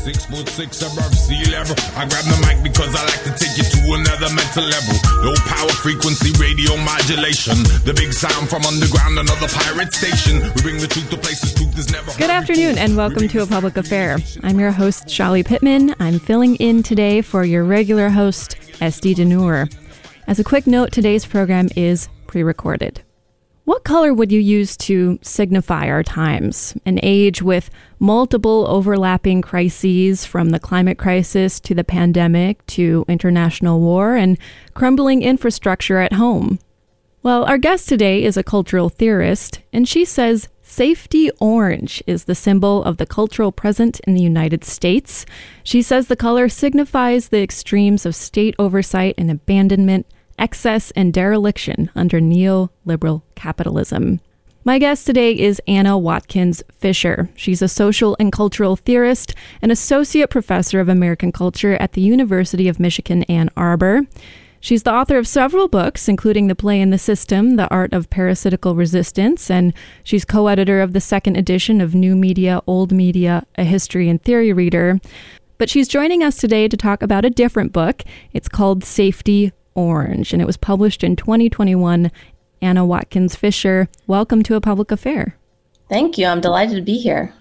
Six 0.00 0.24
foot 0.24 0.48
six 0.48 0.80
above 0.80 1.14
sea 1.14 1.44
level. 1.52 1.76
I 1.94 2.08
grab 2.08 2.24
the 2.24 2.38
mic 2.40 2.62
because 2.62 2.88
I 2.96 3.04
like 3.04 3.22
to 3.24 3.32
take 3.36 3.52
you 3.58 3.64
to 3.64 4.00
another 4.00 4.32
mental 4.34 4.64
level. 4.64 4.96
Low 5.20 5.34
power 5.44 5.68
frequency 5.68 6.32
radio 6.40 6.74
modulation. 6.78 7.60
The 7.84 7.92
big 7.94 8.14
sound 8.14 8.48
from 8.48 8.64
underground, 8.64 9.18
another 9.18 9.46
pirate 9.48 9.92
station. 9.92 10.40
We 10.56 10.62
bring 10.62 10.78
the 10.78 10.86
truth 10.86 11.10
to 11.10 11.18
places 11.18 11.52
truth 11.52 11.78
is 11.78 11.92
never. 11.92 12.12
Good 12.16 12.30
afternoon 12.30 12.78
and 12.78 12.96
welcome 12.96 13.28
to 13.28 13.42
A 13.42 13.46
Public 13.46 13.76
Affair. 13.76 14.16
I'm 14.42 14.58
your 14.58 14.70
host, 14.70 15.06
Chali 15.06 15.42
Pittman. 15.42 15.94
I'm 16.00 16.18
filling 16.18 16.56
in 16.56 16.82
today 16.82 17.20
for 17.20 17.44
your 17.44 17.64
regular 17.64 18.08
host, 18.08 18.56
Esty 18.80 19.14
Dinur. 19.14 19.70
As 20.26 20.38
a 20.38 20.44
quick 20.44 20.66
note, 20.66 20.92
today's 20.92 21.26
program 21.26 21.68
is 21.76 22.08
pre 22.26 22.42
recorded. 22.42 23.02
What 23.70 23.84
color 23.84 24.12
would 24.12 24.32
you 24.32 24.40
use 24.40 24.76
to 24.78 25.20
signify 25.22 25.86
our 25.86 26.02
times? 26.02 26.74
An 26.84 26.98
age 27.04 27.40
with 27.40 27.70
multiple 28.00 28.66
overlapping 28.66 29.42
crises 29.42 30.24
from 30.24 30.50
the 30.50 30.58
climate 30.58 30.98
crisis 30.98 31.60
to 31.60 31.74
the 31.76 31.84
pandemic 31.84 32.66
to 32.66 33.04
international 33.06 33.78
war 33.78 34.16
and 34.16 34.38
crumbling 34.74 35.22
infrastructure 35.22 35.98
at 35.98 36.14
home. 36.14 36.58
Well, 37.22 37.44
our 37.44 37.58
guest 37.58 37.88
today 37.88 38.24
is 38.24 38.36
a 38.36 38.42
cultural 38.42 38.88
theorist, 38.88 39.60
and 39.72 39.86
she 39.88 40.04
says 40.04 40.48
safety 40.62 41.30
orange 41.38 42.02
is 42.08 42.24
the 42.24 42.34
symbol 42.34 42.82
of 42.82 42.96
the 42.96 43.06
cultural 43.06 43.52
present 43.52 44.00
in 44.00 44.14
the 44.14 44.20
United 44.20 44.64
States. 44.64 45.24
She 45.62 45.80
says 45.80 46.08
the 46.08 46.16
color 46.16 46.48
signifies 46.48 47.28
the 47.28 47.40
extremes 47.40 48.04
of 48.04 48.16
state 48.16 48.56
oversight 48.58 49.14
and 49.16 49.30
abandonment 49.30 50.06
excess 50.40 50.90
and 50.92 51.12
dereliction 51.12 51.90
under 51.94 52.20
neoliberal 52.20 53.22
capitalism. 53.36 54.20
My 54.64 54.78
guest 54.78 55.06
today 55.06 55.32
is 55.32 55.62
Anna 55.66 55.96
Watkins 55.96 56.62
Fisher. 56.78 57.30
She's 57.34 57.62
a 57.62 57.68
social 57.68 58.16
and 58.20 58.30
cultural 58.30 58.76
theorist 58.76 59.34
and 59.62 59.72
associate 59.72 60.28
professor 60.28 60.80
of 60.80 60.88
American 60.88 61.32
culture 61.32 61.76
at 61.76 61.92
the 61.92 62.02
University 62.02 62.68
of 62.68 62.78
Michigan 62.78 63.22
Ann 63.24 63.48
Arbor. 63.56 64.02
She's 64.62 64.82
the 64.82 64.92
author 64.92 65.16
of 65.16 65.26
several 65.26 65.68
books, 65.68 66.06
including 66.08 66.48
The 66.48 66.54
Play 66.54 66.82
in 66.82 66.90
the 66.90 66.98
System, 66.98 67.56
The 67.56 67.68
Art 67.70 67.94
of 67.94 68.10
Parasitical 68.10 68.74
Resistance, 68.74 69.50
and 69.50 69.72
she's 70.04 70.26
co 70.26 70.48
editor 70.48 70.82
of 70.82 70.92
the 70.92 71.00
second 71.00 71.36
edition 71.36 71.80
of 71.80 71.94
New 71.94 72.14
Media, 72.14 72.60
Old 72.66 72.92
Media, 72.92 73.46
A 73.56 73.64
History 73.64 74.10
and 74.10 74.22
Theory 74.22 74.52
Reader. 74.52 75.00
But 75.56 75.70
she's 75.70 75.88
joining 75.88 76.22
us 76.22 76.36
today 76.36 76.68
to 76.68 76.76
talk 76.76 77.02
about 77.02 77.24
a 77.24 77.30
different 77.30 77.72
book. 77.72 78.02
It's 78.34 78.48
called 78.48 78.84
Safety 78.84 79.52
Orange, 79.74 80.32
and 80.32 80.42
it 80.42 80.46
was 80.46 80.56
published 80.56 81.04
in 81.04 81.16
2021. 81.16 82.10
Anna 82.62 82.84
Watkins 82.84 83.36
Fisher, 83.36 83.88
welcome 84.06 84.42
to 84.42 84.54
A 84.54 84.60
Public 84.60 84.90
Affair. 84.90 85.36
Thank 85.88 86.18
you. 86.18 86.26
I'm 86.26 86.40
delighted 86.40 86.76
to 86.76 86.82
be 86.82 86.98
here. 86.98 87.32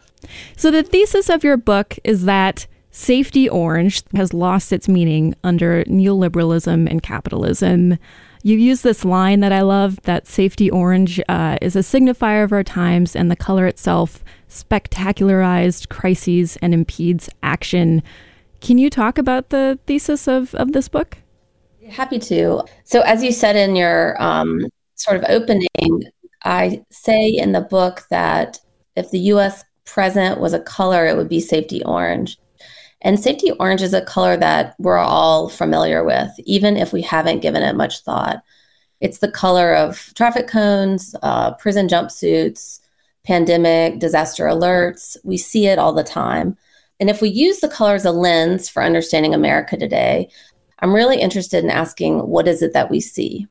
So, 0.55 0.71
the 0.71 0.83
thesis 0.83 1.29
of 1.29 1.43
your 1.43 1.57
book 1.57 1.97
is 2.03 2.25
that 2.25 2.67
safety 2.91 3.47
orange 3.47 4.03
has 4.15 4.33
lost 4.33 4.73
its 4.73 4.87
meaning 4.87 5.35
under 5.43 5.83
neoliberalism 5.85 6.89
and 6.89 7.03
capitalism. 7.03 7.97
You 8.41 8.57
use 8.57 8.81
this 8.81 9.03
line 9.03 9.41
that 9.41 9.51
I 9.51 9.61
love 9.61 9.99
that 10.03 10.27
safety 10.27 10.71
orange 10.71 11.21
uh, 11.27 11.57
is 11.61 11.75
a 11.75 11.79
signifier 11.79 12.43
of 12.43 12.53
our 12.53 12.63
times, 12.63 13.15
and 13.15 13.29
the 13.29 13.35
color 13.35 13.67
itself 13.67 14.23
spectacularized 14.49 15.89
crises 15.89 16.57
and 16.61 16.73
impedes 16.73 17.29
action. 17.43 18.01
Can 18.61 18.77
you 18.77 18.89
talk 18.89 19.17
about 19.17 19.49
the 19.49 19.77
thesis 19.85 20.27
of, 20.27 20.55
of 20.55 20.71
this 20.71 20.87
book? 20.87 21.17
Happy 21.89 22.19
to. 22.19 22.63
So, 22.83 23.01
as 23.01 23.23
you 23.23 23.31
said 23.31 23.55
in 23.55 23.75
your 23.75 24.21
um, 24.21 24.65
sort 24.95 25.17
of 25.17 25.25
opening, 25.29 25.67
I 26.43 26.83
say 26.89 27.29
in 27.29 27.51
the 27.51 27.61
book 27.61 28.03
that 28.09 28.59
if 28.95 29.11
the 29.11 29.19
US 29.19 29.63
present 29.85 30.39
was 30.39 30.53
a 30.53 30.59
color, 30.59 31.05
it 31.05 31.17
would 31.17 31.29
be 31.29 31.39
safety 31.39 31.83
orange. 31.83 32.37
And 33.01 33.19
safety 33.19 33.51
orange 33.59 33.81
is 33.81 33.93
a 33.93 34.01
color 34.01 34.35
that 34.37 34.75
we're 34.77 34.97
all 34.97 35.49
familiar 35.49 36.03
with, 36.03 36.31
even 36.39 36.75
if 36.75 36.91
we 36.91 37.01
haven't 37.01 37.41
given 37.41 37.63
it 37.63 37.75
much 37.75 37.99
thought. 37.99 38.43
It's 38.99 39.19
the 39.19 39.31
color 39.31 39.73
of 39.73 40.11
traffic 40.15 40.47
cones, 40.47 41.15
uh, 41.23 41.53
prison 41.53 41.87
jumpsuits, 41.87 42.79
pandemic, 43.25 43.99
disaster 43.99 44.45
alerts. 44.45 45.15
We 45.23 45.37
see 45.37 45.67
it 45.67 45.79
all 45.79 45.93
the 45.93 46.03
time. 46.03 46.57
And 46.99 47.09
if 47.09 47.21
we 47.21 47.29
use 47.29 47.59
the 47.59 47.69
color 47.69 47.95
as 47.95 48.03
a 48.03 48.11
lens 48.11 48.67
for 48.67 48.83
understanding 48.83 49.33
America 49.33 49.77
today, 49.77 50.29
I'm 50.79 50.93
really 50.93 51.19
interested 51.19 51.63
in 51.63 51.69
asking 51.69 52.19
what 52.19 52.47
is 52.47 52.61
it 52.61 52.73
that 52.73 52.89
we 52.89 52.99
see? 52.99 53.47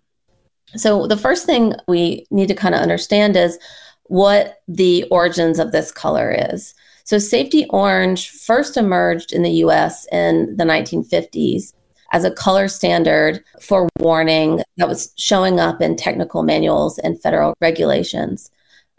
So, 0.76 1.06
the 1.06 1.16
first 1.16 1.46
thing 1.46 1.74
we 1.86 2.26
need 2.30 2.48
to 2.48 2.54
kind 2.54 2.74
of 2.74 2.80
understand 2.80 3.36
is 3.36 3.58
what 4.04 4.60
the 4.68 5.04
origins 5.10 5.58
of 5.58 5.72
this 5.72 5.90
color 5.90 6.34
is. 6.50 6.74
So, 7.04 7.18
safety 7.18 7.66
orange 7.70 8.30
first 8.30 8.76
emerged 8.76 9.32
in 9.32 9.42
the 9.42 9.62
US 9.64 10.06
in 10.12 10.56
the 10.56 10.64
1950s 10.64 11.72
as 12.12 12.24
a 12.24 12.30
color 12.30 12.68
standard 12.68 13.44
for 13.60 13.88
warning 13.98 14.62
that 14.76 14.88
was 14.88 15.12
showing 15.16 15.60
up 15.60 15.80
in 15.80 15.96
technical 15.96 16.42
manuals 16.42 16.98
and 16.98 17.20
federal 17.20 17.54
regulations. 17.60 18.50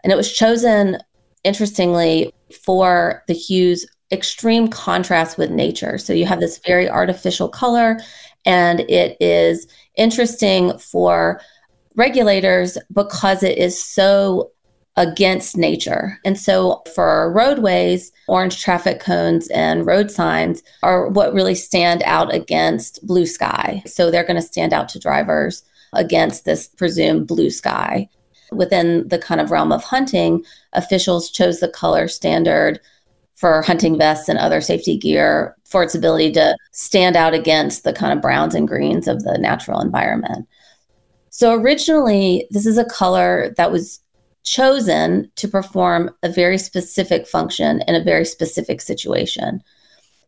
And 0.02 0.12
it 0.12 0.16
was 0.16 0.32
chosen, 0.32 0.98
interestingly, 1.44 2.32
for 2.64 3.22
the 3.26 3.34
hues 3.34 3.86
extreme 4.12 4.68
contrast 4.68 5.38
with 5.38 5.50
nature. 5.50 5.98
So 5.98 6.12
you 6.12 6.26
have 6.26 6.40
this 6.40 6.58
very 6.58 6.88
artificial 6.88 7.48
color, 7.48 7.98
and 8.44 8.80
it 8.80 9.16
is 9.20 9.66
interesting 9.96 10.76
for 10.78 11.40
regulators 11.96 12.78
because 12.92 13.42
it 13.42 13.58
is 13.58 13.82
so 13.82 14.50
against 14.96 15.56
nature. 15.56 16.18
And 16.24 16.38
so 16.38 16.82
for 16.94 17.32
roadways, 17.32 18.12
orange 18.28 18.60
traffic 18.60 19.00
cones 19.00 19.48
and 19.48 19.86
road 19.86 20.10
signs 20.10 20.62
are 20.82 21.08
what 21.08 21.32
really 21.32 21.54
stand 21.54 22.02
out 22.04 22.34
against 22.34 23.06
blue 23.06 23.26
sky. 23.26 23.82
So 23.86 24.10
they're 24.10 24.24
going 24.24 24.40
to 24.40 24.42
stand 24.42 24.72
out 24.72 24.88
to 24.90 24.98
drivers 24.98 25.62
against 25.92 26.44
this 26.44 26.68
presumed 26.68 27.26
blue 27.26 27.50
sky. 27.50 28.08
Within 28.52 29.06
the 29.08 29.18
kind 29.18 29.40
of 29.40 29.50
realm 29.50 29.72
of 29.72 29.84
hunting, 29.84 30.44
officials 30.72 31.30
chose 31.30 31.60
the 31.60 31.68
color 31.68 32.08
standard 32.08 32.80
for 33.40 33.62
hunting 33.62 33.96
vests 33.96 34.28
and 34.28 34.38
other 34.38 34.60
safety 34.60 34.98
gear 34.98 35.56
for 35.64 35.82
its 35.82 35.94
ability 35.94 36.30
to 36.30 36.54
stand 36.72 37.16
out 37.16 37.32
against 37.32 37.84
the 37.84 37.92
kind 37.92 38.12
of 38.12 38.20
browns 38.20 38.54
and 38.54 38.68
greens 38.68 39.08
of 39.08 39.24
the 39.24 39.38
natural 39.38 39.80
environment. 39.80 40.46
So 41.30 41.54
originally, 41.54 42.46
this 42.50 42.66
is 42.66 42.76
a 42.76 42.84
color 42.84 43.54
that 43.56 43.72
was 43.72 44.00
chosen 44.42 45.32
to 45.36 45.48
perform 45.48 46.10
a 46.22 46.28
very 46.28 46.58
specific 46.58 47.26
function 47.26 47.82
in 47.88 47.94
a 47.94 48.04
very 48.04 48.26
specific 48.26 48.82
situation. 48.82 49.62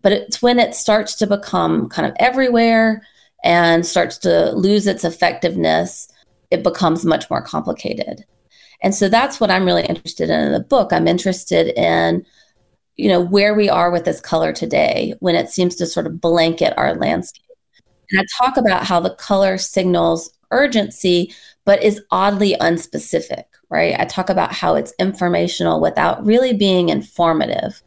But 0.01 0.13
it's 0.13 0.41
when 0.41 0.59
it 0.59 0.75
starts 0.75 1.15
to 1.17 1.27
become 1.27 1.91
kind 1.91 2.09
of 2.09 2.17
everywhere 2.19 3.07
and 3.45 3.85
starts 3.85 4.17
to 4.19 4.53
lose 4.53 4.87
its 4.87 5.05
effectiveness, 5.05 6.11
it 6.51 6.63
becomes 6.63 7.05
much 7.05 7.29
more 7.29 7.43
complicated. 7.43 8.25
And 8.83 8.95
so 8.95 9.11
that's 9.11 9.39
what 9.39 9.51
I'm 9.51 9.67
really 9.67 9.85
interested 9.85 10.31
in 10.31 10.41
in 10.41 10.53
the 10.53 10.61
book. 10.61 10.95
I'm 10.95 11.07
interested 11.07 11.79
in 11.79 12.25
you 13.03 13.09
know 13.09 13.21
where 13.21 13.55
we 13.55 13.69
are 13.69 13.91
with 13.91 14.05
this 14.05 14.21
color 14.21 14.53
today 14.53 15.15
when 15.21 15.35
it 15.35 15.51
seems 15.51 15.75
to 15.77 15.87
sort 15.87 16.07
of 16.07 16.21
blanket 16.21 16.75
our 16.77 16.95
landscape. 16.95 17.43
And 18.11 18.21
i 18.21 18.25
talk 18.39 18.57
about 18.57 18.85
how 18.85 19.01
the 19.01 19.15
color 19.15 19.59
signals 19.59 20.31
urgency 20.51 21.35
but 21.65 21.83
is 21.83 22.03
oddly 22.11 22.57
unspecific 22.61 23.45
right? 23.73 23.99
I 23.99 24.05
talk 24.05 24.29
about 24.29 24.53
how 24.53 24.75
it's 24.75 24.93
informational 24.99 25.81
without 25.81 26.23
really 26.27 26.53
being 26.53 26.91
informative. 26.91 27.83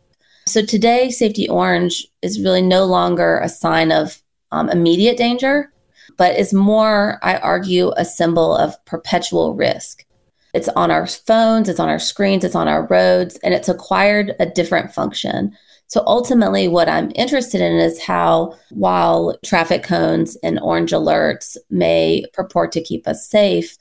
So 0.48 0.66
today 0.66 1.12
safety 1.12 1.48
orange 1.48 2.08
is 2.24 2.42
really 2.42 2.64
no 2.64 2.86
longer 2.86 3.38
a 3.38 3.48
sign 3.48 3.92
of 3.92 4.20
um, 4.52 4.70
immediate 4.70 5.18
danger 5.18 5.72
but 6.18 6.38
is 6.38 6.54
more 6.54 7.20
i 7.24 7.38
argue 7.38 7.92
a 7.98 8.06
symbol 8.06 8.56
of 8.56 8.84
perpetual 8.86 9.54
risk 9.54 10.05
it's 10.56 10.70
on 10.70 10.90
our 10.90 11.06
phones, 11.06 11.68
it's 11.68 11.82
on 11.82 11.90
our 11.90 12.00
screens, 12.00 12.46
it's 12.46 12.56
on 12.56 12.70
our 12.70 12.88
roads, 12.88 13.38
and 13.44 13.54
it's 13.54 13.68
acquired 13.68 14.34
a 14.40 14.46
different 14.46 14.94
function. 14.94 15.56
So 15.88 16.02
ultimately, 16.08 16.70
what 16.70 16.88
I'm 16.88 17.12
interested 17.14 17.60
in 17.60 17.74
is 17.74 18.02
how, 18.02 18.58
while 18.70 19.38
traffic 19.44 19.84
cones 19.84 20.38
and 20.44 20.58
orange 20.62 20.92
alerts 20.92 21.58
may 21.70 22.24
purport 22.34 22.72
to 22.72 22.82
keep 22.82 23.06
us 23.06 23.30
safe, 23.30 23.78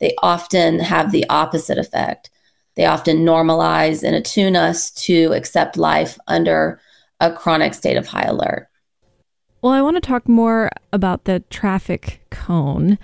they 0.00 0.14
often 0.20 0.80
have 0.80 1.12
the 1.12 1.24
opposite 1.30 1.78
effect. 1.78 2.30
They 2.74 2.84
often 2.84 3.18
normalize 3.18 4.02
and 4.02 4.16
attune 4.16 4.56
us 4.56 4.90
to 5.06 5.32
accept 5.32 5.76
life 5.76 6.18
under 6.26 6.80
a 7.20 7.32
chronic 7.32 7.74
state 7.74 7.96
of 7.96 8.08
high 8.08 8.26
alert. 8.26 8.68
Well, 9.62 9.72
I 9.72 9.82
want 9.82 9.96
to 9.96 10.00
talk 10.00 10.28
more 10.28 10.70
about 10.92 11.24
the 11.24 11.44
traffic 11.48 12.20
cone 12.30 12.98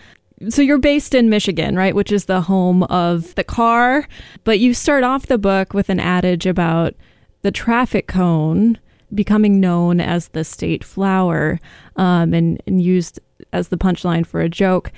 so 0.48 0.62
you're 0.62 0.78
based 0.78 1.14
in 1.14 1.28
Michigan, 1.28 1.76
right, 1.76 1.94
which 1.94 2.12
is 2.12 2.26
the 2.26 2.42
home 2.42 2.82
of 2.84 3.34
the 3.34 3.44
car, 3.44 4.06
but 4.44 4.58
you 4.58 4.74
start 4.74 5.04
off 5.04 5.26
the 5.26 5.38
book 5.38 5.74
with 5.74 5.88
an 5.88 6.00
adage 6.00 6.46
about 6.46 6.94
the 7.42 7.50
traffic 7.50 8.06
cone 8.06 8.78
becoming 9.14 9.60
known 9.60 10.00
as 10.00 10.28
the 10.28 10.44
state 10.44 10.82
flower 10.82 11.60
um, 11.96 12.34
and, 12.34 12.62
and 12.66 12.82
used 12.82 13.20
as 13.52 13.68
the 13.68 13.76
punchline 13.76 14.26
for 14.26 14.40
a 14.40 14.48
joke. 14.48 14.92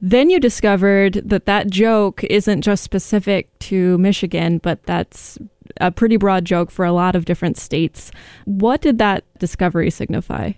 Then 0.00 0.30
you 0.30 0.38
discovered 0.38 1.14
that 1.14 1.46
that 1.46 1.70
joke 1.70 2.22
isn't 2.24 2.62
just 2.62 2.84
specific 2.84 3.56
to 3.60 3.98
Michigan, 3.98 4.58
but 4.58 4.82
that's 4.84 5.38
a 5.80 5.90
pretty 5.90 6.16
broad 6.16 6.44
joke 6.44 6.70
for 6.70 6.84
a 6.84 6.92
lot 6.92 7.16
of 7.16 7.24
different 7.24 7.56
states. 7.56 8.10
What 8.44 8.80
did 8.80 8.98
that 8.98 9.24
discovery 9.38 9.90
signify? 9.90 10.52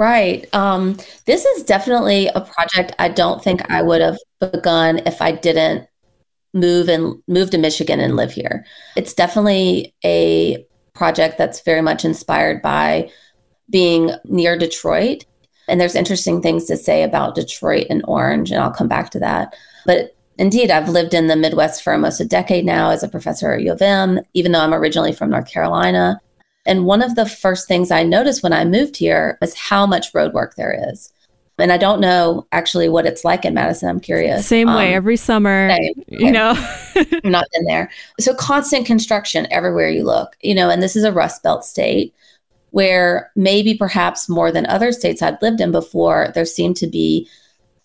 Right. 0.00 0.48
Um, 0.54 0.96
this 1.26 1.44
is 1.44 1.62
definitely 1.62 2.28
a 2.28 2.40
project 2.40 2.94
I 2.98 3.10
don't 3.10 3.44
think 3.44 3.70
I 3.70 3.82
would 3.82 4.00
have 4.00 4.16
begun 4.40 5.02
if 5.04 5.20
I 5.20 5.32
didn't 5.32 5.86
move 6.54 6.88
and 6.88 7.22
move 7.28 7.50
to 7.50 7.58
Michigan 7.58 8.00
and 8.00 8.16
live 8.16 8.32
here. 8.32 8.64
It's 8.96 9.12
definitely 9.12 9.94
a 10.02 10.66
project 10.94 11.36
that's 11.36 11.60
very 11.60 11.82
much 11.82 12.06
inspired 12.06 12.62
by 12.62 13.10
being 13.68 14.12
near 14.24 14.56
Detroit. 14.56 15.26
And 15.68 15.78
there's 15.78 15.94
interesting 15.94 16.40
things 16.40 16.64
to 16.64 16.78
say 16.78 17.02
about 17.02 17.34
Detroit 17.34 17.86
and 17.90 18.02
Orange, 18.08 18.50
and 18.50 18.62
I'll 18.62 18.72
come 18.72 18.88
back 18.88 19.10
to 19.10 19.18
that. 19.18 19.54
But 19.84 20.16
indeed, 20.38 20.70
I've 20.70 20.88
lived 20.88 21.12
in 21.12 21.26
the 21.26 21.36
Midwest 21.36 21.84
for 21.84 21.92
almost 21.92 22.22
a 22.22 22.24
decade 22.24 22.64
now 22.64 22.88
as 22.88 23.02
a 23.02 23.08
professor 23.08 23.52
at 23.52 23.60
U 23.60 23.72
of 23.72 23.82
M, 23.82 24.20
even 24.32 24.52
though 24.52 24.60
I'm 24.60 24.72
originally 24.72 25.12
from 25.12 25.28
North 25.28 25.50
Carolina. 25.50 26.22
And 26.66 26.84
one 26.84 27.02
of 27.02 27.14
the 27.14 27.26
first 27.26 27.66
things 27.66 27.90
I 27.90 28.02
noticed 28.02 28.42
when 28.42 28.52
I 28.52 28.64
moved 28.64 28.96
here 28.96 29.38
was 29.40 29.54
how 29.54 29.86
much 29.86 30.14
road 30.14 30.32
work 30.32 30.56
there 30.56 30.90
is. 30.90 31.12
And 31.58 31.72
I 31.72 31.76
don't 31.76 32.00
know 32.00 32.46
actually 32.52 32.88
what 32.88 33.06
it's 33.06 33.24
like 33.24 33.44
in 33.44 33.54
Madison. 33.54 33.88
I'm 33.88 34.00
curious. 34.00 34.46
Same 34.46 34.68
um, 34.68 34.76
way 34.76 34.94
every 34.94 35.16
summer, 35.16 35.74
same. 35.76 36.04
you 36.08 36.32
know. 36.32 36.54
I'm 36.96 37.20
not 37.30 37.46
in 37.54 37.64
there. 37.64 37.90
So 38.18 38.34
constant 38.34 38.86
construction 38.86 39.46
everywhere 39.50 39.90
you 39.90 40.04
look, 40.04 40.36
you 40.40 40.54
know, 40.54 40.70
and 40.70 40.82
this 40.82 40.96
is 40.96 41.04
a 41.04 41.12
Rust 41.12 41.42
Belt 41.42 41.64
state 41.64 42.14
where 42.70 43.30
maybe 43.36 43.74
perhaps 43.74 44.28
more 44.28 44.52
than 44.52 44.64
other 44.66 44.92
states 44.92 45.22
I'd 45.22 45.42
lived 45.42 45.60
in 45.60 45.72
before, 45.72 46.30
there 46.34 46.44
seemed 46.44 46.76
to 46.78 46.86
be 46.86 47.28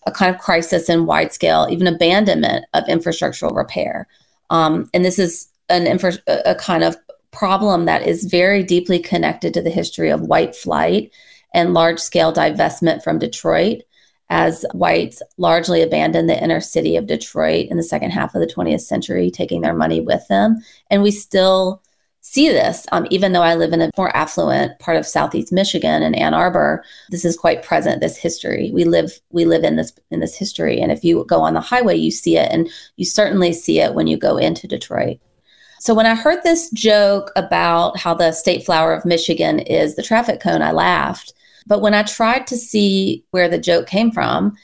a 0.06 0.12
kind 0.12 0.34
of 0.34 0.40
crisis 0.40 0.88
in 0.88 1.06
wide 1.06 1.32
scale, 1.32 1.66
even 1.70 1.86
abandonment 1.86 2.64
of 2.72 2.84
infrastructural 2.84 3.54
repair. 3.54 4.06
Um, 4.50 4.88
and 4.94 5.04
this 5.04 5.18
is 5.18 5.48
an 5.68 5.86
infra- 5.86 6.22
a 6.28 6.54
kind 6.54 6.84
of 6.84 6.96
problem 7.36 7.84
that 7.84 8.06
is 8.06 8.24
very 8.24 8.62
deeply 8.62 8.98
connected 8.98 9.52
to 9.54 9.62
the 9.62 9.70
history 9.70 10.10
of 10.10 10.22
white 10.22 10.56
flight 10.56 11.12
and 11.52 11.74
large 11.74 11.98
scale 11.98 12.32
divestment 12.32 13.02
from 13.02 13.18
Detroit 13.18 13.82
as 14.28 14.64
whites 14.72 15.22
largely 15.36 15.82
abandoned 15.82 16.28
the 16.28 16.42
inner 16.42 16.60
city 16.60 16.96
of 16.96 17.06
Detroit 17.06 17.66
in 17.70 17.76
the 17.76 17.82
second 17.82 18.10
half 18.10 18.34
of 18.34 18.40
the 18.40 18.52
20th 18.52 18.80
century, 18.80 19.30
taking 19.30 19.60
their 19.60 19.74
money 19.74 20.00
with 20.00 20.26
them. 20.28 20.58
And 20.90 21.02
we 21.02 21.12
still 21.12 21.82
see 22.22 22.48
this, 22.48 22.86
um, 22.90 23.06
even 23.10 23.32
though 23.32 23.42
I 23.42 23.54
live 23.54 23.72
in 23.72 23.82
a 23.82 23.90
more 23.96 24.14
affluent 24.16 24.76
part 24.80 24.96
of 24.96 25.06
Southeast 25.06 25.52
Michigan 25.52 26.02
and 26.02 26.16
Ann 26.16 26.34
Arbor. 26.34 26.82
This 27.10 27.24
is 27.24 27.36
quite 27.36 27.62
present. 27.62 28.00
This 28.00 28.16
history 28.16 28.72
we 28.72 28.84
live 28.84 29.20
we 29.30 29.44
live 29.44 29.62
in 29.62 29.76
this 29.76 29.92
in 30.10 30.18
this 30.18 30.36
history, 30.36 30.80
and 30.80 30.90
if 30.90 31.04
you 31.04 31.24
go 31.28 31.40
on 31.40 31.54
the 31.54 31.60
highway, 31.60 31.94
you 31.96 32.10
see 32.10 32.36
it, 32.36 32.50
and 32.50 32.68
you 32.96 33.04
certainly 33.04 33.52
see 33.52 33.78
it 33.78 33.94
when 33.94 34.08
you 34.08 34.16
go 34.16 34.38
into 34.38 34.66
Detroit. 34.66 35.18
So 35.86 35.94
when 35.94 36.04
I 36.04 36.16
heard 36.16 36.42
this 36.42 36.68
joke 36.70 37.30
about 37.36 37.96
how 37.96 38.12
the 38.12 38.32
state 38.32 38.66
flower 38.66 38.92
of 38.92 39.04
Michigan 39.04 39.60
is 39.60 39.94
the 39.94 40.02
traffic 40.02 40.40
cone, 40.40 40.60
I 40.60 40.72
laughed. 40.72 41.32
But 41.64 41.80
when 41.80 41.94
I 41.94 42.02
tried 42.02 42.48
to 42.48 42.56
see 42.56 43.24
where 43.30 43.48
the 43.48 43.56
joke 43.56 43.86
came 43.86 44.10
from, 44.10 44.56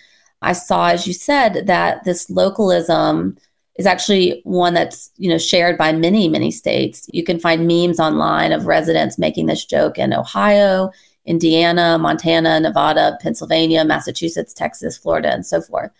I 0.43 0.53
saw, 0.53 0.89
as 0.89 1.07
you 1.07 1.13
said, 1.13 1.69
that 1.69 2.03
this 2.03 2.29
localism 2.29 3.39
is 3.77 3.87
actually 3.87 4.41
one 4.43 4.75
that's 4.75 5.13
you 5.17 5.31
know 5.31 5.39
shared 5.39 5.79
by 5.79 5.93
many 5.93 6.29
many 6.29 6.51
states 6.51 7.09
you 7.13 7.25
can 7.25 7.39
find 7.39 7.67
memes 7.67 7.99
online 7.99 8.53
of 8.53 8.67
residents 8.67 9.17
making 9.17 9.47
this 9.47 9.65
joke 9.65 9.97
in 9.97 10.13
ohio 10.13 10.91
indiana 11.25 11.97
montana 11.99 12.61
nevada 12.61 13.17
pennsylvania 13.23 13.83
massachusetts 13.83 14.53
texas 14.53 14.99
florida 14.99 15.33
and 15.33 15.47
so 15.47 15.59
forth 15.63 15.91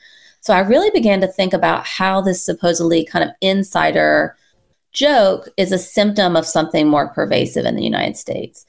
so 0.41 0.53
i 0.53 0.59
really 0.59 0.91
began 0.91 1.19
to 1.19 1.27
think 1.27 1.55
about 1.55 1.87
how 1.87 2.21
this 2.21 2.45
supposedly 2.45 3.07
kind 3.07 3.25
of 3.25 3.35
insider 3.41 4.37
joke 4.93 5.49
is 5.57 5.73
a 5.73 5.79
symptom 5.79 6.37
of 6.37 6.47
something 6.47 6.89
more 6.89 7.09
pervasive 7.09 7.65
in 7.65 7.77
the 7.77 7.85
united 7.85 8.17
states 8.17 8.65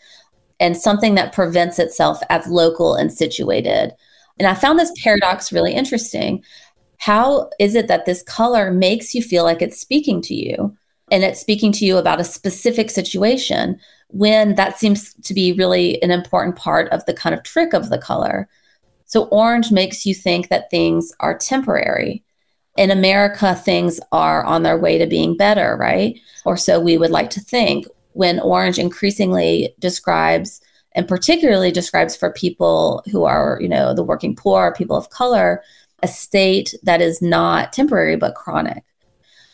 and 0.60 0.78
something 0.78 1.16
that 1.16 1.34
prevents 1.34 1.80
itself 1.80 2.20
as 2.30 2.48
local 2.48 2.96
and 2.96 3.12
situated 3.12 3.94
and 4.40 4.48
i 4.48 4.54
found 4.54 4.80
this 4.80 4.94
paradox 5.04 5.52
really 5.52 5.74
interesting 5.74 6.44
how 6.98 7.50
is 7.60 7.76
it 7.76 7.88
that 7.88 8.06
this 8.06 8.24
color 8.24 8.72
makes 8.72 9.14
you 9.14 9.22
feel 9.22 9.44
like 9.44 9.62
it's 9.62 9.80
speaking 9.80 10.22
to 10.22 10.34
you 10.34 10.76
and 11.12 11.24
it's 11.24 11.40
speaking 11.40 11.72
to 11.74 11.86
you 11.86 11.98
about 11.98 12.20
a 12.20 12.24
specific 12.24 12.90
situation 12.90 13.80
when 14.14 14.56
that 14.56 14.78
seems 14.78 15.14
to 15.16 15.34
be 15.34 15.54
really 15.54 16.02
an 16.04 16.12
important 16.12 16.56
part 16.56 16.88
of 16.90 17.04
the 17.06 17.14
kind 17.14 17.36
of 17.36 17.44
trick 17.44 17.74
of 17.74 17.90
the 17.90 17.98
color? 17.98 18.48
So, 19.06 19.26
orange 19.26 19.72
makes 19.72 20.06
you 20.06 20.16
think 20.16 20.50
that 20.50 20.70
things 20.70 21.12
are 21.20 21.38
temporary. 21.38 22.24
In 22.76 22.90
America, 22.90 23.54
things 23.56 24.00
are 24.12 24.44
on 24.44 24.64
their 24.64 24.78
way 24.78 24.98
to 24.98 25.06
being 25.06 25.38
better, 25.38 25.78
right? 25.80 26.20
Or 26.46 26.58
so 26.58 26.80
we 26.80 26.98
would 26.98 27.12
like 27.12 27.30
to 27.32 27.40
think. 27.40 27.86
When 28.14 28.40
orange 28.40 28.78
increasingly 28.78 29.74
describes 29.80 30.62
and 30.94 31.08
particularly 31.08 31.72
describes 31.72 32.16
for 32.16 32.32
people 32.32 33.04
who 33.12 33.24
are, 33.24 33.58
you 33.60 33.68
know, 33.68 33.94
the 33.94 34.04
working 34.04 34.36
poor, 34.36 34.74
people 34.76 34.96
of 34.96 35.10
color, 35.10 35.64
a 36.04 36.08
state 36.08 36.76
that 36.84 37.02
is 37.02 37.22
not 37.22 37.74
temporary 37.74 38.16
but 38.16 38.36
chronic. 38.36 38.84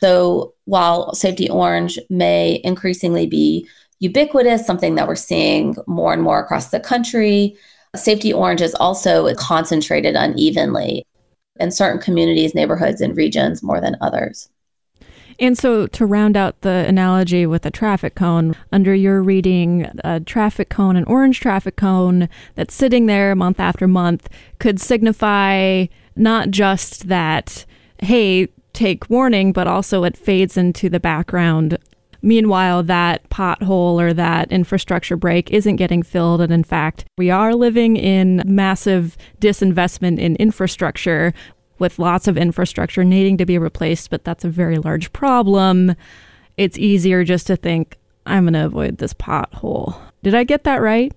So 0.02 0.54
while 0.66 1.14
Safety 1.14 1.50
Orange 1.50 2.00
may 2.10 2.62
increasingly 2.64 3.28
be 3.28 3.68
ubiquitous, 4.00 4.66
something 4.66 4.96
that 4.96 5.08
we're 5.08 5.16
seeing 5.16 5.76
more 5.88 6.14
and 6.14 6.22
more 6.22 6.40
across 6.40 6.70
the 6.70 6.80
country, 6.80 7.58
Safety 7.96 8.32
Orange 8.32 8.62
is 8.62 8.76
also 8.76 9.34
concentrated 9.36 10.16
unevenly 10.16 11.06
in 11.60 11.72
certain 11.72 12.02
communities, 12.02 12.56
neighborhoods, 12.56 13.02
and 13.02 13.16
regions 13.16 13.62
more 13.62 13.82
than 13.82 13.98
others. 14.02 14.50
And 15.40 15.58
so, 15.58 15.88
to 15.88 16.06
round 16.06 16.36
out 16.36 16.62
the 16.62 16.86
analogy 16.88 17.46
with 17.46 17.66
a 17.66 17.72
traffic 17.72 18.14
cone, 18.16 18.56
under 18.74 18.94
your 18.94 19.24
reading, 19.24 19.90
a 20.04 20.20
traffic 20.20 20.68
cone, 20.70 20.98
an 20.98 21.06
orange 21.06 21.40
traffic 21.40 21.78
cone 21.78 22.28
that's 22.56 22.74
sitting 22.74 23.06
there 23.06 23.34
month 23.36 23.60
after 23.60 23.88
month, 23.88 24.28
could 24.60 24.82
signify 24.82 25.86
not 26.18 26.52
just 26.52 27.08
that, 27.08 27.66
hey, 28.00 28.50
take 28.74 29.10
warning, 29.10 29.54
but 29.54 29.68
also 29.68 30.04
it 30.04 30.18
fades 30.18 30.58
into 30.58 30.90
the 30.90 31.00
background. 31.00 31.78
Meanwhile, 32.22 32.84
that 32.84 33.30
pothole 33.30 34.02
or 34.02 34.14
that 34.14 34.52
infrastructure 34.52 35.16
break 35.16 35.52
isn't 35.52 35.78
getting 35.78 36.04
filled. 36.04 36.42
And 36.42 36.52
in 36.52 36.64
fact, 36.64 37.06
we 37.18 37.30
are 37.30 37.56
living 37.56 37.96
in 37.96 38.44
massive 38.46 39.18
disinvestment 39.40 40.20
in 40.20 40.36
infrastructure 40.36 41.34
with 41.78 41.98
lots 41.98 42.28
of 42.28 42.38
infrastructure 42.38 43.04
needing 43.04 43.38
to 43.38 43.46
be 43.46 43.58
replaced, 43.58 44.10
but 44.10 44.26
that's 44.26 44.44
a 44.44 44.50
very 44.50 44.78
large 44.78 45.14
problem. 45.14 45.96
It's 46.58 46.78
easier 46.78 47.24
just 47.24 47.48
to 47.48 47.56
think, 47.56 47.98
I'm 48.26 48.44
going 48.44 48.54
to 48.54 48.66
avoid 48.66 48.98
this 48.98 49.14
pothole. 49.14 49.98
Did 50.22 50.36
I 50.36 50.44
get 50.44 50.66
that 50.66 50.82
right? 50.82 51.14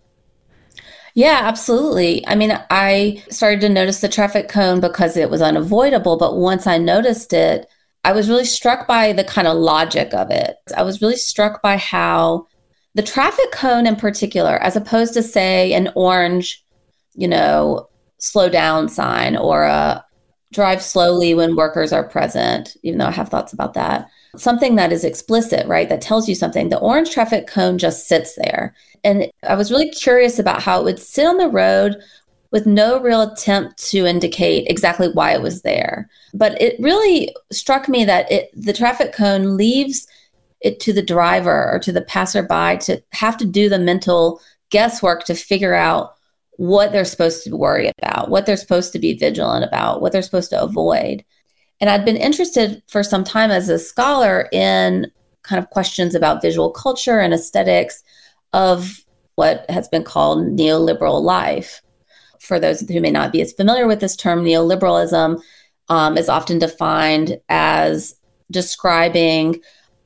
Yeah, 1.14 1.40
absolutely. 1.42 2.26
I 2.26 2.36
mean, 2.36 2.58
I 2.70 3.22
started 3.28 3.60
to 3.62 3.68
notice 3.68 4.00
the 4.00 4.08
traffic 4.08 4.48
cone 4.48 4.80
because 4.80 5.16
it 5.16 5.28
was 5.28 5.42
unavoidable. 5.42 6.16
But 6.16 6.36
once 6.36 6.66
I 6.66 6.78
noticed 6.78 7.32
it, 7.32 7.68
I 8.04 8.12
was 8.12 8.28
really 8.28 8.44
struck 8.44 8.86
by 8.86 9.12
the 9.12 9.24
kind 9.24 9.46
of 9.46 9.56
logic 9.56 10.12
of 10.12 10.30
it. 10.30 10.56
I 10.76 10.82
was 10.82 11.00
really 11.00 11.16
struck 11.16 11.62
by 11.62 11.76
how 11.76 12.46
the 12.94 13.02
traffic 13.02 13.52
cone 13.52 13.86
in 13.86 13.96
particular, 13.96 14.58
as 14.58 14.76
opposed 14.76 15.14
to, 15.14 15.22
say, 15.22 15.72
an 15.72 15.90
orange, 15.94 16.64
you 17.14 17.28
know, 17.28 17.88
slow 18.18 18.48
down 18.48 18.88
sign 18.88 19.36
or 19.36 19.64
a 19.64 20.04
drive 20.52 20.82
slowly 20.82 21.34
when 21.34 21.56
workers 21.56 21.92
are 21.92 22.06
present, 22.06 22.76
even 22.82 22.98
though 22.98 23.06
I 23.06 23.12
have 23.12 23.28
thoughts 23.28 23.52
about 23.52 23.74
that. 23.74 24.08
Something 24.36 24.76
that 24.76 24.92
is 24.92 25.04
explicit, 25.04 25.66
right? 25.66 25.88
That 25.88 26.00
tells 26.00 26.28
you 26.28 26.34
something. 26.34 26.68
The 26.68 26.78
orange 26.78 27.10
traffic 27.10 27.46
cone 27.46 27.78
just 27.78 28.08
sits 28.08 28.34
there. 28.36 28.74
And 29.04 29.30
I 29.48 29.54
was 29.54 29.70
really 29.70 29.90
curious 29.90 30.38
about 30.38 30.62
how 30.62 30.80
it 30.80 30.84
would 30.84 30.98
sit 30.98 31.26
on 31.26 31.36
the 31.36 31.48
road 31.48 31.96
with 32.52 32.66
no 32.66 33.00
real 33.00 33.22
attempt 33.22 33.82
to 33.90 34.06
indicate 34.06 34.68
exactly 34.68 35.08
why 35.08 35.32
it 35.32 35.42
was 35.42 35.62
there. 35.62 36.08
But 36.34 36.60
it 36.60 36.78
really 36.78 37.34
struck 37.50 37.88
me 37.88 38.04
that 38.04 38.30
it, 38.30 38.50
the 38.54 38.74
traffic 38.74 39.12
cone 39.12 39.56
leaves 39.56 40.06
it 40.60 40.78
to 40.80 40.92
the 40.92 41.02
driver 41.02 41.72
or 41.72 41.78
to 41.80 41.90
the 41.90 42.02
passerby 42.02 42.78
to 42.82 43.02
have 43.12 43.36
to 43.38 43.46
do 43.46 43.68
the 43.68 43.78
mental 43.78 44.40
guesswork 44.70 45.24
to 45.24 45.34
figure 45.34 45.74
out 45.74 46.14
what 46.56 46.92
they're 46.92 47.04
supposed 47.04 47.42
to 47.44 47.56
worry 47.56 47.90
about, 47.98 48.28
what 48.28 48.46
they're 48.46 48.56
supposed 48.56 48.92
to 48.92 48.98
be 48.98 49.14
vigilant 49.14 49.64
about, 49.64 50.00
what 50.00 50.12
they're 50.12 50.22
supposed 50.22 50.50
to 50.50 50.62
avoid. 50.62 51.24
And 51.80 51.90
I'd 51.90 52.04
been 52.04 52.16
interested 52.16 52.82
for 52.86 53.02
some 53.02 53.24
time 53.24 53.50
as 53.50 53.68
a 53.68 53.78
scholar 53.78 54.48
in 54.52 55.10
kind 55.42 55.58
of 55.58 55.70
questions 55.70 56.14
about 56.14 56.42
visual 56.42 56.70
culture 56.70 57.18
and 57.18 57.34
aesthetics 57.34 58.04
of 58.52 59.04
what 59.34 59.68
has 59.68 59.88
been 59.88 60.04
called 60.04 60.56
neoliberal 60.56 61.22
life. 61.22 61.82
For 62.42 62.58
those 62.58 62.80
who 62.80 63.00
may 63.00 63.10
not 63.10 63.30
be 63.30 63.40
as 63.40 63.52
familiar 63.52 63.86
with 63.86 64.00
this 64.00 64.16
term, 64.16 64.44
neoliberalism 64.44 65.40
um, 65.88 66.18
is 66.18 66.28
often 66.28 66.58
defined 66.58 67.40
as 67.48 68.16
describing 68.50 69.60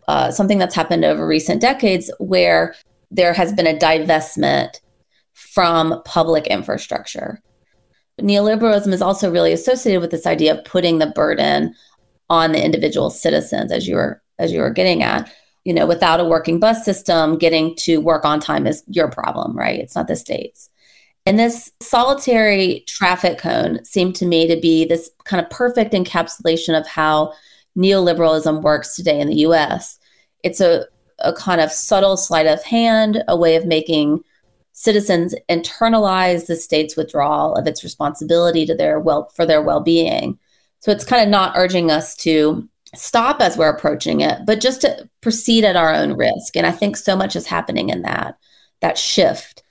uh, 0.06 0.30
something 0.30 0.58
that's 0.58 0.74
happened 0.74 1.04
over 1.04 1.26
recent 1.26 1.62
decades 1.62 2.10
where 2.18 2.74
there 3.10 3.32
has 3.32 3.52
been 3.54 3.66
a 3.66 3.78
divestment 3.78 4.80
from 5.32 6.02
public 6.04 6.46
infrastructure. 6.46 7.40
Neoliberalism 8.20 8.92
is 8.92 9.02
also 9.02 9.30
really 9.30 9.52
associated 9.52 10.00
with 10.00 10.10
this 10.10 10.26
idea 10.26 10.54
of 10.54 10.64
putting 10.64 10.98
the 10.98 11.06
burden 11.08 11.74
on 12.28 12.52
the 12.52 12.62
individual 12.62 13.08
citizens, 13.08 13.72
as 13.72 13.88
you 13.88 13.94
were 13.96 14.22
as 14.38 14.52
you 14.52 14.60
were 14.60 14.70
getting 14.70 15.02
at. 15.02 15.32
you 15.66 15.74
know, 15.74 15.84
without 15.84 16.20
a 16.20 16.24
working 16.24 16.60
bus 16.60 16.84
system, 16.84 17.36
getting 17.36 17.74
to 17.74 17.96
work 18.00 18.24
on 18.24 18.38
time 18.38 18.68
is 18.68 18.84
your 18.86 19.10
problem, 19.10 19.58
right? 19.58 19.80
It's 19.80 19.96
not 19.96 20.06
the 20.06 20.14
state's. 20.14 20.70
And 21.26 21.38
this 21.38 21.72
solitary 21.82 22.84
traffic 22.86 23.38
cone 23.38 23.84
seemed 23.84 24.14
to 24.16 24.26
me 24.26 24.46
to 24.46 24.58
be 24.58 24.84
this 24.84 25.10
kind 25.24 25.44
of 25.44 25.50
perfect 25.50 25.92
encapsulation 25.92 26.78
of 26.78 26.86
how 26.86 27.32
neoliberalism 27.76 28.62
works 28.62 28.94
today 28.94 29.20
in 29.20 29.28
the 29.28 29.38
US. 29.38 29.98
It's 30.44 30.60
a, 30.60 30.86
a 31.18 31.32
kind 31.32 31.60
of 31.60 31.72
subtle 31.72 32.16
sleight 32.16 32.46
of 32.46 32.62
hand, 32.62 33.24
a 33.26 33.36
way 33.36 33.56
of 33.56 33.66
making 33.66 34.22
citizens 34.72 35.34
internalize 35.48 36.46
the 36.46 36.54
state's 36.54 36.96
withdrawal 36.96 37.54
of 37.56 37.66
its 37.66 37.82
responsibility 37.82 38.64
to 38.66 38.74
their 38.74 39.00
well 39.00 39.28
for 39.34 39.44
their 39.44 39.62
well-being. 39.62 40.38
So 40.80 40.92
it's 40.92 41.04
kind 41.04 41.22
of 41.22 41.28
not 41.28 41.54
urging 41.56 41.90
us 41.90 42.14
to 42.16 42.68
stop 42.94 43.40
as 43.40 43.56
we're 43.56 43.74
approaching 43.74 44.20
it, 44.20 44.40
but 44.46 44.60
just 44.60 44.82
to 44.82 45.08
proceed 45.22 45.64
at 45.64 45.76
our 45.76 45.92
own 45.92 46.12
risk. 46.12 46.56
And 46.56 46.66
I 46.66 46.72
think 46.72 46.96
so 46.96 47.16
much 47.16 47.34
is 47.34 47.46
happening 47.46 47.88
in 47.88 48.02
that 48.02 48.38
that 48.80 48.96
shift. 48.96 49.62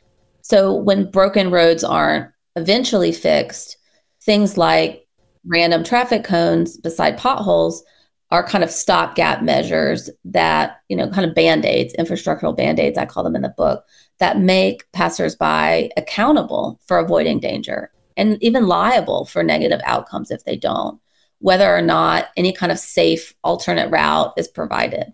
So 0.46 0.76
when 0.76 1.10
broken 1.10 1.50
roads 1.50 1.84
aren't 1.84 2.30
eventually 2.56 3.12
fixed, 3.12 3.78
things 4.22 4.60
like 4.60 5.08
random 5.44 5.84
traffic 5.84 6.24
cones 6.24 6.78
beside 6.78 7.18
potholes 7.18 7.84
are 8.30 8.46
kind 8.46 8.64
of 8.64 8.70
stopgap 8.70 9.42
measures 9.42 10.08
that, 10.24 10.82
you 10.88 10.96
know, 10.96 11.10
kind 11.10 11.28
of 11.28 11.34
band-aids, 11.34 11.96
infrastructural 11.98 12.56
band-aids, 12.56 12.96
I 12.96 13.08
call 13.08 13.24
them 13.24 13.36
in 13.36 13.42
the 13.42 13.56
book, 13.58 13.86
that 14.20 14.38
make 14.38 14.84
passersby 14.92 15.90
accountable 15.98 16.80
for 16.86 17.00
avoiding 17.00 17.40
danger 17.40 17.92
and 18.16 18.38
even 18.44 18.68
liable 18.68 19.26
for 19.26 19.42
negative 19.42 19.82
outcomes 19.84 20.30
if 20.30 20.44
they 20.44 20.56
don't 20.56 21.02
whether 21.40 21.76
or 21.76 21.82
not 21.82 22.28
any 22.38 22.54
kind 22.54 22.72
of 22.72 22.78
safe 22.78 23.34
alternate 23.44 23.90
route 23.90 24.32
is 24.38 24.48
provided. 24.48 25.12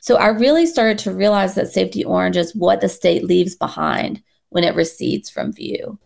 So 0.00 0.16
I 0.16 0.28
really 0.28 0.66
started 0.66 0.98
to 0.98 1.14
realize 1.14 1.54
that 1.54 1.68
safety 1.68 2.04
orange 2.04 2.36
is 2.36 2.56
what 2.56 2.80
the 2.80 2.88
state 2.88 3.24
leaves 3.24 3.54
behind 3.54 4.20
when 4.54 4.62
it 4.62 4.76
recedes 4.76 5.28
from 5.28 5.52
view. 5.52 5.98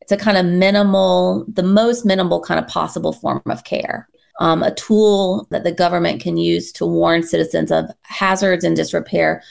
It's 0.00 0.10
a 0.10 0.16
kind 0.16 0.38
of 0.38 0.46
minimal, 0.46 1.44
the 1.48 1.62
most 1.62 2.06
minimal 2.06 2.40
kind 2.40 2.58
of 2.58 2.66
possible 2.66 3.12
form 3.12 3.42
of 3.44 3.64
care, 3.64 4.08
um, 4.40 4.62
a 4.62 4.74
tool 4.74 5.46
that 5.50 5.64
the 5.64 5.70
government 5.70 6.22
can 6.22 6.38
use 6.38 6.72
to 6.72 6.86
warn 6.86 7.22
citizens 7.22 7.70
of 7.70 7.90
hazards 8.00 8.64
and 8.64 8.74
disrepair 8.74 9.42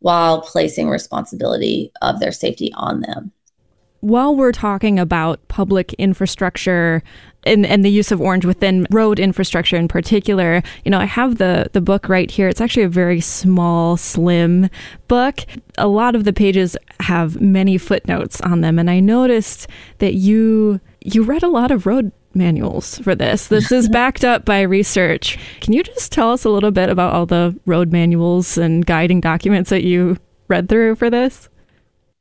while 0.00 0.42
placing 0.42 0.90
responsibility 0.90 1.90
of 2.02 2.20
their 2.20 2.30
safety 2.30 2.70
on 2.74 3.00
them 3.00 3.32
while 4.04 4.36
we're 4.36 4.52
talking 4.52 4.98
about 4.98 5.48
public 5.48 5.94
infrastructure 5.94 7.02
and, 7.44 7.66
and 7.66 7.84
the 7.84 7.90
use 7.90 8.10
of 8.10 8.20
orange 8.20 8.44
within 8.44 8.86
road 8.90 9.18
infrastructure 9.18 9.76
in 9.76 9.88
particular, 9.88 10.62
you 10.84 10.90
know, 10.90 10.98
I 10.98 11.04
have 11.04 11.38
the 11.38 11.68
the 11.72 11.80
book 11.80 12.08
right 12.08 12.30
here. 12.30 12.48
It's 12.48 12.60
actually 12.60 12.84
a 12.84 12.88
very 12.88 13.20
small, 13.20 13.96
slim 13.96 14.68
book. 15.08 15.40
A 15.78 15.88
lot 15.88 16.14
of 16.14 16.24
the 16.24 16.32
pages 16.32 16.76
have 17.00 17.40
many 17.40 17.78
footnotes 17.78 18.40
on 18.40 18.60
them, 18.60 18.78
and 18.78 18.90
I 18.90 19.00
noticed 19.00 19.68
that 19.98 20.14
you 20.14 20.80
you 21.00 21.22
read 21.22 21.42
a 21.42 21.48
lot 21.48 21.70
of 21.70 21.86
road 21.86 22.12
manuals 22.34 22.98
for 22.98 23.14
this. 23.14 23.48
This 23.54 23.70
is 23.70 23.88
backed 23.88 24.24
up 24.24 24.44
by 24.44 24.62
research. 24.62 25.38
Can 25.60 25.72
you 25.72 25.82
just 25.82 26.10
tell 26.10 26.32
us 26.32 26.44
a 26.44 26.50
little 26.50 26.70
bit 26.70 26.88
about 26.88 27.14
all 27.14 27.26
the 27.26 27.58
road 27.66 27.92
manuals 27.92 28.58
and 28.58 28.84
guiding 28.84 29.20
documents 29.20 29.70
that 29.70 29.84
you 29.84 30.16
read 30.48 30.68
through 30.68 30.96
for 30.96 31.08
this? 31.08 31.48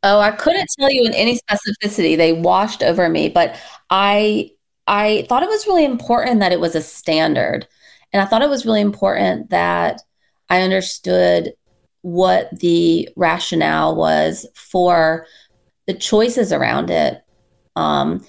Oh, 0.04 0.20
I 0.20 0.32
couldn't 0.32 0.68
tell 0.78 0.92
you 0.92 1.06
in 1.06 1.14
any 1.14 1.40
specificity. 1.40 2.18
They 2.18 2.34
washed 2.34 2.84
over 2.84 3.08
me, 3.10 3.30
but 3.30 3.56
I 3.90 4.52
I 4.88 5.26
thought 5.30 5.44
it 5.44 5.50
was 5.50 5.68
really 5.68 5.86
important 5.86 6.40
that 6.40 6.52
it 6.52 6.60
was 6.60 6.76
a 6.76 6.82
standard. 6.82 7.68
And 8.12 8.22
I 8.22 8.26
thought 8.26 8.42
it 8.42 8.50
was 8.50 8.66
really 8.66 8.82
important 8.82 9.50
that 9.50 10.02
I 10.50 10.62
understood 10.62 11.54
what 12.02 12.60
the 12.60 13.10
rationale 13.16 13.96
was 13.96 14.46
for 14.56 15.26
the 15.88 15.94
choices 15.94 16.52
around 16.52 16.90
it 16.90 17.22
um, 17.76 18.26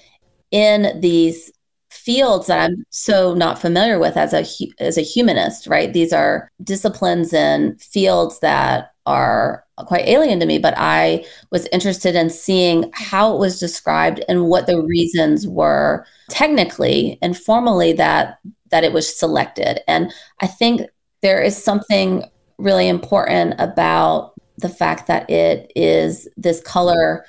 in 0.51 0.99
these 1.01 1.51
fields 1.89 2.47
that 2.47 2.59
I'm 2.59 2.85
so 2.89 3.33
not 3.33 3.59
familiar 3.59 3.99
with 3.99 4.17
as 4.17 4.33
a 4.33 4.45
as 4.79 4.97
a 4.97 5.01
humanist, 5.01 5.67
right? 5.67 5.91
These 5.91 6.13
are 6.13 6.49
disciplines 6.63 7.33
and 7.33 7.79
fields 7.81 8.39
that 8.39 8.91
are 9.05 9.65
quite 9.77 10.07
alien 10.07 10.39
to 10.39 10.45
me, 10.45 10.57
but 10.57 10.73
I 10.77 11.25
was 11.51 11.67
interested 11.67 12.15
in 12.15 12.29
seeing 12.29 12.91
how 12.93 13.33
it 13.33 13.39
was 13.39 13.59
described 13.59 14.23
and 14.27 14.47
what 14.47 14.67
the 14.67 14.81
reasons 14.81 15.47
were 15.47 16.05
technically 16.29 17.19
and 17.21 17.37
formally 17.37 17.93
that 17.93 18.39
that 18.71 18.83
it 18.83 18.93
was 18.93 19.17
selected. 19.17 19.79
And 19.87 20.11
I 20.41 20.47
think 20.47 20.81
there 21.21 21.41
is 21.41 21.61
something 21.61 22.23
really 22.57 22.87
important 22.87 23.55
about 23.59 24.33
the 24.57 24.69
fact 24.69 25.07
that 25.07 25.29
it 25.29 25.71
is 25.75 26.27
this 26.37 26.61
color 26.61 27.25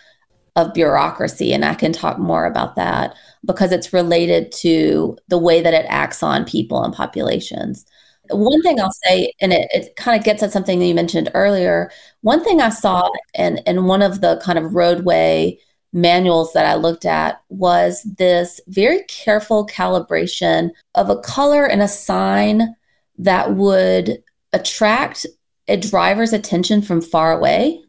of 0.55 0.73
bureaucracy 0.73 1.53
and 1.53 1.65
I 1.65 1.75
can 1.75 1.93
talk 1.93 2.19
more 2.19 2.47
about 2.47 2.77
that 2.77 3.15
because 3.45 3.73
it's 3.73 3.93
related 3.93 4.51
to 4.53 5.19
the 5.29 5.39
way 5.39 5.61
that 5.61 5.75
it 5.75 5.85
acts 5.89 6.23
on 6.23 6.47
people 6.47 6.83
and 6.83 6.95
populations. 6.95 7.85
One 8.31 8.63
thing 8.63 8.81
I'll 8.81 8.93
say, 9.05 9.33
and 9.41 9.53
it, 9.53 9.69
it 9.73 9.97
kind 9.97 10.19
of 10.19 10.25
gets 10.25 10.43
at 10.43 10.53
something 10.53 10.79
that 10.79 10.87
you 10.87 10.95
mentioned 10.95 11.31
earlier. 11.35 11.91
One 12.23 12.43
thing 12.43 12.61
I 12.61 12.71
saw 12.71 13.09
in, 13.35 13.59
in 13.67 13.85
one 13.85 14.03
of 14.03 14.21
the 14.21 14.41
kind 14.45 14.59
of 14.59 14.75
roadway 14.75 15.59
manuals 15.93 16.53
that 16.53 16.67
I 16.67 16.75
looked 16.75 17.07
at 17.07 17.41
was 17.49 18.03
this 18.19 18.61
very 18.69 19.03
careful 19.05 19.67
calibration 19.67 20.71
of 20.95 21.09
a 21.09 21.21
color 21.21 21.65
and 21.67 21.83
a 21.83 21.89
sign 21.89 22.75
that 23.19 23.55
would 23.55 24.23
attract 24.53 25.27
a 25.69 25.77
driver's 25.77 26.33
attention 26.33 26.83
from 26.83 27.01
far 27.01 27.33
away, 27.33 27.83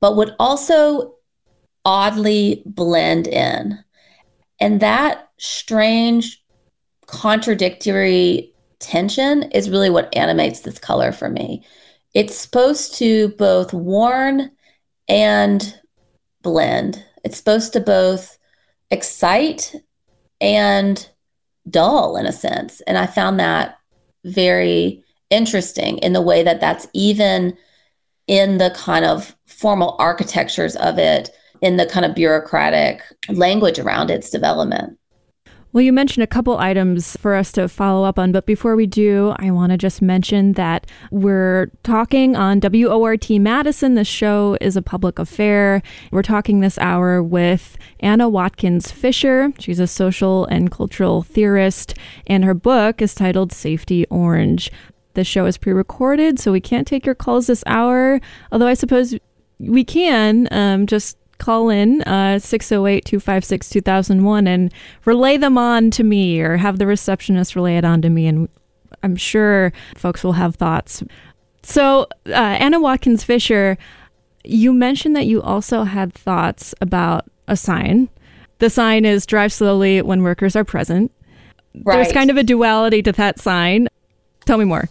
but 0.00 0.16
would 0.16 0.34
also 0.38 1.16
oddly 1.84 2.62
blend 2.64 3.26
in. 3.26 3.78
And 4.60 4.80
that 4.80 5.28
strange, 5.38 6.42
contradictory 7.06 8.51
tension 8.82 9.44
is 9.52 9.70
really 9.70 9.90
what 9.90 10.14
animates 10.16 10.60
this 10.60 10.78
color 10.78 11.12
for 11.12 11.28
me. 11.28 11.64
It's 12.14 12.36
supposed 12.36 12.96
to 12.96 13.28
both 13.38 13.72
warn 13.72 14.50
and 15.08 15.80
blend. 16.42 17.02
It's 17.24 17.38
supposed 17.38 17.72
to 17.72 17.80
both 17.80 18.38
excite 18.90 19.74
and 20.40 21.08
dull 21.70 22.16
in 22.16 22.26
a 22.26 22.32
sense. 22.32 22.80
And 22.82 22.98
I 22.98 23.06
found 23.06 23.40
that 23.40 23.78
very 24.24 25.02
interesting 25.30 25.98
in 25.98 26.12
the 26.12 26.20
way 26.20 26.42
that 26.42 26.60
that's 26.60 26.86
even 26.92 27.56
in 28.26 28.58
the 28.58 28.70
kind 28.70 29.04
of 29.04 29.34
formal 29.46 29.96
architectures 29.98 30.76
of 30.76 30.98
it, 30.98 31.30
in 31.60 31.76
the 31.76 31.86
kind 31.86 32.04
of 32.04 32.14
bureaucratic 32.14 33.02
language 33.28 33.78
around 33.78 34.10
its 34.10 34.30
development. 34.30 34.98
Well, 35.72 35.80
you 35.80 35.92
mentioned 35.92 36.22
a 36.22 36.26
couple 36.26 36.58
items 36.58 37.16
for 37.16 37.34
us 37.34 37.50
to 37.52 37.66
follow 37.66 38.04
up 38.04 38.18
on, 38.18 38.30
but 38.30 38.44
before 38.44 38.76
we 38.76 38.86
do, 38.86 39.34
I 39.38 39.50
want 39.50 39.72
to 39.72 39.78
just 39.78 40.02
mention 40.02 40.52
that 40.52 40.86
we're 41.10 41.70
talking 41.82 42.36
on 42.36 42.60
WORT 42.60 43.30
Madison. 43.30 43.94
The 43.94 44.04
show 44.04 44.58
is 44.60 44.76
a 44.76 44.82
public 44.82 45.18
affair. 45.18 45.82
We're 46.10 46.22
talking 46.22 46.60
this 46.60 46.76
hour 46.76 47.22
with 47.22 47.78
Anna 48.00 48.28
Watkins 48.28 48.90
Fisher. 48.90 49.50
She's 49.58 49.80
a 49.80 49.86
social 49.86 50.44
and 50.44 50.70
cultural 50.70 51.22
theorist, 51.22 51.94
and 52.26 52.44
her 52.44 52.54
book 52.54 53.00
is 53.00 53.14
titled 53.14 53.50
Safety 53.50 54.06
Orange. 54.08 54.70
The 55.14 55.24
show 55.24 55.46
is 55.46 55.56
pre 55.56 55.72
recorded, 55.72 56.38
so 56.38 56.52
we 56.52 56.60
can't 56.60 56.86
take 56.86 57.06
your 57.06 57.14
calls 57.14 57.46
this 57.46 57.64
hour, 57.66 58.20
although 58.50 58.66
I 58.66 58.74
suppose 58.74 59.14
we 59.58 59.84
can. 59.84 60.48
Um, 60.50 60.86
just 60.86 61.16
call 61.42 61.70
in 61.70 62.02
uh, 62.02 62.38
608 62.38 63.04
256 63.04 63.68
2001 63.68 64.46
and 64.46 64.72
relay 65.04 65.36
them 65.36 65.58
on 65.58 65.90
to 65.90 66.04
me 66.04 66.40
or 66.40 66.56
have 66.56 66.78
the 66.78 66.86
receptionist 66.86 67.56
relay 67.56 67.76
it 67.76 67.84
on 67.84 68.00
to 68.02 68.08
me. 68.08 68.26
And 68.26 68.48
I'm 69.02 69.16
sure 69.16 69.72
folks 69.96 70.22
will 70.22 70.34
have 70.34 70.54
thoughts. 70.54 71.02
So, 71.64 72.06
uh, 72.26 72.32
Anna 72.32 72.80
Watkins 72.80 73.24
Fisher, 73.24 73.76
you 74.44 74.72
mentioned 74.72 75.16
that 75.16 75.26
you 75.26 75.42
also 75.42 75.84
had 75.84 76.12
thoughts 76.12 76.74
about 76.80 77.26
a 77.48 77.56
sign. 77.56 78.08
The 78.58 78.70
sign 78.70 79.04
is 79.04 79.26
drive 79.26 79.52
slowly 79.52 80.02
when 80.02 80.22
workers 80.22 80.54
are 80.54 80.64
present. 80.64 81.12
Right. 81.84 81.96
There's 81.96 82.12
kind 82.12 82.30
of 82.30 82.36
a 82.36 82.42
duality 82.42 83.02
to 83.02 83.12
that 83.12 83.40
sign. 83.40 83.88
Tell 84.44 84.58
me 84.58 84.64
more. 84.64 84.88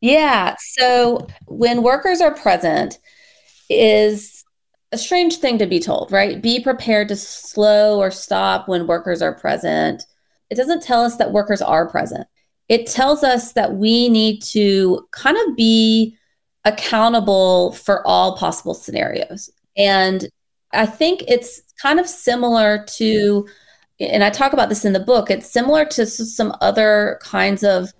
Yeah. 0.00 0.56
So 0.58 1.26
when 1.46 1.82
workers 1.82 2.20
are 2.20 2.34
present 2.34 2.98
is 3.68 4.41
a 4.92 4.98
strange 4.98 5.36
thing 5.36 5.58
to 5.58 5.66
be 5.66 5.80
told, 5.80 6.12
right? 6.12 6.40
Be 6.42 6.60
prepared 6.60 7.08
to 7.08 7.16
slow 7.16 7.98
or 7.98 8.10
stop 8.10 8.68
when 8.68 8.86
workers 8.86 9.22
are 9.22 9.34
present. 9.34 10.04
It 10.50 10.56
doesn't 10.56 10.82
tell 10.82 11.02
us 11.02 11.16
that 11.16 11.32
workers 11.32 11.62
are 11.62 11.88
present. 11.88 12.26
It 12.68 12.86
tells 12.86 13.24
us 13.24 13.54
that 13.54 13.74
we 13.74 14.08
need 14.08 14.42
to 14.44 15.06
kind 15.10 15.36
of 15.36 15.56
be 15.56 16.16
accountable 16.64 17.72
for 17.72 18.06
all 18.06 18.36
possible 18.36 18.74
scenarios. 18.74 19.50
And 19.76 20.28
I 20.72 20.86
think 20.86 21.24
it's 21.26 21.62
kind 21.80 21.98
of 21.98 22.06
similar 22.06 22.84
to, 22.96 23.46
and 23.98 24.22
I 24.22 24.30
talk 24.30 24.52
about 24.52 24.68
this 24.68 24.84
in 24.84 24.92
the 24.92 25.00
book, 25.00 25.30
it's 25.30 25.50
similar 25.50 25.84
to 25.86 26.06
some 26.06 26.54
other 26.60 27.18
kinds 27.22 27.64
of 27.64 27.92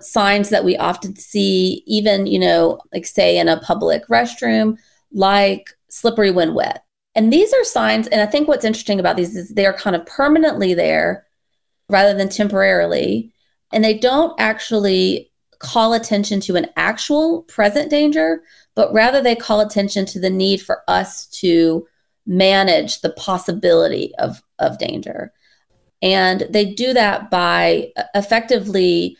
signs 0.00 0.48
that 0.48 0.64
we 0.64 0.76
often 0.76 1.14
see, 1.14 1.82
even, 1.86 2.26
you 2.26 2.38
know, 2.38 2.80
like 2.92 3.06
say 3.06 3.38
in 3.38 3.48
a 3.48 3.60
public 3.60 4.06
restroom, 4.08 4.76
like 5.12 5.70
slippery 5.92 6.30
when 6.30 6.54
wet. 6.54 6.84
And 7.14 7.30
these 7.30 7.52
are 7.52 7.64
signs, 7.64 8.08
and 8.08 8.22
I 8.22 8.26
think 8.26 8.48
what's 8.48 8.64
interesting 8.64 8.98
about 8.98 9.16
these 9.16 9.36
is 9.36 9.50
they're 9.50 9.74
kind 9.74 9.94
of 9.94 10.06
permanently 10.06 10.72
there 10.72 11.26
rather 11.90 12.14
than 12.16 12.30
temporarily. 12.30 13.30
And 13.72 13.84
they 13.84 13.98
don't 13.98 14.34
actually 14.40 15.30
call 15.58 15.92
attention 15.92 16.40
to 16.40 16.56
an 16.56 16.66
actual 16.76 17.42
present 17.42 17.90
danger, 17.90 18.42
but 18.74 18.92
rather 18.94 19.20
they 19.20 19.36
call 19.36 19.60
attention 19.60 20.06
to 20.06 20.18
the 20.18 20.30
need 20.30 20.62
for 20.62 20.82
us 20.88 21.26
to 21.26 21.86
manage 22.26 23.02
the 23.02 23.10
possibility 23.10 24.14
of, 24.18 24.42
of 24.58 24.78
danger. 24.78 25.30
And 26.00 26.46
they 26.48 26.72
do 26.72 26.94
that 26.94 27.30
by 27.30 27.92
effectively 28.14 29.18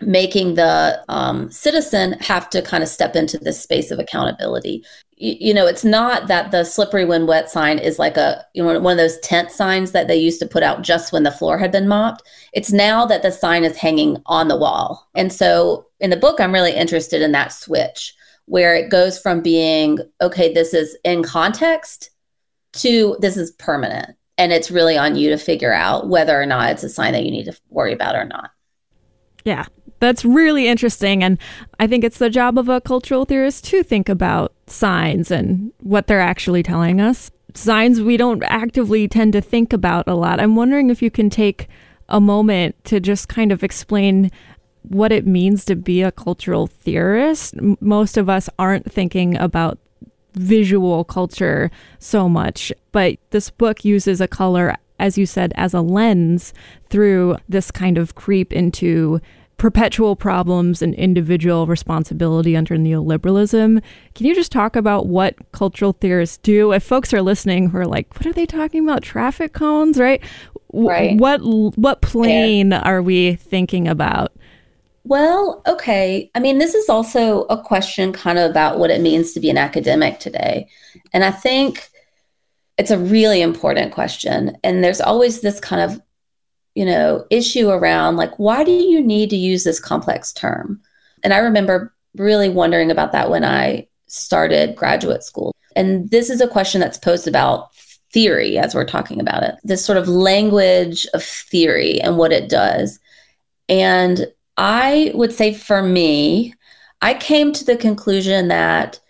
making 0.00 0.54
the 0.54 1.04
um, 1.08 1.50
citizen 1.50 2.12
have 2.20 2.48
to 2.50 2.62
kind 2.62 2.82
of 2.82 2.88
step 2.88 3.14
into 3.14 3.36
this 3.36 3.62
space 3.62 3.90
of 3.90 3.98
accountability. 3.98 4.84
You, 5.20 5.52
know, 5.52 5.66
it's 5.66 5.84
not 5.84 6.28
that 6.28 6.52
the 6.52 6.62
slippery 6.62 7.04
when 7.04 7.26
wet 7.26 7.50
sign 7.50 7.78
is 7.78 7.98
like 7.98 8.16
a 8.16 8.44
you 8.54 8.62
know 8.62 8.78
one 8.78 8.92
of 8.92 8.98
those 8.98 9.18
tent 9.20 9.50
signs 9.50 9.92
that 9.92 10.06
they 10.06 10.16
used 10.16 10.38
to 10.40 10.46
put 10.46 10.62
out 10.62 10.82
just 10.82 11.12
when 11.12 11.24
the 11.24 11.32
floor 11.32 11.58
had 11.58 11.72
been 11.72 11.88
mopped. 11.88 12.22
It's 12.52 12.72
now 12.72 13.04
that 13.06 13.22
the 13.22 13.32
sign 13.32 13.64
is 13.64 13.76
hanging 13.76 14.22
on 14.26 14.48
the 14.48 14.56
wall. 14.56 15.08
And 15.14 15.32
so 15.32 15.86
in 16.00 16.10
the 16.10 16.16
book, 16.16 16.40
I'm 16.40 16.52
really 16.52 16.72
interested 16.72 17.20
in 17.20 17.32
that 17.32 17.52
switch 17.52 18.14
where 18.46 18.74
it 18.74 18.90
goes 18.90 19.18
from 19.18 19.42
being 19.42 19.98
okay, 20.20 20.52
this 20.52 20.72
is 20.72 20.96
in 21.04 21.22
context 21.22 22.10
to 22.74 23.16
this 23.20 23.36
is 23.36 23.50
permanent. 23.52 24.16
And 24.36 24.52
it's 24.52 24.70
really 24.70 24.96
on 24.96 25.16
you 25.16 25.30
to 25.30 25.36
figure 25.36 25.72
out 25.72 26.08
whether 26.08 26.40
or 26.40 26.46
not 26.46 26.70
it's 26.70 26.84
a 26.84 26.88
sign 26.88 27.12
that 27.12 27.24
you 27.24 27.32
need 27.32 27.46
to 27.46 27.60
worry 27.70 27.92
about 27.92 28.14
or 28.14 28.24
not. 28.24 28.50
Yeah, 29.44 29.66
that's 30.00 30.24
really 30.24 30.68
interesting. 30.68 31.22
And 31.22 31.38
I 31.78 31.86
think 31.86 32.04
it's 32.04 32.18
the 32.18 32.30
job 32.30 32.58
of 32.58 32.68
a 32.68 32.80
cultural 32.80 33.24
theorist 33.24 33.64
to 33.66 33.82
think 33.82 34.08
about 34.08 34.52
signs 34.66 35.30
and 35.30 35.72
what 35.78 36.06
they're 36.06 36.20
actually 36.20 36.62
telling 36.62 37.00
us. 37.00 37.30
Signs 37.54 38.00
we 38.00 38.16
don't 38.16 38.42
actively 38.44 39.08
tend 39.08 39.32
to 39.32 39.40
think 39.40 39.72
about 39.72 40.06
a 40.06 40.14
lot. 40.14 40.40
I'm 40.40 40.56
wondering 40.56 40.90
if 40.90 41.02
you 41.02 41.10
can 41.10 41.30
take 41.30 41.68
a 42.08 42.20
moment 42.20 42.76
to 42.84 43.00
just 43.00 43.28
kind 43.28 43.52
of 43.52 43.62
explain 43.62 44.30
what 44.82 45.12
it 45.12 45.26
means 45.26 45.64
to 45.66 45.76
be 45.76 46.02
a 46.02 46.12
cultural 46.12 46.66
theorist. 46.66 47.54
Most 47.80 48.16
of 48.16 48.28
us 48.28 48.48
aren't 48.58 48.90
thinking 48.90 49.36
about 49.36 49.78
visual 50.34 51.04
culture 51.04 51.70
so 51.98 52.28
much, 52.28 52.72
but 52.92 53.18
this 53.30 53.50
book 53.50 53.84
uses 53.84 54.20
a 54.20 54.28
color, 54.28 54.76
as 54.98 55.18
you 55.18 55.26
said, 55.26 55.52
as 55.56 55.74
a 55.74 55.80
lens 55.80 56.54
through 56.88 57.36
this 57.48 57.70
kind 57.70 57.98
of 57.98 58.14
creep 58.14 58.52
into 58.52 59.20
perpetual 59.58 60.16
problems 60.16 60.80
and 60.80 60.94
individual 60.94 61.66
responsibility 61.66 62.56
under 62.56 62.76
neoliberalism. 62.76 63.82
Can 64.14 64.26
you 64.26 64.34
just 64.34 64.52
talk 64.52 64.76
about 64.76 65.06
what 65.06 65.34
cultural 65.52 65.92
theorists 65.92 66.38
do? 66.38 66.72
If 66.72 66.84
folks 66.84 67.12
are 67.12 67.20
listening 67.20 67.68
who 67.68 67.78
are 67.78 67.86
like, 67.86 68.14
what 68.14 68.26
are 68.26 68.32
they 68.32 68.46
talking 68.46 68.88
about? 68.88 69.02
Traffic 69.02 69.52
cones, 69.52 69.98
right? 69.98 70.22
Right. 70.72 71.18
What 71.18 71.40
what 71.42 72.02
plane 72.02 72.70
yeah. 72.70 72.82
are 72.82 73.02
we 73.02 73.34
thinking 73.34 73.88
about? 73.88 74.32
Well, 75.04 75.62
okay. 75.66 76.30
I 76.34 76.40
mean, 76.40 76.58
this 76.58 76.74
is 76.74 76.88
also 76.88 77.42
a 77.44 77.60
question 77.60 78.12
kind 78.12 78.38
of 78.38 78.50
about 78.50 78.78
what 78.78 78.90
it 78.90 79.00
means 79.00 79.32
to 79.32 79.40
be 79.40 79.48
an 79.48 79.56
academic 79.56 80.20
today. 80.20 80.68
And 81.12 81.24
I 81.24 81.30
think 81.30 81.88
it's 82.76 82.90
a 82.90 82.98
really 82.98 83.40
important 83.40 83.92
question. 83.92 84.56
And 84.62 84.84
there's 84.84 85.00
always 85.00 85.40
this 85.40 85.58
kind 85.60 85.80
of 85.80 86.00
you 86.78 86.84
know, 86.84 87.26
issue 87.28 87.70
around 87.70 88.14
like, 88.14 88.38
why 88.38 88.62
do 88.62 88.70
you 88.70 89.02
need 89.02 89.30
to 89.30 89.36
use 89.36 89.64
this 89.64 89.80
complex 89.80 90.32
term? 90.32 90.80
And 91.24 91.34
I 91.34 91.38
remember 91.38 91.92
really 92.14 92.48
wondering 92.48 92.92
about 92.92 93.10
that 93.10 93.30
when 93.30 93.44
I 93.44 93.88
started 94.06 94.76
graduate 94.76 95.24
school. 95.24 95.52
And 95.74 96.08
this 96.12 96.30
is 96.30 96.40
a 96.40 96.46
question 96.46 96.80
that's 96.80 96.96
posed 96.96 97.26
about 97.26 97.74
theory 98.12 98.58
as 98.58 98.76
we're 98.76 98.84
talking 98.84 99.20
about 99.20 99.42
it, 99.42 99.56
this 99.64 99.84
sort 99.84 99.98
of 99.98 100.06
language 100.06 101.04
of 101.14 101.24
theory 101.24 102.00
and 102.00 102.16
what 102.16 102.30
it 102.30 102.48
does. 102.48 103.00
And 103.68 104.28
I 104.56 105.10
would 105.14 105.32
say 105.32 105.54
for 105.54 105.82
me, 105.82 106.54
I 107.02 107.14
came 107.14 107.52
to 107.54 107.64
the 107.64 107.76
conclusion 107.76 108.46
that 108.48 109.00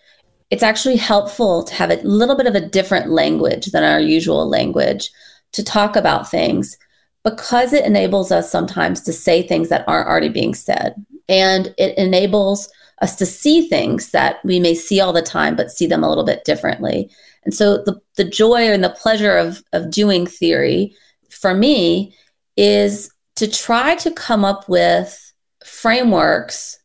it's 0.49 0.63
actually 0.63 0.95
helpful 0.95 1.65
to 1.65 1.75
have 1.75 1.91
a 1.91 1.97
little 1.97 2.35
bit 2.35 2.47
of 2.47 2.55
a 2.55 2.67
different 2.67 3.11
language 3.11 3.67
than 3.67 3.83
our 3.83 3.99
usual 3.99 4.49
language 4.49 5.11
to 5.51 5.63
talk 5.63 5.95
about 5.95 6.31
things 6.31 6.75
because 7.23 7.73
it 7.73 7.85
enables 7.85 8.31
us 8.31 8.51
sometimes 8.51 9.01
to 9.01 9.13
say 9.13 9.45
things 9.45 9.69
that 9.69 9.83
aren't 9.87 10.07
already 10.07 10.29
being 10.29 10.53
said. 10.53 10.93
And 11.27 11.73
it 11.77 11.97
enables 11.97 12.69
us 13.01 13.15
to 13.17 13.25
see 13.25 13.67
things 13.67 14.11
that 14.11 14.43
we 14.43 14.59
may 14.59 14.75
see 14.75 14.99
all 14.99 15.13
the 15.13 15.21
time, 15.21 15.55
but 15.55 15.71
see 15.71 15.87
them 15.87 16.03
a 16.03 16.09
little 16.09 16.25
bit 16.25 16.43
differently. 16.43 17.09
And 17.43 17.53
so 17.53 17.77
the, 17.83 17.99
the 18.15 18.23
joy 18.23 18.71
and 18.71 18.83
the 18.83 18.89
pleasure 18.89 19.37
of, 19.37 19.63
of 19.73 19.91
doing 19.91 20.25
theory 20.25 20.95
for 21.29 21.53
me 21.53 22.13
is 22.57 23.11
to 23.35 23.49
try 23.49 23.95
to 23.95 24.11
come 24.11 24.43
up 24.43 24.67
with 24.67 25.33
frameworks 25.65 26.77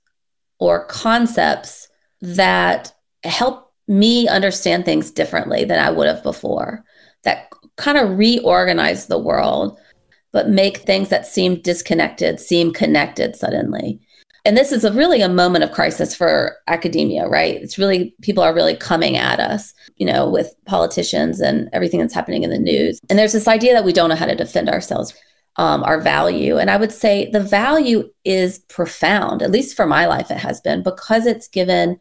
or 0.58 0.86
concepts 0.86 1.88
that 2.20 2.92
help 3.24 3.72
me 3.88 4.28
understand 4.28 4.84
things 4.84 5.10
differently 5.10 5.64
than 5.64 5.78
I 5.78 5.90
would 5.90 6.06
have 6.06 6.22
before, 6.22 6.84
that 7.24 7.50
kind 7.76 7.98
of 7.98 8.16
reorganize 8.16 9.06
the 9.06 9.18
world 9.18 9.78
but 10.34 10.48
make 10.48 10.78
things 10.78 11.08
that 11.08 11.26
seem 11.26 11.60
disconnected 11.62 12.40
seem 12.40 12.72
connected 12.72 13.36
suddenly. 13.36 14.00
And 14.44 14.58
this 14.58 14.72
is 14.72 14.84
a 14.84 14.92
really 14.92 15.22
a 15.22 15.28
moment 15.28 15.64
of 15.64 15.72
crisis 15.72 16.14
for 16.14 16.56
academia, 16.66 17.26
right? 17.26 17.54
It's 17.54 17.78
really 17.78 18.14
people 18.20 18.42
are 18.42 18.52
really 18.52 18.76
coming 18.76 19.16
at 19.16 19.40
us, 19.40 19.72
you 19.96 20.04
know, 20.04 20.28
with 20.28 20.52
politicians 20.66 21.40
and 21.40 21.70
everything 21.72 22.00
that's 22.00 22.12
happening 22.12 22.42
in 22.42 22.50
the 22.50 22.58
news. 22.58 23.00
And 23.08 23.18
there's 23.18 23.32
this 23.32 23.48
idea 23.48 23.72
that 23.72 23.84
we 23.84 23.92
don't 23.92 24.10
know 24.10 24.16
how 24.16 24.26
to 24.26 24.34
defend 24.34 24.68
ourselves, 24.68 25.14
um, 25.56 25.82
our 25.84 26.00
value. 26.00 26.58
And 26.58 26.68
I 26.68 26.76
would 26.76 26.92
say 26.92 27.30
the 27.30 27.40
value 27.40 28.10
is 28.24 28.58
profound, 28.68 29.40
at 29.40 29.52
least 29.52 29.76
for 29.76 29.86
my 29.86 30.04
life, 30.06 30.30
it 30.30 30.38
has 30.38 30.60
been 30.60 30.82
because 30.82 31.26
it's 31.26 31.48
given 31.48 31.98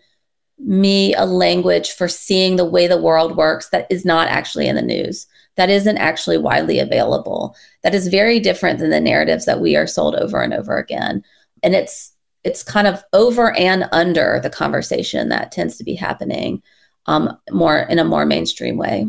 me 0.64 1.14
a 1.16 1.26
language 1.26 1.92
for 1.92 2.08
seeing 2.08 2.56
the 2.56 2.66
way 2.66 2.88
the 2.88 3.02
world 3.02 3.36
works 3.36 3.70
that 3.70 3.86
is 3.90 4.06
not 4.06 4.28
actually 4.28 4.68
in 4.68 4.76
the 4.76 4.82
news 4.82 5.28
that 5.56 5.70
isn't 5.70 5.98
actually 5.98 6.38
widely 6.38 6.80
available 6.80 7.56
that 7.84 7.94
is 7.94 8.08
very 8.08 8.40
different 8.40 8.80
than 8.80 8.90
the 8.90 9.00
narratives 9.00 9.46
that 9.46 9.60
we 9.60 9.76
are 9.76 9.86
sold 9.86 10.16
over 10.16 10.42
and 10.42 10.54
over 10.54 10.78
again. 10.78 11.24
And 11.62 11.76
it's 11.76 12.12
it's 12.44 12.64
kind 12.64 12.88
of 12.88 13.04
over 13.14 13.56
and 13.58 13.88
under 13.92 14.40
the 14.42 14.50
conversation 14.50 15.30
that 15.30 15.52
tends 15.52 15.78
to 15.78 15.84
be 15.84 15.96
happening 15.96 16.62
um, 17.06 17.38
more 17.52 17.80
in 17.80 18.00
a 18.00 18.06
more 18.06 18.26
mainstream 18.26 18.78
way. 18.78 19.08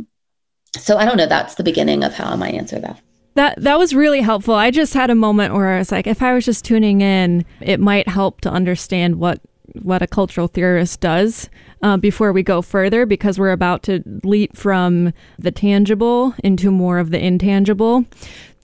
So 0.76 0.98
i 0.98 1.04
don't 1.04 1.16
know 1.16 1.26
that's 1.26 1.54
the 1.54 1.62
beginning 1.62 2.02
of 2.02 2.14
how 2.14 2.30
i 2.30 2.36
might 2.36 2.54
answer 2.54 2.80
that. 2.80 3.00
That 3.34 3.62
that 3.62 3.78
was 3.78 3.94
really 3.94 4.20
helpful. 4.20 4.54
I 4.54 4.70
just 4.70 4.94
had 4.94 5.10
a 5.10 5.14
moment 5.14 5.54
where 5.54 5.68
I 5.68 5.78
was 5.78 5.90
like, 5.90 6.06
if 6.06 6.22
I 6.22 6.34
was 6.34 6.44
just 6.44 6.64
tuning 6.64 7.00
in, 7.00 7.44
it 7.60 7.80
might 7.80 8.08
help 8.08 8.40
to 8.42 8.50
understand 8.50 9.16
what 9.16 9.40
what 9.82 10.02
a 10.02 10.06
cultural 10.06 10.48
theorist 10.48 11.00
does 11.00 11.48
uh, 11.82 11.96
before 11.96 12.32
we 12.32 12.42
go 12.42 12.62
further 12.62 13.06
because 13.06 13.38
we're 13.38 13.52
about 13.52 13.82
to 13.84 14.02
leap 14.22 14.56
from 14.56 15.12
the 15.38 15.50
tangible 15.50 16.34
into 16.42 16.70
more 16.70 16.98
of 16.98 17.10
the 17.10 17.24
intangible. 17.24 18.04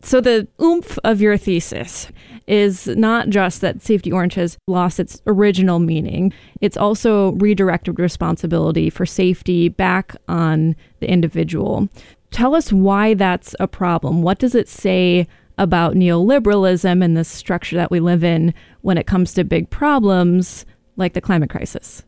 So, 0.03 0.21
the 0.21 0.49
oomph 0.63 0.99
of 1.05 1.21
your 1.21 1.37
thesis 1.37 2.09
is 2.47 2.87
not 2.87 3.29
just 3.29 3.61
that 3.61 3.83
Safety 3.83 4.11
Orange 4.11 4.35
has 4.35 4.57
lost 4.67 4.99
its 4.99 5.21
original 5.27 5.79
meaning, 5.79 6.33
it's 6.63 6.77
also 6.77 7.33
redirected 7.33 7.99
responsibility 7.99 8.89
for 8.89 9.05
safety 9.05 9.69
back 9.69 10.17
on 10.27 10.75
the 11.01 11.11
individual. 11.11 11.89
Tell 12.31 12.55
us 12.55 12.73
why 12.73 13.13
that's 13.13 13.55
a 13.61 13.69
problem. 13.69 14.23
What 14.23 14.39
does 14.39 14.55
it 14.55 14.69
say 14.69 15.29
about 15.59 15.95
neoliberalism 15.95 17.05
and 17.05 17.15
the 17.15 17.25
structure 17.25 17.77
that 17.77 17.91
we 17.91 18.01
live 18.01 18.25
in 18.25 18.55
when 18.81 18.97
it 18.97 19.07
comes 19.07 19.35
to 19.35 19.45
big 19.45 19.69
problems 19.69 20.65
like 21.01 21.15
the 21.15 21.21
climate 21.21 21.51
crisis? 21.51 22.05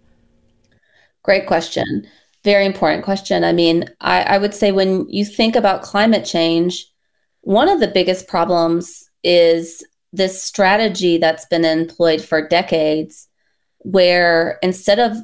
Great 1.23 1.47
question. 1.47 2.07
Very 2.45 2.67
important 2.67 3.05
question. 3.05 3.45
I 3.45 3.53
mean, 3.53 3.89
I, 4.01 4.23
I 4.23 4.39
would 4.39 4.55
say 4.55 4.73
when 4.73 5.09
you 5.09 5.25
think 5.25 5.57
about 5.57 5.83
climate 5.83 6.25
change, 6.25 6.87
one 7.41 7.69
of 7.69 7.81
the 7.81 7.89
biggest 7.89 8.29
problems 8.29 9.09
is 9.23 9.85
this 10.13 10.43
strategy 10.43 11.19
that's 11.19 11.47
been 11.47 11.65
employed 11.65 12.23
for 12.23 12.47
decades, 12.47 13.29
where 13.79 14.59
instead 14.63 14.99
of, 14.99 15.17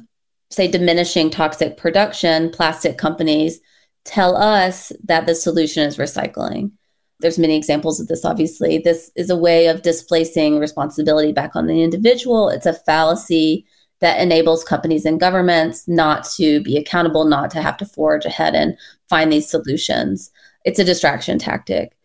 say, 0.49 0.67
diminishing 0.67 1.29
toxic 1.29 1.77
production, 1.77 2.49
plastic 2.49 2.97
companies 2.97 3.59
tell 4.05 4.35
us 4.35 4.91
that 5.03 5.25
the 5.25 5.35
solution 5.35 5.83
is 5.83 5.97
recycling. 5.97 6.71
There's 7.19 7.39
many 7.39 7.55
examples 7.55 7.99
of 7.99 8.07
this, 8.07 8.23
obviously. 8.23 8.77
This 8.77 9.11
is 9.15 9.29
a 9.29 9.35
way 9.35 9.67
of 9.67 9.81
displacing 9.81 10.59
responsibility 10.59 11.31
back 11.33 11.55
on 11.55 11.67
the 11.67 11.83
individual. 11.83 12.49
It's 12.49 12.65
a 12.65 12.73
fallacy 12.73 13.65
that 13.99 14.21
enables 14.21 14.63
companies 14.63 15.05
and 15.05 15.19
governments 15.19 15.87
not 15.87 16.23
to 16.35 16.61
be 16.61 16.77
accountable, 16.77 17.25
not 17.25 17.51
to 17.51 17.61
have 17.61 17.77
to 17.77 17.85
forge 17.85 18.25
ahead 18.25 18.55
and 18.55 18.77
find 19.09 19.31
these 19.31 19.49
solutions. 19.49 20.31
It's 20.63 20.79
a 20.79 20.85
distraction 20.85 21.37
tactic. 21.37 21.97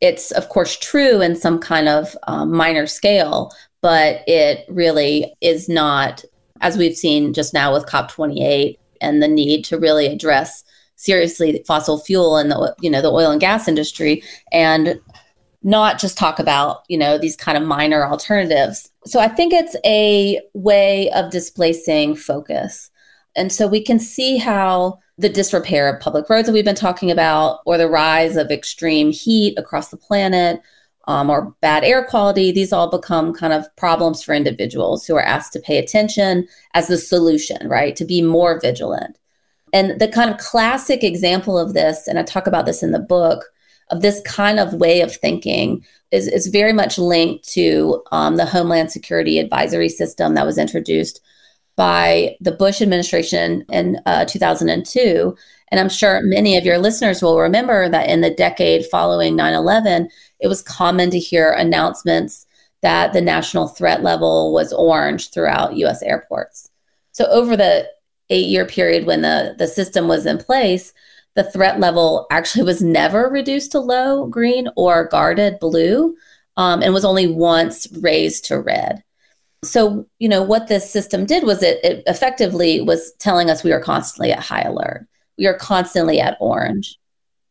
It's, 0.00 0.30
of 0.32 0.48
course, 0.48 0.76
true 0.78 1.20
in 1.20 1.36
some 1.36 1.58
kind 1.58 1.88
of 1.88 2.16
um, 2.26 2.52
minor 2.52 2.86
scale, 2.86 3.52
but 3.80 4.22
it 4.26 4.64
really 4.68 5.34
is 5.40 5.68
not, 5.68 6.24
as 6.60 6.76
we've 6.76 6.96
seen 6.96 7.32
just 7.32 7.54
now 7.54 7.72
with 7.72 7.86
COP28 7.86 8.78
and 9.00 9.22
the 9.22 9.28
need 9.28 9.64
to 9.66 9.78
really 9.78 10.06
address 10.06 10.64
seriously 11.02 11.62
fossil 11.66 11.98
fuel 11.98 12.36
and 12.36 12.50
the 12.50 12.74
you 12.80 12.88
know 12.88 13.02
the 13.02 13.10
oil 13.10 13.30
and 13.30 13.40
gas 13.40 13.66
industry 13.66 14.22
and 14.52 15.00
not 15.64 15.98
just 15.98 16.16
talk 16.16 16.38
about 16.38 16.82
you 16.88 16.96
know 16.96 17.18
these 17.18 17.36
kind 17.36 17.58
of 17.58 17.64
minor 17.64 18.06
alternatives. 18.06 18.88
So 19.04 19.18
i 19.18 19.28
think 19.28 19.52
it's 19.52 19.76
a 19.84 20.40
way 20.54 21.10
of 21.10 21.30
displacing 21.30 22.14
focus. 22.14 22.90
And 23.34 23.50
so 23.50 23.66
we 23.66 23.82
can 23.82 23.98
see 23.98 24.36
how 24.36 24.98
the 25.18 25.28
disrepair 25.28 25.88
of 25.88 26.00
public 26.00 26.28
roads 26.28 26.46
that 26.46 26.52
we've 26.52 26.64
been 26.64 26.74
talking 26.74 27.10
about 27.10 27.60
or 27.66 27.78
the 27.78 27.88
rise 27.88 28.36
of 28.36 28.50
extreme 28.50 29.10
heat 29.10 29.58
across 29.58 29.88
the 29.88 29.96
planet 29.96 30.60
um, 31.08 31.30
or 31.30 31.54
bad 31.60 31.82
air 31.82 32.04
quality 32.04 32.52
these 32.52 32.72
all 32.72 32.90
become 32.90 33.32
kind 33.32 33.52
of 33.52 33.64
problems 33.76 34.22
for 34.22 34.34
individuals 34.34 35.06
who 35.06 35.16
are 35.16 35.22
asked 35.22 35.52
to 35.54 35.60
pay 35.60 35.78
attention 35.78 36.46
as 36.74 36.86
the 36.86 36.98
solution 36.98 37.66
right? 37.68 37.96
To 37.96 38.04
be 38.04 38.22
more 38.22 38.60
vigilant 38.60 39.16
and 39.72 40.00
the 40.00 40.08
kind 40.08 40.30
of 40.30 40.38
classic 40.38 41.02
example 41.02 41.58
of 41.58 41.74
this, 41.74 42.06
and 42.06 42.18
I 42.18 42.22
talk 42.22 42.46
about 42.46 42.66
this 42.66 42.82
in 42.82 42.92
the 42.92 42.98
book, 42.98 43.44
of 43.90 44.00
this 44.00 44.20
kind 44.22 44.58
of 44.58 44.74
way 44.74 45.00
of 45.00 45.14
thinking 45.14 45.84
is, 46.10 46.26
is 46.26 46.46
very 46.46 46.72
much 46.72 46.98
linked 46.98 47.46
to 47.52 48.02
um, 48.10 48.36
the 48.36 48.46
Homeland 48.46 48.90
Security 48.90 49.38
Advisory 49.38 49.88
System 49.88 50.34
that 50.34 50.46
was 50.46 50.58
introduced 50.58 51.20
by 51.76 52.36
the 52.40 52.52
Bush 52.52 52.82
administration 52.82 53.64
in 53.70 53.98
uh, 54.06 54.24
2002. 54.24 55.36
And 55.70 55.80
I'm 55.80 55.88
sure 55.88 56.20
many 56.22 56.56
of 56.56 56.64
your 56.64 56.78
listeners 56.78 57.22
will 57.22 57.38
remember 57.38 57.88
that 57.88 58.08
in 58.08 58.20
the 58.20 58.34
decade 58.34 58.86
following 58.86 59.36
9 59.36 59.54
11, 59.54 60.08
it 60.40 60.48
was 60.48 60.62
common 60.62 61.10
to 61.10 61.18
hear 61.18 61.52
announcements 61.52 62.46
that 62.82 63.12
the 63.12 63.20
national 63.20 63.68
threat 63.68 64.02
level 64.02 64.52
was 64.52 64.72
orange 64.72 65.30
throughout 65.30 65.76
US 65.76 66.02
airports. 66.02 66.70
So, 67.12 67.26
over 67.26 67.56
the 67.56 67.88
eight 68.32 68.46
year 68.46 68.66
period 68.66 69.06
when 69.06 69.22
the, 69.22 69.54
the 69.58 69.66
system 69.66 70.08
was 70.08 70.26
in 70.26 70.38
place, 70.38 70.92
the 71.34 71.44
threat 71.44 71.78
level 71.78 72.26
actually 72.30 72.64
was 72.64 72.82
never 72.82 73.28
reduced 73.28 73.72
to 73.72 73.80
low 73.80 74.26
green 74.26 74.68
or 74.76 75.06
guarded 75.06 75.58
blue 75.60 76.16
um, 76.56 76.82
and 76.82 76.92
was 76.92 77.04
only 77.04 77.26
once 77.26 77.86
raised 78.00 78.46
to 78.46 78.60
red. 78.60 79.04
So, 79.64 80.06
you 80.18 80.28
know, 80.28 80.42
what 80.42 80.66
this 80.66 80.90
system 80.90 81.24
did 81.24 81.44
was 81.44 81.62
it, 81.62 81.78
it 81.84 82.02
effectively 82.06 82.80
was 82.80 83.12
telling 83.20 83.48
us 83.48 83.62
we 83.62 83.72
are 83.72 83.80
constantly 83.80 84.32
at 84.32 84.40
high 84.40 84.62
alert. 84.62 85.06
We 85.38 85.46
are 85.46 85.54
constantly 85.54 86.20
at 86.20 86.36
orange. 86.40 86.98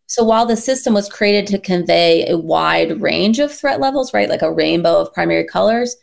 So 0.08 0.26
while 0.26 0.46
the 0.46 0.58
system 0.58 0.94
was 0.94 1.08
created 1.08 1.48
to 1.48 1.60
convey 1.60 2.28
a 2.28 2.38
wide 2.38 3.02
range 3.02 3.40
of 3.40 3.52
threat 3.52 3.80
levels, 3.80 4.14
right, 4.14 4.28
like 4.28 4.42
a 4.42 4.52
rainbow 4.52 5.00
of 5.00 5.14
primary 5.14 5.46
colors, 5.46 5.96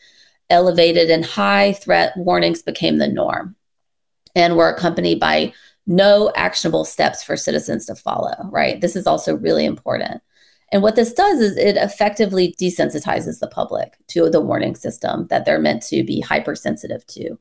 elevated 0.48 1.10
and 1.10 1.24
high 1.24 1.74
threat 1.74 2.14
warnings 2.16 2.62
became 2.62 2.96
the 2.96 3.06
norm 3.06 3.54
and 4.38 4.56
were 4.56 4.70
accompanied 4.70 5.18
by 5.18 5.52
no 5.86 6.30
actionable 6.36 6.84
steps 6.84 7.24
for 7.24 7.36
citizens 7.36 7.86
to 7.86 7.94
follow, 7.94 8.34
right? 8.50 8.80
This 8.80 8.94
is 8.94 9.06
also 9.06 9.34
really 9.34 9.64
important. 9.64 10.22
And 10.70 10.82
what 10.82 10.96
this 10.96 11.12
does 11.12 11.40
is 11.40 11.56
it 11.56 11.76
effectively 11.76 12.54
desensitizes 12.60 13.40
the 13.40 13.48
public 13.48 13.96
to 14.08 14.30
the 14.30 14.40
warning 14.40 14.76
system 14.76 15.26
that 15.28 15.44
they're 15.44 15.58
meant 15.58 15.82
to 15.84 16.04
be 16.04 16.20
hypersensitive 16.20 17.04
to. 17.08 17.38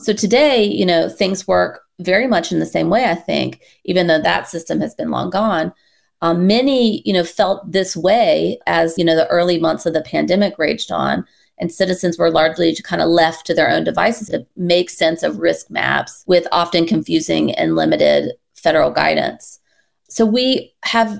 So 0.00 0.12
today, 0.12 0.64
you 0.64 0.84
know, 0.84 1.08
things 1.08 1.46
work 1.46 1.82
very 2.00 2.26
much 2.26 2.50
in 2.50 2.58
the 2.58 2.66
same 2.66 2.90
way, 2.90 3.04
I 3.04 3.14
think, 3.14 3.62
even 3.84 4.08
though 4.08 4.20
that 4.20 4.48
system 4.48 4.80
has 4.80 4.94
been 4.94 5.10
long 5.10 5.30
gone. 5.30 5.72
Um, 6.20 6.46
many, 6.46 7.02
you 7.04 7.12
know, 7.12 7.22
felt 7.22 7.70
this 7.70 7.96
way 7.96 8.58
as, 8.66 8.96
you 8.98 9.04
know, 9.04 9.14
the 9.14 9.28
early 9.28 9.60
months 9.60 9.86
of 9.86 9.92
the 9.92 10.00
pandemic 10.00 10.58
raged 10.58 10.90
on 10.90 11.26
and 11.58 11.72
citizens 11.72 12.18
were 12.18 12.30
largely 12.30 12.76
kind 12.82 13.00
of 13.00 13.08
left 13.08 13.46
to 13.46 13.54
their 13.54 13.70
own 13.70 13.84
devices 13.84 14.28
to 14.28 14.46
make 14.56 14.90
sense 14.90 15.22
of 15.22 15.38
risk 15.38 15.70
maps 15.70 16.24
with 16.26 16.46
often 16.52 16.86
confusing 16.86 17.52
and 17.52 17.76
limited 17.76 18.32
federal 18.54 18.90
guidance. 18.90 19.60
So 20.08 20.26
we 20.26 20.74
have 20.84 21.18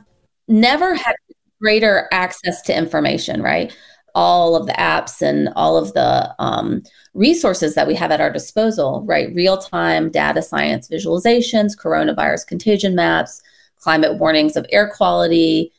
never 0.48 0.94
had 0.94 1.14
greater 1.60 2.08
access 2.12 2.62
to 2.62 2.76
information, 2.76 3.42
right? 3.42 3.74
All 4.14 4.56
of 4.56 4.66
the 4.66 4.72
apps 4.72 5.22
and 5.22 5.50
all 5.56 5.76
of 5.76 5.92
the 5.94 6.34
um, 6.38 6.82
resources 7.14 7.74
that 7.74 7.86
we 7.86 7.94
have 7.94 8.10
at 8.10 8.20
our 8.20 8.30
disposal, 8.30 9.02
right? 9.06 9.34
Real 9.34 9.56
time 9.56 10.10
data 10.10 10.42
science 10.42 10.88
visualizations, 10.88 11.76
coronavirus 11.78 12.46
contagion 12.46 12.94
maps, 12.94 13.40
climate 13.78 14.18
warnings 14.18 14.56
of 14.56 14.66
air 14.70 14.90
quality, 14.94 15.72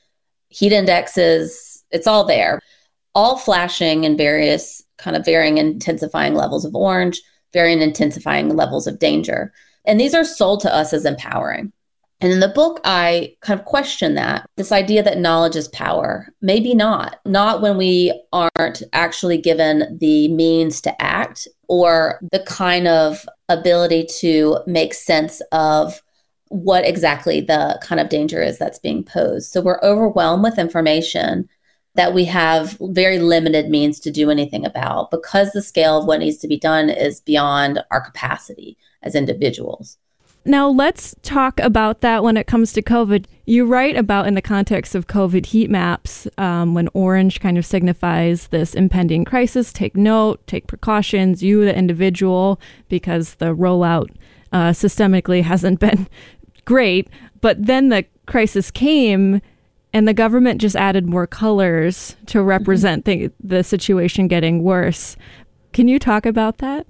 heat 0.49 0.71
indexes, 0.71 1.83
it's 1.91 2.07
all 2.07 2.25
there 2.25 2.59
all 3.15 3.38
flashing 3.38 4.04
in 4.04 4.17
various 4.17 4.84
kind 4.97 5.15
of 5.15 5.25
varying 5.25 5.58
intensifying 5.58 6.36
levels 6.36 6.65
of 6.65 6.75
orange, 6.75 7.21
varying 7.54 7.82
intensifying 7.82 8.56
levels 8.56 8.86
of 8.86 8.99
danger. 8.99 9.54
And 9.86 9.99
these 9.99 10.13
are 10.13 10.25
sold 10.25 10.60
to 10.62 10.73
us 10.73 10.93
as 10.93 11.06
empowering. 11.06 11.71
And 12.21 12.32
in 12.32 12.39
the 12.39 12.47
book, 12.47 12.80
I 12.86 13.36
kind 13.41 13.60
of 13.60 13.65
question 13.65 14.15
that 14.15 14.49
this 14.56 14.71
idea 14.71 15.04
that 15.04 15.19
knowledge 15.19 15.56
is 15.56 15.67
power. 15.69 16.30
Maybe 16.41 16.73
not, 16.73 17.19
not 17.25 17.62
when 17.62 17.78
we 17.78 18.19
aren't 18.32 18.84
actually 18.93 19.38
given 19.38 19.97
the 19.99 20.30
means 20.30 20.80
to 20.82 21.01
act 21.01 21.47
or 21.67 22.19
the 22.32 22.39
kind 22.39 22.88
of 22.88 23.25
ability 23.49 24.08
to 24.19 24.60
make 24.65 24.93
sense 24.93 25.41
of 25.51 26.01
what 26.49 26.86
exactly 26.86 27.41
the 27.41 27.80
kind 27.84 27.99
of 27.99 28.10
danger 28.10 28.41
is 28.41 28.58
that's 28.58 28.80
being 28.80 29.04
posed. 29.04 29.51
So 29.51 29.62
we're 29.62 29.82
overwhelmed 29.82 30.43
with 30.43 30.58
information 30.58 31.49
that 31.95 32.13
we 32.13 32.25
have 32.25 32.77
very 32.81 33.19
limited 33.19 33.69
means 33.69 33.99
to 34.01 34.12
do 34.12 34.29
anything 34.29 34.65
about 34.65 35.12
because 35.12 35.51
the 35.51 35.62
scale 35.62 35.99
of 35.99 36.05
what 36.05 36.19
needs 36.19 36.38
to 36.38 36.47
be 36.47 36.58
done 36.58 36.89
is 36.89 37.21
beyond 37.21 37.84
our 37.91 38.01
capacity 38.01 38.77
as 39.01 39.15
individuals. 39.15 39.97
Now, 40.47 40.69
let's 40.69 41.15
talk 41.23 41.60
about 41.60 42.01
that 42.01 42.23
when 42.23 42.38
it 42.38 42.45
comes 42.45 42.71
to 42.73 42.81
COVID. 42.84 43.25
You 43.45 43.65
write 43.65 43.97
about 43.97 44.27
in 44.27 44.36
the 44.36 44.43
context 44.43 44.93
of 44.93 45.08
COVID 45.08 45.47
heat 45.47 45.71
maps, 45.71 46.27
um, 46.38 46.75
when 46.75 46.88
orange 46.93 47.39
kind 47.39 47.58
of 47.58 47.65
signifies 47.65 48.49
this 48.49 48.75
impending 48.75 49.25
crisis, 49.25 49.73
take 49.73 49.97
note, 49.97 50.45
take 50.45 50.67
precautions, 50.67 51.41
you, 51.41 51.65
the 51.65 51.75
individual, 51.75 52.60
because 52.89 53.36
the 53.36 53.55
rollout 53.55 54.10
uh, 54.51 54.69
systemically 54.69 55.41
hasn't 55.51 55.79
been 55.79 56.08
great. 56.65 57.10
But 57.41 57.65
then 57.65 57.89
the 57.89 58.05
crisis 58.27 58.69
came 58.69 59.41
and 59.95 60.05
the 60.05 60.13
government 60.13 60.60
just 60.60 60.75
added 60.75 61.08
more 61.08 61.25
colors 61.25 62.17
to 62.25 62.39
mm-hmm. 62.39 62.49
represent 62.49 63.05
the, 63.05 63.31
the 63.39 63.63
situation 63.63 64.27
getting 64.27 64.62
worse. 64.62 65.15
Can 65.71 65.88
you 65.88 65.99
talk 65.99 66.25
about 66.25 66.58
that? 66.58 66.86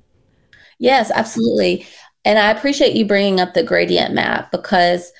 Yes, 0.79 1.11
absolutely. 1.13 1.85
And 2.25 2.39
I 2.39 2.49
appreciate 2.49 2.95
you 2.95 3.05
bringing 3.05 3.39
up 3.39 3.53
the 3.53 3.61
gradient 3.61 4.15
map 4.15 4.51
because 4.51 5.11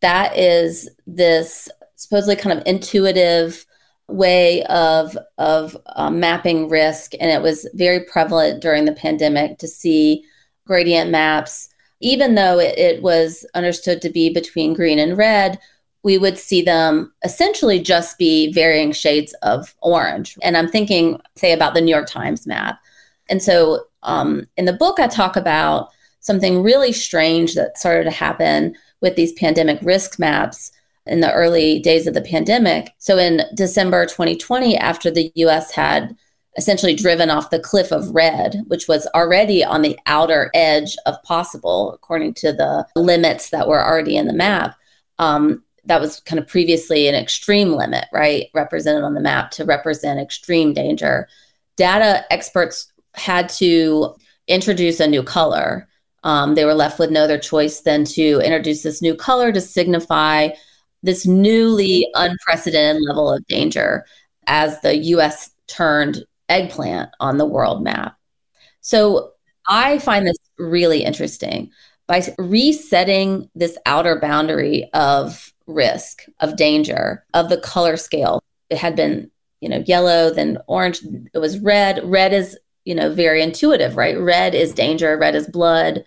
that 0.00 0.34
is 0.34 0.88
this 1.06 1.68
supposedly 1.96 2.36
kind 2.36 2.58
of 2.58 2.66
intuitive 2.66 3.66
way 4.08 4.62
of 4.64 5.18
of 5.36 5.76
um, 5.94 6.18
mapping 6.18 6.70
risk, 6.70 7.12
and 7.20 7.30
it 7.30 7.42
was 7.42 7.68
very 7.74 8.00
prevalent 8.04 8.62
during 8.62 8.86
the 8.86 8.92
pandemic 8.92 9.58
to 9.58 9.68
see 9.68 10.24
gradient 10.66 11.10
maps, 11.10 11.68
even 12.00 12.34
though 12.34 12.58
it, 12.58 12.78
it 12.78 13.02
was 13.02 13.44
understood 13.54 14.00
to 14.00 14.08
be 14.08 14.32
between 14.32 14.72
green 14.72 14.98
and 14.98 15.18
red 15.18 15.58
we 16.06 16.18
would 16.18 16.38
see 16.38 16.62
them 16.62 17.12
essentially 17.24 17.80
just 17.80 18.16
be 18.16 18.52
varying 18.52 18.92
shades 18.92 19.34
of 19.42 19.74
orange. 19.82 20.38
And 20.40 20.56
I'm 20.56 20.68
thinking, 20.68 21.20
say, 21.34 21.50
about 21.50 21.74
the 21.74 21.80
New 21.80 21.90
York 21.90 22.08
Times 22.08 22.46
map. 22.46 22.78
And 23.28 23.42
so 23.42 23.86
um, 24.04 24.46
in 24.56 24.66
the 24.66 24.72
book, 24.72 25.00
I 25.00 25.08
talk 25.08 25.34
about 25.34 25.88
something 26.20 26.62
really 26.62 26.92
strange 26.92 27.56
that 27.56 27.76
started 27.76 28.04
to 28.04 28.12
happen 28.12 28.76
with 29.00 29.16
these 29.16 29.32
pandemic 29.32 29.80
risk 29.82 30.16
maps 30.16 30.70
in 31.06 31.22
the 31.22 31.32
early 31.32 31.80
days 31.80 32.06
of 32.06 32.14
the 32.14 32.22
pandemic. 32.22 32.90
So 32.98 33.18
in 33.18 33.42
December 33.56 34.06
2020, 34.06 34.76
after 34.76 35.10
the 35.10 35.32
US 35.34 35.72
had 35.72 36.16
essentially 36.56 36.94
driven 36.94 37.30
off 37.30 37.50
the 37.50 37.58
cliff 37.58 37.90
of 37.90 38.14
red, 38.14 38.62
which 38.68 38.86
was 38.86 39.08
already 39.12 39.64
on 39.64 39.82
the 39.82 39.98
outer 40.06 40.52
edge 40.54 40.96
of 41.04 41.20
possible, 41.24 41.92
according 41.94 42.34
to 42.34 42.52
the 42.52 42.86
limits 42.94 43.50
that 43.50 43.66
were 43.66 43.84
already 43.84 44.16
in 44.16 44.28
the 44.28 44.32
map. 44.32 44.76
Um, 45.18 45.64
that 45.86 46.00
was 46.00 46.20
kind 46.20 46.38
of 46.38 46.46
previously 46.46 47.08
an 47.08 47.14
extreme 47.14 47.72
limit, 47.72 48.06
right? 48.12 48.48
Represented 48.54 49.04
on 49.04 49.14
the 49.14 49.20
map 49.20 49.50
to 49.52 49.64
represent 49.64 50.20
extreme 50.20 50.72
danger. 50.72 51.28
Data 51.76 52.24
experts 52.30 52.92
had 53.14 53.48
to 53.48 54.14
introduce 54.48 55.00
a 55.00 55.06
new 55.06 55.22
color. 55.22 55.88
Um, 56.24 56.54
they 56.54 56.64
were 56.64 56.74
left 56.74 56.98
with 56.98 57.10
no 57.10 57.24
other 57.24 57.38
choice 57.38 57.80
than 57.80 58.04
to 58.04 58.40
introduce 58.40 58.82
this 58.82 59.00
new 59.00 59.14
color 59.14 59.52
to 59.52 59.60
signify 59.60 60.50
this 61.02 61.26
newly 61.26 62.08
unprecedented 62.14 63.02
level 63.02 63.32
of 63.32 63.46
danger 63.46 64.04
as 64.46 64.80
the 64.80 64.96
US 64.96 65.50
turned 65.66 66.24
eggplant 66.48 67.10
on 67.20 67.38
the 67.38 67.46
world 67.46 67.82
map. 67.82 68.16
So 68.80 69.32
I 69.66 69.98
find 69.98 70.26
this 70.26 70.38
really 70.58 71.04
interesting. 71.04 71.70
By 72.06 72.22
resetting 72.38 73.50
this 73.54 73.76
outer 73.84 74.20
boundary 74.20 74.88
of 74.94 75.52
risk, 75.66 76.24
of 76.40 76.56
danger, 76.56 77.24
of 77.34 77.48
the 77.48 77.60
color 77.60 77.96
scale. 77.96 78.42
It 78.70 78.78
had 78.78 78.96
been 78.96 79.30
you 79.60 79.68
know, 79.68 79.82
yellow, 79.86 80.30
then 80.30 80.58
orange. 80.66 81.00
It 81.32 81.38
was 81.38 81.58
red. 81.58 82.00
Red 82.04 82.32
is, 82.32 82.58
you 82.84 82.94
know, 82.94 83.12
very 83.12 83.42
intuitive, 83.42 83.96
right? 83.96 84.18
Red 84.18 84.54
is 84.54 84.72
danger, 84.72 85.16
red 85.16 85.34
is 85.34 85.48
blood. 85.48 86.04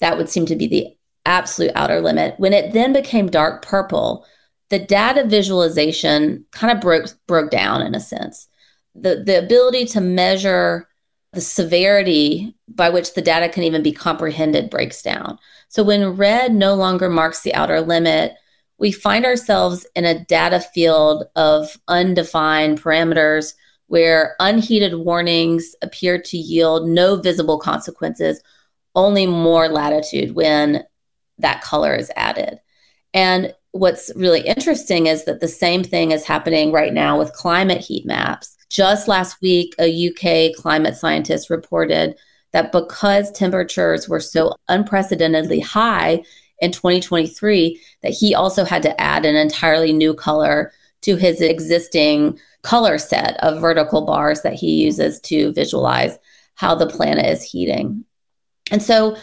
That 0.00 0.16
would 0.16 0.28
seem 0.28 0.46
to 0.46 0.56
be 0.56 0.66
the 0.66 0.96
absolute 1.26 1.72
outer 1.74 2.00
limit. 2.00 2.34
When 2.38 2.52
it 2.52 2.72
then 2.72 2.92
became 2.92 3.28
dark 3.28 3.62
purple, 3.62 4.26
the 4.70 4.78
data 4.78 5.24
visualization 5.24 6.44
kind 6.50 6.72
of 6.72 6.80
broke 6.80 7.08
broke 7.26 7.50
down 7.50 7.82
in 7.82 7.94
a 7.94 8.00
sense. 8.00 8.48
The 8.94 9.22
the 9.24 9.38
ability 9.38 9.86
to 9.86 10.00
measure 10.00 10.88
the 11.34 11.40
severity 11.40 12.54
by 12.68 12.88
which 12.88 13.14
the 13.14 13.22
data 13.22 13.48
can 13.48 13.62
even 13.62 13.82
be 13.82 13.92
comprehended 13.92 14.70
breaks 14.70 15.02
down. 15.02 15.38
So 15.68 15.82
when 15.82 16.16
red 16.16 16.54
no 16.54 16.74
longer 16.74 17.10
marks 17.10 17.42
the 17.42 17.54
outer 17.54 17.80
limit, 17.80 18.34
we 18.78 18.92
find 18.92 19.24
ourselves 19.24 19.86
in 19.96 20.04
a 20.04 20.24
data 20.24 20.60
field 20.60 21.24
of 21.36 21.76
undefined 21.88 22.80
parameters 22.80 23.54
where 23.88 24.36
unheeded 24.38 24.94
warnings 24.94 25.74
appear 25.82 26.20
to 26.20 26.36
yield 26.36 26.88
no 26.88 27.16
visible 27.16 27.58
consequences, 27.58 28.40
only 28.94 29.26
more 29.26 29.68
latitude 29.68 30.34
when 30.34 30.84
that 31.38 31.62
color 31.62 31.94
is 31.94 32.10
added. 32.14 32.60
And 33.14 33.54
what's 33.72 34.12
really 34.14 34.42
interesting 34.42 35.06
is 35.06 35.24
that 35.24 35.40
the 35.40 35.48
same 35.48 35.82
thing 35.82 36.12
is 36.12 36.24
happening 36.24 36.70
right 36.72 36.92
now 36.92 37.18
with 37.18 37.32
climate 37.32 37.80
heat 37.80 38.06
maps. 38.06 38.56
Just 38.68 39.08
last 39.08 39.40
week, 39.40 39.74
a 39.80 40.08
UK 40.08 40.54
climate 40.54 40.96
scientist 40.96 41.48
reported 41.48 42.16
that 42.52 42.72
because 42.72 43.30
temperatures 43.32 44.08
were 44.08 44.20
so 44.20 44.54
unprecedentedly 44.68 45.60
high 45.60 46.22
in 46.60 46.72
2023, 46.72 47.80
that 48.02 48.12
he 48.12 48.34
also 48.34 48.64
had 48.64 48.82
to 48.82 49.00
add 49.00 49.24
an 49.24 49.36
entirely 49.36 49.92
new 49.92 50.14
color 50.14 50.72
to 51.02 51.16
his 51.16 51.40
existing 51.40 52.38
color 52.62 52.98
set 52.98 53.36
of 53.42 53.60
vertical 53.60 54.04
bars 54.04 54.42
that 54.42 54.54
he 54.54 54.82
uses 54.82 55.20
to 55.20 55.52
visualize 55.52 56.18
how 56.54 56.74
the 56.74 56.88
planet 56.88 57.26
is 57.26 57.42
heating. 57.42 58.04
And 58.70 58.82
so, 58.82 59.16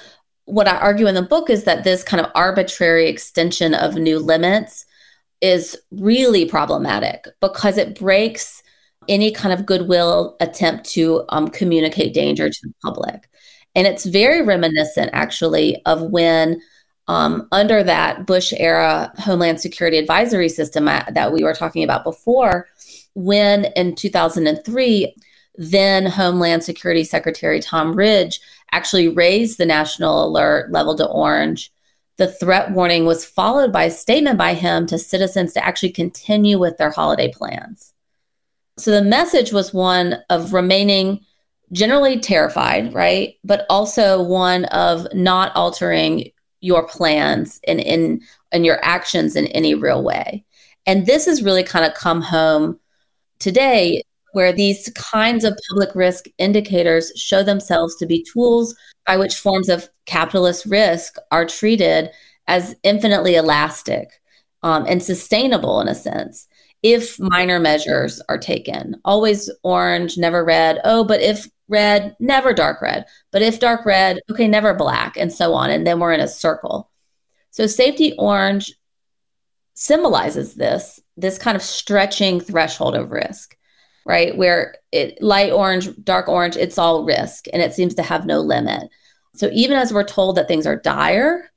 what 0.45 0.67
I 0.67 0.77
argue 0.77 1.07
in 1.07 1.15
the 1.15 1.23
book 1.23 1.49
is 1.49 1.63
that 1.63 1.83
this 1.83 2.03
kind 2.03 2.23
of 2.23 2.31
arbitrary 2.35 3.07
extension 3.07 3.73
of 3.73 3.95
new 3.95 4.19
limits 4.19 4.85
is 5.41 5.77
really 5.91 6.45
problematic 6.45 7.27
because 7.41 7.77
it 7.77 7.97
breaks 7.97 8.61
any 9.07 9.31
kind 9.31 9.53
of 9.53 9.65
goodwill 9.65 10.35
attempt 10.39 10.85
to 10.85 11.23
um, 11.29 11.47
communicate 11.47 12.13
danger 12.13 12.49
to 12.49 12.59
the 12.63 12.73
public. 12.81 13.27
And 13.75 13.85
it's 13.85 14.05
very 14.05 14.41
reminiscent, 14.41 15.09
actually, 15.13 15.81
of 15.85 16.01
when, 16.03 16.61
um, 17.07 17.47
under 17.51 17.83
that 17.83 18.25
Bush 18.25 18.53
era 18.57 19.11
Homeland 19.17 19.61
Security 19.61 19.97
Advisory 19.97 20.49
System 20.49 20.87
uh, 20.87 21.03
that 21.11 21.31
we 21.31 21.43
were 21.43 21.53
talking 21.53 21.83
about 21.83 22.03
before, 22.03 22.67
when 23.13 23.65
in 23.75 23.95
2003, 23.95 25.15
then 25.55 26.05
Homeland 26.05 26.63
Security 26.63 27.03
Secretary 27.03 27.59
Tom 27.59 27.95
Ridge 27.95 28.39
actually 28.71 29.07
raised 29.07 29.57
the 29.57 29.65
national 29.65 30.27
alert 30.27 30.71
level 30.71 30.95
to 30.95 31.07
orange. 31.07 31.71
The 32.17 32.31
threat 32.31 32.71
warning 32.71 33.05
was 33.05 33.25
followed 33.25 33.71
by 33.71 33.85
a 33.85 33.91
statement 33.91 34.37
by 34.37 34.53
him 34.53 34.85
to 34.87 34.97
citizens 34.97 35.53
to 35.53 35.65
actually 35.65 35.91
continue 35.91 36.57
with 36.57 36.77
their 36.77 36.89
holiday 36.89 37.31
plans. 37.31 37.93
So 38.77 38.91
the 38.91 39.01
message 39.01 39.53
was 39.53 39.73
one 39.73 40.17
of 40.29 40.53
remaining 40.53 41.21
generally 41.71 42.19
terrified, 42.19 42.93
right? 42.93 43.35
But 43.43 43.65
also 43.69 44.21
one 44.21 44.65
of 44.65 45.07
not 45.13 45.55
altering 45.55 46.31
your 46.65 46.87
plans 46.87 47.59
and 47.67 47.79
in 47.79 48.19
and 48.51 48.65
your 48.65 48.83
actions 48.83 49.35
in 49.35 49.45
any 49.47 49.75
real 49.75 50.03
way. 50.03 50.43
And 50.87 51.05
this 51.05 51.25
has 51.25 51.43
really 51.43 51.63
kind 51.63 51.85
of 51.85 51.93
come 51.93 52.21
home 52.21 52.79
today 53.39 54.01
where 54.33 54.51
these 54.51 54.89
kinds 54.95 55.43
of 55.45 55.57
public 55.69 55.93
risk 55.95 56.25
indicators 56.39 57.11
show 57.15 57.43
themselves 57.43 57.95
to 57.97 58.05
be 58.05 58.25
tools 58.33 58.75
by 59.05 59.15
which 59.15 59.35
forms 59.35 59.69
of 59.69 59.87
capitalist 60.07 60.65
risk 60.65 61.15
are 61.31 61.45
treated 61.45 62.09
as 62.47 62.75
infinitely 62.83 63.35
elastic 63.35 64.09
um, 64.63 64.85
and 64.87 65.01
sustainable 65.01 65.79
in 65.79 65.87
a 65.87 65.95
sense 65.95 66.47
if 66.81 67.19
minor 67.19 67.59
measures 67.59 68.21
are 68.27 68.37
taken. 68.37 68.95
Always 69.05 69.49
orange, 69.63 70.17
never 70.17 70.43
red. 70.43 70.79
Oh, 70.83 71.03
but 71.03 71.21
if 71.21 71.47
red, 71.67 72.15
never 72.19 72.53
dark 72.53 72.81
red. 72.81 73.05
But 73.31 73.41
if 73.41 73.59
dark 73.59 73.85
red, 73.85 74.19
okay, 74.31 74.47
never 74.47 74.73
black, 74.73 75.17
and 75.17 75.31
so 75.31 75.53
on. 75.53 75.69
And 75.69 75.85
then 75.85 75.99
we're 75.99 76.13
in 76.13 76.19
a 76.19 76.27
circle. 76.27 76.89
So 77.51 77.67
safety 77.67 78.13
orange 78.17 78.73
symbolizes 79.73 80.55
this, 80.55 80.99
this 81.17 81.37
kind 81.37 81.55
of 81.55 81.61
stretching 81.61 82.39
threshold 82.39 82.95
of 82.95 83.11
risk, 83.11 83.57
right? 84.05 84.35
Where 84.35 84.75
it 84.91 85.21
light 85.21 85.51
orange, 85.51 85.89
dark 86.03 86.27
orange, 86.27 86.55
it's 86.55 86.77
all 86.77 87.05
risk 87.05 87.45
and 87.51 87.61
it 87.61 87.73
seems 87.73 87.95
to 87.95 88.03
have 88.03 88.25
no 88.25 88.39
limit. 88.39 88.89
So 89.33 89.49
even 89.51 89.77
as 89.77 89.93
we're 89.93 90.03
told 90.03 90.37
that 90.37 90.47
things 90.47 90.65
are 90.65 90.77
dire, 90.77 91.49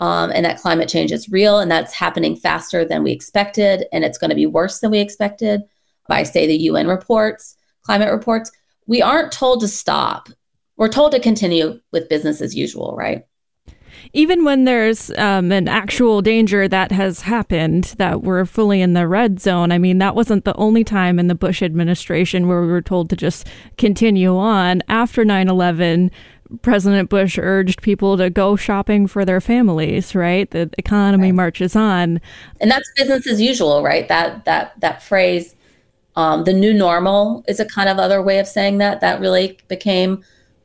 um, 0.00 0.32
and 0.34 0.46
that 0.46 0.60
climate 0.60 0.88
change 0.88 1.12
is 1.12 1.28
real 1.28 1.58
and 1.58 1.70
that's 1.70 1.92
happening 1.92 2.34
faster 2.34 2.86
than 2.86 3.02
we 3.02 3.12
expected 3.12 3.84
and 3.92 4.02
it's 4.02 4.16
going 4.16 4.30
to 4.30 4.36
be 4.36 4.46
worse 4.46 4.80
than 4.80 4.90
we 4.90 4.98
expected 4.98 5.62
by 6.08 6.22
say 6.22 6.46
the 6.46 6.56
UN 6.56 6.88
reports, 6.88 7.56
climate 7.82 8.10
reports, 8.10 8.50
we 8.86 9.02
aren't 9.02 9.32
told 9.32 9.60
to 9.60 9.68
stop. 9.68 10.28
We're 10.76 10.88
told 10.88 11.12
to 11.12 11.20
continue 11.20 11.80
with 11.92 12.08
business 12.08 12.40
as 12.40 12.54
usual, 12.54 12.94
right? 12.96 13.24
Even 14.12 14.44
when 14.44 14.64
there's 14.64 15.10
um, 15.12 15.52
an 15.52 15.68
actual 15.68 16.22
danger 16.22 16.66
that 16.66 16.90
has 16.90 17.20
happened, 17.22 17.94
that 17.98 18.22
we're 18.22 18.44
fully 18.44 18.80
in 18.80 18.94
the 18.94 19.06
red 19.06 19.40
zone. 19.40 19.72
I 19.72 19.78
mean, 19.78 19.98
that 19.98 20.14
wasn't 20.14 20.44
the 20.44 20.56
only 20.56 20.84
time 20.84 21.18
in 21.18 21.28
the 21.28 21.34
Bush 21.34 21.62
administration 21.62 22.48
where 22.48 22.62
we 22.62 22.68
were 22.68 22.82
told 22.82 23.10
to 23.10 23.16
just 23.16 23.46
continue 23.76 24.36
on. 24.36 24.82
After 24.88 25.24
9 25.24 25.48
11, 25.48 26.10
President 26.62 27.08
Bush 27.08 27.38
urged 27.40 27.82
people 27.82 28.16
to 28.16 28.28
go 28.28 28.56
shopping 28.56 29.06
for 29.06 29.24
their 29.24 29.40
families, 29.40 30.14
right? 30.14 30.50
The 30.50 30.70
economy 30.78 31.28
right. 31.28 31.34
marches 31.34 31.76
on. 31.76 32.20
And 32.60 32.70
that's 32.70 32.90
business 32.96 33.26
as 33.26 33.40
usual, 33.40 33.82
right? 33.82 34.08
That 34.08 34.44
that 34.46 34.78
that 34.80 35.02
phrase 35.02 35.54
um, 36.16 36.44
the 36.44 36.52
new 36.52 36.74
normal 36.74 37.44
is 37.48 37.60
a 37.60 37.64
kind 37.64 37.88
of 37.88 37.98
other 37.98 38.20
way 38.22 38.38
of 38.38 38.46
saying 38.46 38.78
that. 38.78 39.00
That 39.00 39.20
really 39.20 39.58
became 39.68 40.24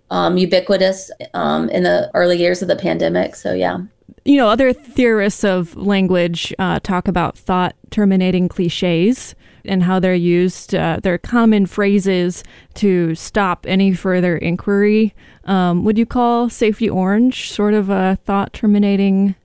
um, 0.09 0.37
ubiquitous 0.37 1.11
um, 1.33 1.69
in 1.69 1.83
the 1.83 2.09
early 2.13 2.37
years 2.37 2.61
of 2.61 2.67
the 2.67 2.75
pandemic. 2.75 3.35
So, 3.35 3.53
yeah. 3.53 3.79
You 4.23 4.37
know, 4.37 4.49
other 4.49 4.73
theorists 4.73 5.43
of 5.43 5.75
language 5.75 6.53
uh, 6.57 6.79
talk 6.79 7.07
about 7.07 7.37
thought 7.37 7.75
terminating 7.91 8.49
cliches 8.49 9.35
and 9.63 9.83
how 9.83 9.99
they're 9.99 10.15
used. 10.15 10.73
Uh, 10.73 10.99
they're 11.01 11.17
common 11.17 11.65
phrases 11.65 12.43
to 12.75 13.13
stop 13.15 13.65
any 13.67 13.93
further 13.93 14.37
inquiry. 14.37 15.13
Um, 15.45 15.83
would 15.83 15.97
you 15.97 16.05
call 16.05 16.49
safety 16.49 16.89
orange 16.89 17.51
sort 17.51 17.73
of 17.73 17.89
a 17.89 18.17
thought 18.25 18.53
terminating 18.53 19.35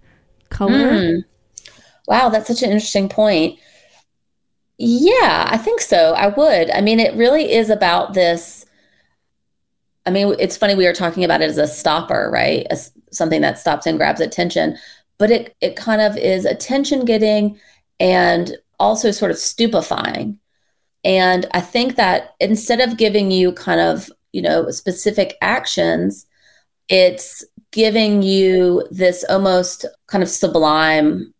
color? 0.48 0.92
Mm. 0.92 1.24
Wow, 2.06 2.28
that's 2.28 2.48
such 2.48 2.62
an 2.62 2.70
interesting 2.70 3.08
point. 3.08 3.58
Yeah, 4.82 5.46
I 5.50 5.58
think 5.58 5.82
so. 5.82 6.14
I 6.14 6.28
would. 6.28 6.70
I 6.70 6.80
mean, 6.80 7.00
it 7.00 7.14
really 7.14 7.52
is 7.52 7.68
about 7.68 8.14
this. 8.14 8.64
I 10.06 10.10
mean, 10.10 10.34
it's 10.38 10.56
funny 10.56 10.74
we 10.74 10.86
were 10.86 10.94
talking 10.94 11.22
about 11.22 11.42
it 11.42 11.50
as 11.50 11.58
a 11.58 11.66
stopper, 11.66 12.30
right? 12.32 12.66
As 12.70 12.90
something 13.12 13.42
that 13.42 13.58
stops 13.58 13.86
and 13.86 13.98
grabs 13.98 14.20
attention, 14.22 14.78
but 15.18 15.30
it 15.30 15.54
it 15.60 15.76
kind 15.76 16.00
of 16.00 16.16
is 16.16 16.46
attention 16.46 17.04
getting 17.04 17.60
and 18.00 18.56
also 18.78 19.10
sort 19.10 19.30
of 19.30 19.36
stupefying. 19.36 20.38
And 21.04 21.46
I 21.52 21.60
think 21.60 21.96
that 21.96 22.34
instead 22.40 22.80
of 22.80 22.96
giving 22.96 23.30
you 23.30 23.52
kind 23.52 23.80
of, 23.80 24.10
you 24.32 24.40
know, 24.42 24.70
specific 24.70 25.36
actions, 25.42 26.26
it's 26.88 27.44
giving 27.72 28.22
you 28.22 28.86
this 28.90 29.24
almost 29.28 29.84
kind 30.06 30.22
of 30.22 30.30
sublime 30.30 31.34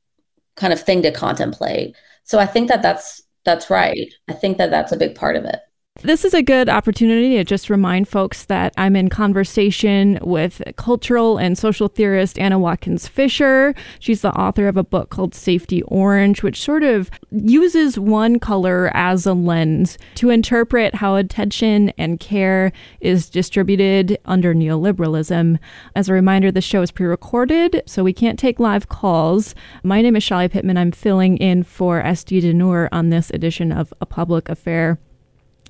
kind 0.57 0.73
of 0.75 0.81
thing 0.83 1.03
to 1.03 1.13
contemplate. 1.13 1.97
So 2.25 2.39
I 2.39 2.47
think 2.47 2.69
that 2.69 2.83
that's 2.83 3.23
that's 3.45 3.71
right. 3.71 4.13
I 4.29 4.33
think 4.33 4.59
that 4.59 4.71
that's 4.71 4.93
a 4.93 4.97
big 4.97 5.15
part 5.15 5.37
of 5.37 5.45
it. 5.45 5.61
This 6.03 6.25
is 6.25 6.33
a 6.33 6.43
good 6.43 6.71
opportunity 6.71 7.37
to 7.37 7.45
just 7.45 7.69
remind 7.69 8.09
folks 8.09 8.47
that 8.47 8.73
I'm 8.79 8.97
in 8.97 9.11
conversation 9.11 10.19
with 10.23 10.63
cultural 10.77 11.37
and 11.37 11.59
social 11.59 11.89
theorist 11.89 12.39
Anna 12.39 12.59
Watkins 12.59 13.07
Fisher. 13.07 13.75
She's 13.99 14.23
the 14.23 14.33
author 14.33 14.67
of 14.67 14.79
a 14.79 14.83
book 14.83 15.11
called 15.11 15.35
Safety 15.35 15.83
Orange, 15.83 16.43
which 16.43 16.59
sort 16.59 16.85
of 16.85 17.11
uses 17.31 17.99
one 17.99 18.39
color 18.39 18.91
as 18.95 19.27
a 19.27 19.35
lens 19.35 19.99
to 20.15 20.31
interpret 20.31 20.95
how 20.95 21.17
attention 21.17 21.91
and 21.99 22.19
care 22.19 22.73
is 23.01 23.29
distributed 23.29 24.17
under 24.25 24.55
neoliberalism. 24.55 25.59
As 25.95 26.09
a 26.09 26.15
reminder, 26.15 26.51
the 26.51 26.63
show 26.63 26.81
is 26.81 26.91
pre 26.91 27.05
recorded, 27.05 27.83
so 27.85 28.03
we 28.03 28.15
can't 28.15 28.39
take 28.39 28.59
live 28.59 28.89
calls. 28.89 29.55
My 29.83 30.01
name 30.01 30.17
is 30.17 30.23
Shelly 30.23 30.49
Pittman. 30.49 30.79
I'm 30.79 30.93
filling 30.93 31.37
in 31.37 31.63
for 31.63 32.01
Esty 32.01 32.41
Dinur 32.41 32.89
on 32.91 33.11
this 33.11 33.29
edition 33.35 33.71
of 33.71 33.93
A 34.01 34.07
Public 34.07 34.49
Affair. 34.49 34.99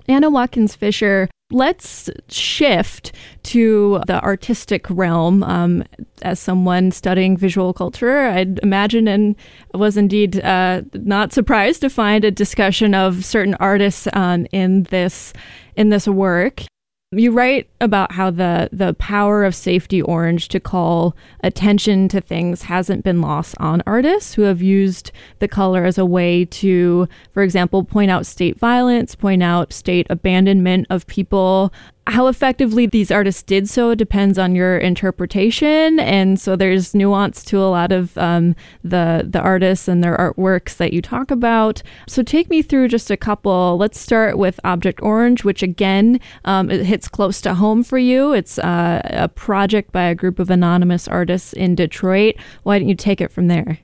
Anna 0.08 0.30
Watkins 0.30 0.74
Fisher 0.74 1.28
let's 1.50 2.08
shift 2.28 3.12
to 3.42 4.00
the 4.06 4.22
artistic 4.22 4.86
realm. 4.88 5.42
Um, 5.42 5.84
as 6.22 6.38
someone 6.38 6.90
studying 6.90 7.36
visual 7.36 7.72
culture, 7.72 8.26
I'd 8.28 8.58
imagine 8.60 9.08
and 9.08 9.36
was 9.74 9.96
indeed 9.96 10.40
uh, 10.40 10.82
not 10.94 11.32
surprised 11.32 11.80
to 11.82 11.90
find 11.90 12.24
a 12.24 12.30
discussion 12.30 12.94
of 12.94 13.24
certain 13.24 13.54
artists 13.54 14.06
um, 14.12 14.46
in 14.52 14.84
this 14.84 15.32
in 15.76 15.88
this 15.88 16.06
work. 16.06 16.62
You 17.12 17.32
write 17.32 17.68
about 17.80 18.12
how 18.12 18.30
the 18.30 18.68
the 18.70 18.94
power 18.94 19.44
of 19.44 19.52
safety 19.52 20.00
orange 20.00 20.46
to 20.50 20.60
call 20.60 21.16
attention 21.42 22.06
to 22.06 22.20
things 22.20 22.62
hasn't 22.62 23.02
been 23.02 23.20
lost 23.20 23.56
on 23.58 23.82
artists 23.84 24.34
who 24.34 24.42
have 24.42 24.62
used 24.62 25.10
the 25.40 25.48
color 25.48 25.84
as 25.84 25.98
a 25.98 26.06
way 26.06 26.44
to, 26.44 27.08
for 27.34 27.42
example, 27.42 27.82
point 27.82 28.12
out 28.12 28.26
state 28.26 28.56
violence, 28.56 29.16
point 29.16 29.42
out 29.42 29.72
state 29.72 30.06
abandonment 30.08 30.86
of 30.88 31.04
people, 31.08 31.72
how 32.06 32.26
effectively 32.26 32.86
these 32.86 33.10
artists 33.10 33.42
did 33.42 33.68
so 33.68 33.94
depends 33.94 34.38
on 34.38 34.54
your 34.54 34.78
interpretation, 34.78 36.00
and 36.00 36.40
so 36.40 36.56
there's 36.56 36.94
nuance 36.94 37.44
to 37.44 37.58
a 37.58 37.68
lot 37.68 37.92
of 37.92 38.16
um, 38.18 38.56
the 38.82 39.26
the 39.28 39.40
artists 39.40 39.86
and 39.86 40.02
their 40.02 40.16
artworks 40.16 40.76
that 40.76 40.92
you 40.92 41.02
talk 41.02 41.30
about. 41.30 41.82
So 42.08 42.22
take 42.22 42.48
me 42.50 42.62
through 42.62 42.88
just 42.88 43.10
a 43.10 43.16
couple. 43.16 43.76
Let's 43.78 44.00
start 44.00 44.38
with 44.38 44.58
Object 44.64 45.00
Orange, 45.02 45.44
which 45.44 45.62
again 45.62 46.20
um, 46.44 46.70
it 46.70 46.84
hits 46.86 47.06
close 47.06 47.40
to 47.42 47.54
home 47.54 47.84
for 47.84 47.98
you. 47.98 48.32
It's 48.32 48.58
uh, 48.58 49.02
a 49.04 49.28
project 49.28 49.92
by 49.92 50.04
a 50.04 50.14
group 50.14 50.38
of 50.38 50.50
anonymous 50.50 51.06
artists 51.06 51.52
in 51.52 51.74
Detroit. 51.74 52.34
Why 52.62 52.78
don't 52.78 52.88
you 52.88 52.96
take 52.96 53.20
it 53.20 53.30
from 53.30 53.48
there? 53.48 53.78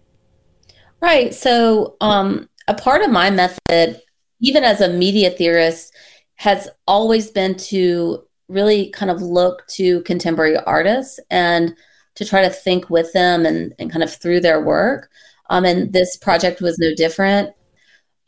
Right. 1.00 1.34
So 1.34 1.96
um, 2.00 2.48
a 2.66 2.74
part 2.74 3.02
of 3.02 3.10
my 3.10 3.30
method, 3.30 4.00
even 4.40 4.64
as 4.64 4.80
a 4.80 4.88
media 4.88 5.30
theorist 5.30 5.94
has 6.36 6.68
always 6.86 7.30
been 7.30 7.56
to 7.56 8.22
really 8.48 8.90
kind 8.90 9.10
of 9.10 9.20
look 9.20 9.66
to 9.68 10.02
contemporary 10.02 10.56
artists 10.56 11.18
and 11.30 11.74
to 12.14 12.24
try 12.24 12.42
to 12.42 12.50
think 12.50 12.88
with 12.88 13.12
them 13.12 13.44
and, 13.44 13.74
and 13.78 13.90
kind 13.90 14.02
of 14.02 14.14
through 14.14 14.40
their 14.40 14.60
work. 14.60 15.10
Um, 15.50 15.64
and 15.64 15.92
this 15.92 16.16
project 16.16 16.60
was 16.60 16.78
no 16.78 16.94
different. 16.94 17.50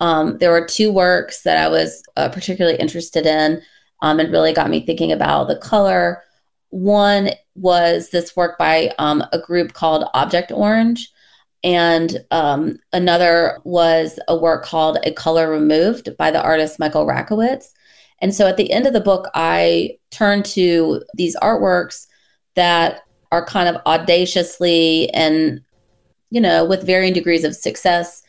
Um, 0.01 0.38
there 0.38 0.51
were 0.51 0.66
two 0.66 0.92
works 0.92 1.42
that 1.42 1.57
I 1.57 1.68
was 1.68 2.03
uh, 2.16 2.29
particularly 2.29 2.79
interested 2.79 3.27
in 3.27 3.61
um, 4.03 4.21
and 4.21 4.31
really 4.31 4.53
got 4.53 4.71
me 4.71 4.85
thinking 4.85 5.12
about 5.12 5.49
the 5.49 5.57
color. 5.57 6.23
One 6.71 7.31
was 7.55 8.11
this 8.11 8.37
work 8.37 8.59
by 8.59 8.92
um, 8.99 9.25
a 9.33 9.38
group 9.38 9.73
called 9.73 10.09
Object 10.14 10.53
Orange, 10.53 11.11
and 11.64 12.25
um, 12.31 12.79
another 12.92 13.59
was 13.64 14.21
a 14.29 14.37
work 14.37 14.64
called 14.64 14.99
A 15.03 15.12
Color 15.12 15.51
Removed 15.51 16.16
by 16.16 16.31
the 16.31 16.42
artist 16.42 16.79
Michael 16.79 17.07
Rakowitz. 17.07 17.73
And 18.20 18.35
so 18.35 18.46
at 18.46 18.57
the 18.57 18.70
end 18.72 18.87
of 18.87 18.92
the 18.92 19.00
book, 19.00 19.28
I 19.35 19.98
turn 20.11 20.42
to 20.44 21.02
these 21.14 21.37
artworks 21.37 22.07
that 22.54 23.02
are 23.31 23.44
kind 23.44 23.68
of 23.68 23.81
audaciously 23.87 25.11
and, 25.11 25.61
you 26.31 26.40
know, 26.40 26.64
with 26.64 26.87
varying 26.87 27.12
degrees 27.12 27.44
of 27.44 27.54
success, 27.54 28.22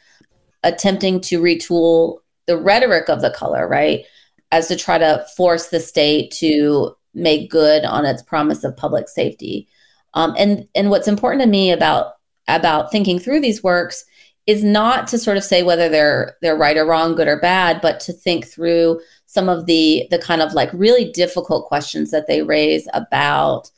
attempting 0.63 1.21
to 1.21 1.41
retool 1.41 2.19
the 2.45 2.57
rhetoric 2.57 3.09
of 3.09 3.21
the 3.21 3.31
color, 3.31 3.67
right? 3.67 4.05
As 4.51 4.67
to 4.67 4.75
try 4.75 4.97
to 4.97 5.25
force 5.35 5.67
the 5.67 5.79
state 5.79 6.31
to 6.31 6.95
make 7.13 7.49
good 7.49 7.85
on 7.85 8.05
its 8.05 8.21
promise 8.21 8.63
of 8.63 8.77
public 8.77 9.09
safety. 9.09 9.67
Um, 10.13 10.35
and 10.37 10.67
and 10.75 10.89
what's 10.89 11.07
important 11.07 11.43
to 11.43 11.47
me 11.47 11.71
about 11.71 12.13
about 12.47 12.91
thinking 12.91 13.19
through 13.19 13.41
these 13.41 13.63
works 13.63 14.05
is 14.47 14.63
not 14.63 15.07
to 15.07 15.19
sort 15.19 15.37
of 15.37 15.43
say 15.43 15.61
whether 15.61 15.89
they're 15.89 16.35
they're 16.41 16.57
right 16.57 16.77
or 16.77 16.85
wrong, 16.85 17.15
good 17.15 17.27
or 17.27 17.39
bad, 17.39 17.81
but 17.81 17.99
to 18.01 18.13
think 18.13 18.47
through 18.47 18.99
some 19.29 19.47
of 19.47 19.67
the 19.67 20.07
the 20.09 20.17
kind 20.17 20.41
of 20.41 20.53
like 20.53 20.71
really 20.73 21.11
difficult 21.11 21.67
questions 21.67 22.09
that 22.09 22.25
they 22.25 22.41
raise 22.41 22.87
about 22.95 23.69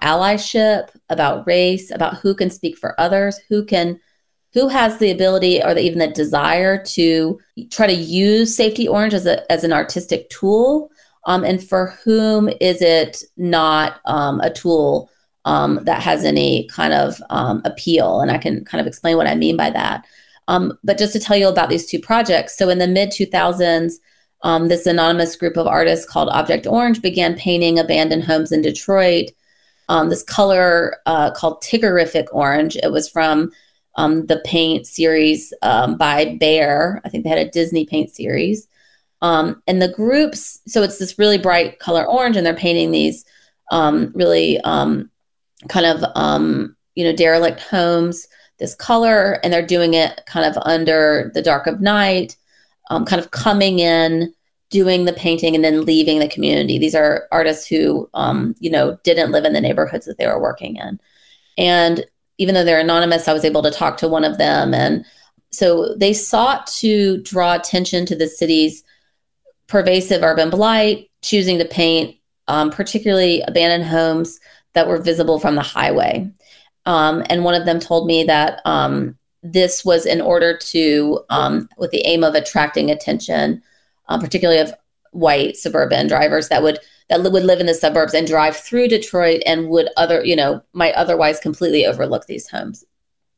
allyship, 0.00 0.90
about 1.08 1.44
race, 1.44 1.90
about 1.90 2.18
who 2.18 2.36
can 2.36 2.50
speak 2.50 2.78
for 2.78 2.98
others, 3.00 3.36
who 3.48 3.64
can 3.64 3.98
who 4.52 4.68
has 4.68 4.98
the 4.98 5.10
ability 5.10 5.60
or 5.60 5.74
the, 5.74 5.80
even 5.80 5.98
the 5.98 6.06
desire 6.06 6.80
to 6.84 7.40
try 7.70 7.88
to 7.88 7.92
use 7.92 8.56
safety 8.56 8.86
orange 8.86 9.12
as 9.12 9.26
a 9.26 9.50
as 9.50 9.64
an 9.64 9.72
artistic 9.72 10.30
tool 10.30 10.88
um, 11.26 11.42
and 11.42 11.66
for 11.66 11.98
whom 12.04 12.48
is 12.60 12.80
it 12.80 13.24
not 13.36 14.00
um, 14.04 14.38
a 14.40 14.50
tool 14.50 15.10
um, 15.44 15.80
that 15.82 16.00
has 16.00 16.24
any 16.24 16.68
kind 16.68 16.92
of 16.92 17.20
um, 17.28 17.60
appeal? 17.64 18.20
And 18.20 18.30
i 18.30 18.38
can 18.38 18.64
kind 18.64 18.80
of 18.80 18.86
explain 18.86 19.16
what 19.16 19.26
i 19.26 19.34
mean 19.34 19.56
by 19.56 19.70
that. 19.70 20.06
Um, 20.46 20.78
but 20.84 20.96
just 20.96 21.12
to 21.14 21.18
tell 21.18 21.36
you 21.36 21.48
about 21.48 21.70
these 21.70 21.86
two 21.86 21.98
projects 21.98 22.56
so 22.56 22.68
in 22.68 22.78
the 22.78 22.86
mid 22.86 23.10
2000s 23.10 23.94
um, 24.42 24.68
this 24.68 24.86
anonymous 24.86 25.36
group 25.36 25.56
of 25.56 25.66
artists 25.66 26.06
called 26.06 26.28
Object 26.30 26.66
Orange 26.66 27.00
began 27.00 27.36
painting 27.36 27.78
abandoned 27.78 28.24
homes 28.24 28.52
in 28.52 28.62
Detroit. 28.62 29.30
Um, 29.88 30.08
this 30.08 30.22
color 30.22 30.96
uh, 31.06 31.30
called 31.32 31.62
Tiggerific 31.62 32.26
Orange. 32.32 32.76
It 32.76 32.90
was 32.90 33.08
from 33.08 33.52
um, 33.96 34.26
the 34.26 34.40
paint 34.44 34.86
series 34.86 35.52
um, 35.62 35.96
by 35.96 36.38
Behr. 36.40 37.00
I 37.04 37.08
think 37.08 37.24
they 37.24 37.30
had 37.30 37.46
a 37.46 37.50
Disney 37.50 37.84
paint 37.86 38.10
series. 38.10 38.66
Um, 39.20 39.62
and 39.68 39.80
the 39.80 39.92
groups, 39.92 40.60
so 40.66 40.82
it's 40.82 40.98
this 40.98 41.18
really 41.18 41.38
bright 41.38 41.78
color 41.78 42.04
orange, 42.04 42.36
and 42.36 42.44
they're 42.44 42.54
painting 42.54 42.90
these 42.90 43.24
um, 43.70 44.10
really 44.14 44.60
kind 44.64 45.86
of 45.86 46.02
you 46.94 47.04
know 47.04 47.14
derelict 47.14 47.60
homes 47.60 48.26
this 48.58 48.74
color, 48.74 49.38
and 49.44 49.52
they're 49.52 49.64
doing 49.64 49.94
it 49.94 50.22
kind 50.26 50.44
of 50.44 50.60
under 50.64 51.30
the 51.34 51.42
dark 51.42 51.68
of 51.68 51.80
night 51.80 52.36
um, 52.90 53.04
kind 53.04 53.20
of 53.20 53.30
coming 53.30 53.78
in, 53.78 54.32
doing 54.70 55.04
the 55.04 55.12
painting, 55.12 55.54
and 55.54 55.64
then 55.64 55.84
leaving 55.84 56.18
the 56.18 56.28
community. 56.28 56.78
These 56.78 56.94
are 56.94 57.28
artists 57.30 57.66
who, 57.66 58.08
um, 58.14 58.54
you 58.58 58.70
know, 58.70 58.98
didn't 59.04 59.32
live 59.32 59.44
in 59.44 59.52
the 59.52 59.60
neighborhoods 59.60 60.06
that 60.06 60.18
they 60.18 60.26
were 60.26 60.40
working 60.40 60.76
in. 60.76 60.98
And 61.58 62.06
even 62.38 62.54
though 62.54 62.64
they're 62.64 62.80
anonymous, 62.80 63.28
I 63.28 63.32
was 63.32 63.44
able 63.44 63.62
to 63.62 63.70
talk 63.70 63.98
to 63.98 64.08
one 64.08 64.24
of 64.24 64.38
them. 64.38 64.74
And 64.74 65.04
so 65.50 65.94
they 65.96 66.12
sought 66.12 66.66
to 66.78 67.18
draw 67.22 67.54
attention 67.54 68.06
to 68.06 68.16
the 68.16 68.26
city's 68.26 68.82
pervasive 69.66 70.22
urban 70.22 70.50
blight, 70.50 71.10
choosing 71.22 71.58
to 71.58 71.64
paint 71.64 72.16
um, 72.48 72.70
particularly 72.70 73.42
abandoned 73.42 73.88
homes 73.88 74.40
that 74.74 74.88
were 74.88 75.00
visible 75.00 75.38
from 75.38 75.54
the 75.54 75.62
highway. 75.62 76.30
Um, 76.86 77.22
and 77.28 77.44
one 77.44 77.54
of 77.54 77.64
them 77.64 77.78
told 77.78 78.06
me 78.06 78.24
that 78.24 78.60
um, 78.64 79.16
this 79.42 79.84
was 79.84 80.06
in 80.06 80.20
order 80.20 80.56
to, 80.56 81.20
um, 81.30 81.68
with 81.76 81.90
the 81.90 82.06
aim 82.06 82.22
of 82.22 82.34
attracting 82.34 82.90
attention, 82.90 83.62
um, 84.08 84.20
particularly 84.20 84.60
of 84.60 84.72
white 85.10 85.56
suburban 85.56 86.06
drivers 86.06 86.48
that 86.48 86.62
would 86.62 86.78
that 87.08 87.22
would 87.22 87.44
live 87.44 87.60
in 87.60 87.66
the 87.66 87.74
suburbs 87.74 88.14
and 88.14 88.26
drive 88.26 88.56
through 88.56 88.88
Detroit 88.88 89.42
and 89.44 89.68
would 89.68 89.88
other, 89.98 90.24
you 90.24 90.34
know, 90.34 90.62
might 90.72 90.94
otherwise 90.94 91.38
completely 91.38 91.84
overlook 91.84 92.26
these 92.26 92.48
homes. 92.48 92.84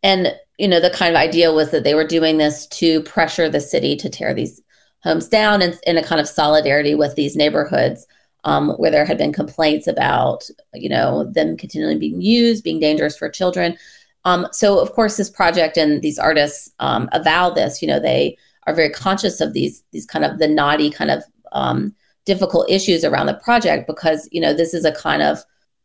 And 0.02 0.32
you 0.58 0.68
know, 0.68 0.78
the 0.78 0.90
kind 0.90 1.10
of 1.10 1.20
idea 1.20 1.52
was 1.52 1.70
that 1.72 1.82
they 1.82 1.94
were 1.94 2.06
doing 2.06 2.38
this 2.38 2.66
to 2.68 3.02
pressure 3.02 3.48
the 3.48 3.60
city 3.60 3.96
to 3.96 4.08
tear 4.08 4.32
these 4.32 4.60
homes 5.02 5.28
down 5.28 5.62
in, 5.62 5.74
in 5.86 5.98
a 5.98 6.04
kind 6.04 6.20
of 6.20 6.28
solidarity 6.28 6.94
with 6.94 7.16
these 7.16 7.36
neighborhoods 7.36 8.06
um, 8.44 8.70
where 8.72 8.90
there 8.90 9.04
had 9.04 9.18
been 9.18 9.32
complaints 9.32 9.86
about, 9.86 10.48
you 10.74 10.88
know, 10.88 11.24
them 11.24 11.56
continually 11.56 11.98
being 11.98 12.20
used, 12.20 12.62
being 12.62 12.78
dangerous 12.78 13.16
for 13.16 13.28
children. 13.28 13.76
Um, 14.24 14.46
so, 14.52 14.78
of 14.78 14.92
course, 14.92 15.16
this 15.16 15.30
project 15.30 15.76
and 15.76 16.00
these 16.02 16.18
artists 16.18 16.70
um, 16.78 17.08
avow 17.12 17.50
this. 17.50 17.82
You 17.82 17.88
know, 17.88 18.00
they 18.00 18.36
are 18.66 18.74
very 18.74 18.90
conscious 18.90 19.40
of 19.40 19.52
these 19.52 19.82
these 19.92 20.06
kind 20.06 20.24
of 20.24 20.38
the 20.38 20.48
naughty 20.48 20.90
kind 20.90 21.10
of 21.10 21.22
um, 21.52 21.94
difficult 22.24 22.70
issues 22.70 23.04
around 23.04 23.26
the 23.26 23.34
project 23.34 23.86
because 23.86 24.28
you 24.32 24.40
know 24.40 24.54
this 24.54 24.74
is 24.74 24.84
a 24.84 24.92
kind 24.92 25.22
of 25.22 25.38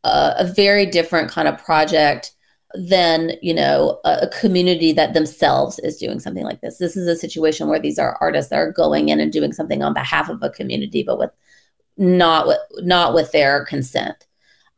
uh, 0.04 0.34
a 0.38 0.46
very 0.46 0.86
different 0.86 1.30
kind 1.30 1.48
of 1.48 1.58
project 1.58 2.34
than 2.76 3.32
you 3.42 3.54
know 3.54 4.00
a, 4.06 4.20
a, 4.22 4.30
community 4.30 4.94
that 4.94 5.14
themselves 5.14 5.80
is 5.80 5.98
doing 5.98 6.20
something 6.20 6.44
like 6.44 6.62
this. 6.62 6.78
This 6.78 6.96
is 6.96 7.08
a 7.08 7.16
situation 7.16 7.68
where 7.68 7.80
these 7.80 8.00
are 8.00 8.18
artists 8.22 8.50
that 8.52 8.60
are 8.60 8.72
going 8.72 9.10
in 9.10 9.20
and 9.20 9.32
doing 9.32 9.52
something 9.52 9.82
on 9.84 9.94
behalf 9.94 10.30
of 10.30 10.42
a 10.44 10.50
community, 10.50 11.04
but 11.04 11.18
with 11.18 11.32
not 11.98 12.48
with 12.48 12.60
not 12.78 13.14
with 13.14 13.32
their 13.32 13.66
consent. 13.66 14.28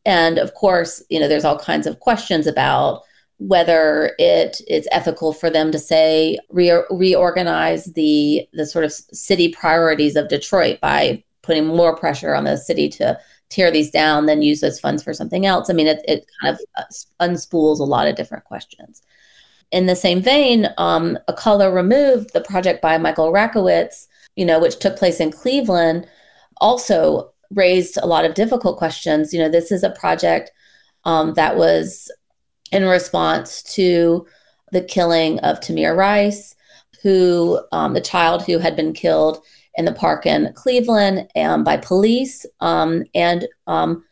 And 0.06 0.39
of 0.39 0.54
course, 0.56 1.04
you 1.10 1.19
know, 1.19 1.28
there's 1.28 1.45
all 1.45 1.60
kinds 1.60 1.86
of 1.86 2.00
questions 2.00 2.47
about 2.47 3.04
whether 3.41 4.13
it 4.19 4.62
is 4.67 4.88
ethical 4.91 5.34
for 5.34 5.49
them 5.49 5.71
to 5.71 5.80
say 5.80 6.38
re- 6.49 6.84
reorganize 6.91 7.86
the 7.93 8.47
the 8.54 8.67
sort 8.67 8.86
of 8.86 8.91
city 8.91 9.49
priorities 9.49 10.15
of 10.15 10.27
Detroit 10.27 10.80
by 10.80 11.23
putting 11.41 11.65
more 11.65 11.95
pressure 11.95 12.36
on 12.36 12.43
the 12.43 12.56
city 12.56 12.87
to 12.87 13.17
tear 13.50 13.71
these 13.71 13.89
down 13.89 14.27
than 14.27 14.44
use 14.44 14.62
those 14.62 14.79
funds 14.79 15.02
for 15.02 15.12
something 15.12 15.48
else. 15.48 15.71
I 15.71 15.73
mean, 15.73 15.87
it, 15.87 16.06
it 16.08 16.25
kind 16.39 16.56
of 16.56 16.62
uh, 16.77 16.83
unspools 17.25 17.79
a 17.79 17.83
lot 17.83 18.08
of 18.08 18.15
different 18.15 18.46
questions. 18.46 19.02
In 19.71 19.87
the 19.87 19.96
same 19.96 20.21
vein, 20.21 20.67
um, 20.77 21.17
A 21.27 21.33
Color 21.33 21.73
Removed, 21.73 22.33
the 22.33 22.42
project 22.42 22.79
by 22.79 23.00
Michael 23.00 23.33
Rakowitz, 23.33 24.08
you 24.35 24.46
know, 24.46 24.60
which 24.60 24.77
took 24.77 24.98
place 24.98 25.19
in 25.19 25.31
Cleveland, 25.31 26.08
also 26.58 27.31
raised 27.50 27.98
a 27.98 28.06
lot 28.06 28.23
of 28.23 28.35
difficult 28.35 28.77
questions. 28.77 29.33
You 29.33 29.39
know, 29.39 29.50
this 29.50 29.71
is 29.71 29.81
a 29.81 29.89
project 29.89 30.52
um, 31.06 31.33
that 31.33 31.58
was 31.58 32.12
in 32.72 32.86
response 32.86 33.63
to 33.76 34.26
the 34.72 34.82
killing 34.82 35.40
of 35.40 35.60
Tamir 35.60 35.96
Rice, 35.96 36.56
who, 37.02 37.60
um, 37.72 37.94
the 37.94 38.02
child 38.02 38.44
who 38.44 38.58
had 38.58 38.76
been 38.76 38.94
killed 38.94 39.44
in 39.76 39.86
the 39.86 39.94
park 39.94 40.26
in 40.26 40.52
Cleveland 40.54 41.30
um, 41.36 41.63
by 41.63 41.78
police, 41.78 42.46
um, 42.60 43.04
and 43.13 43.48
um, 43.67 44.04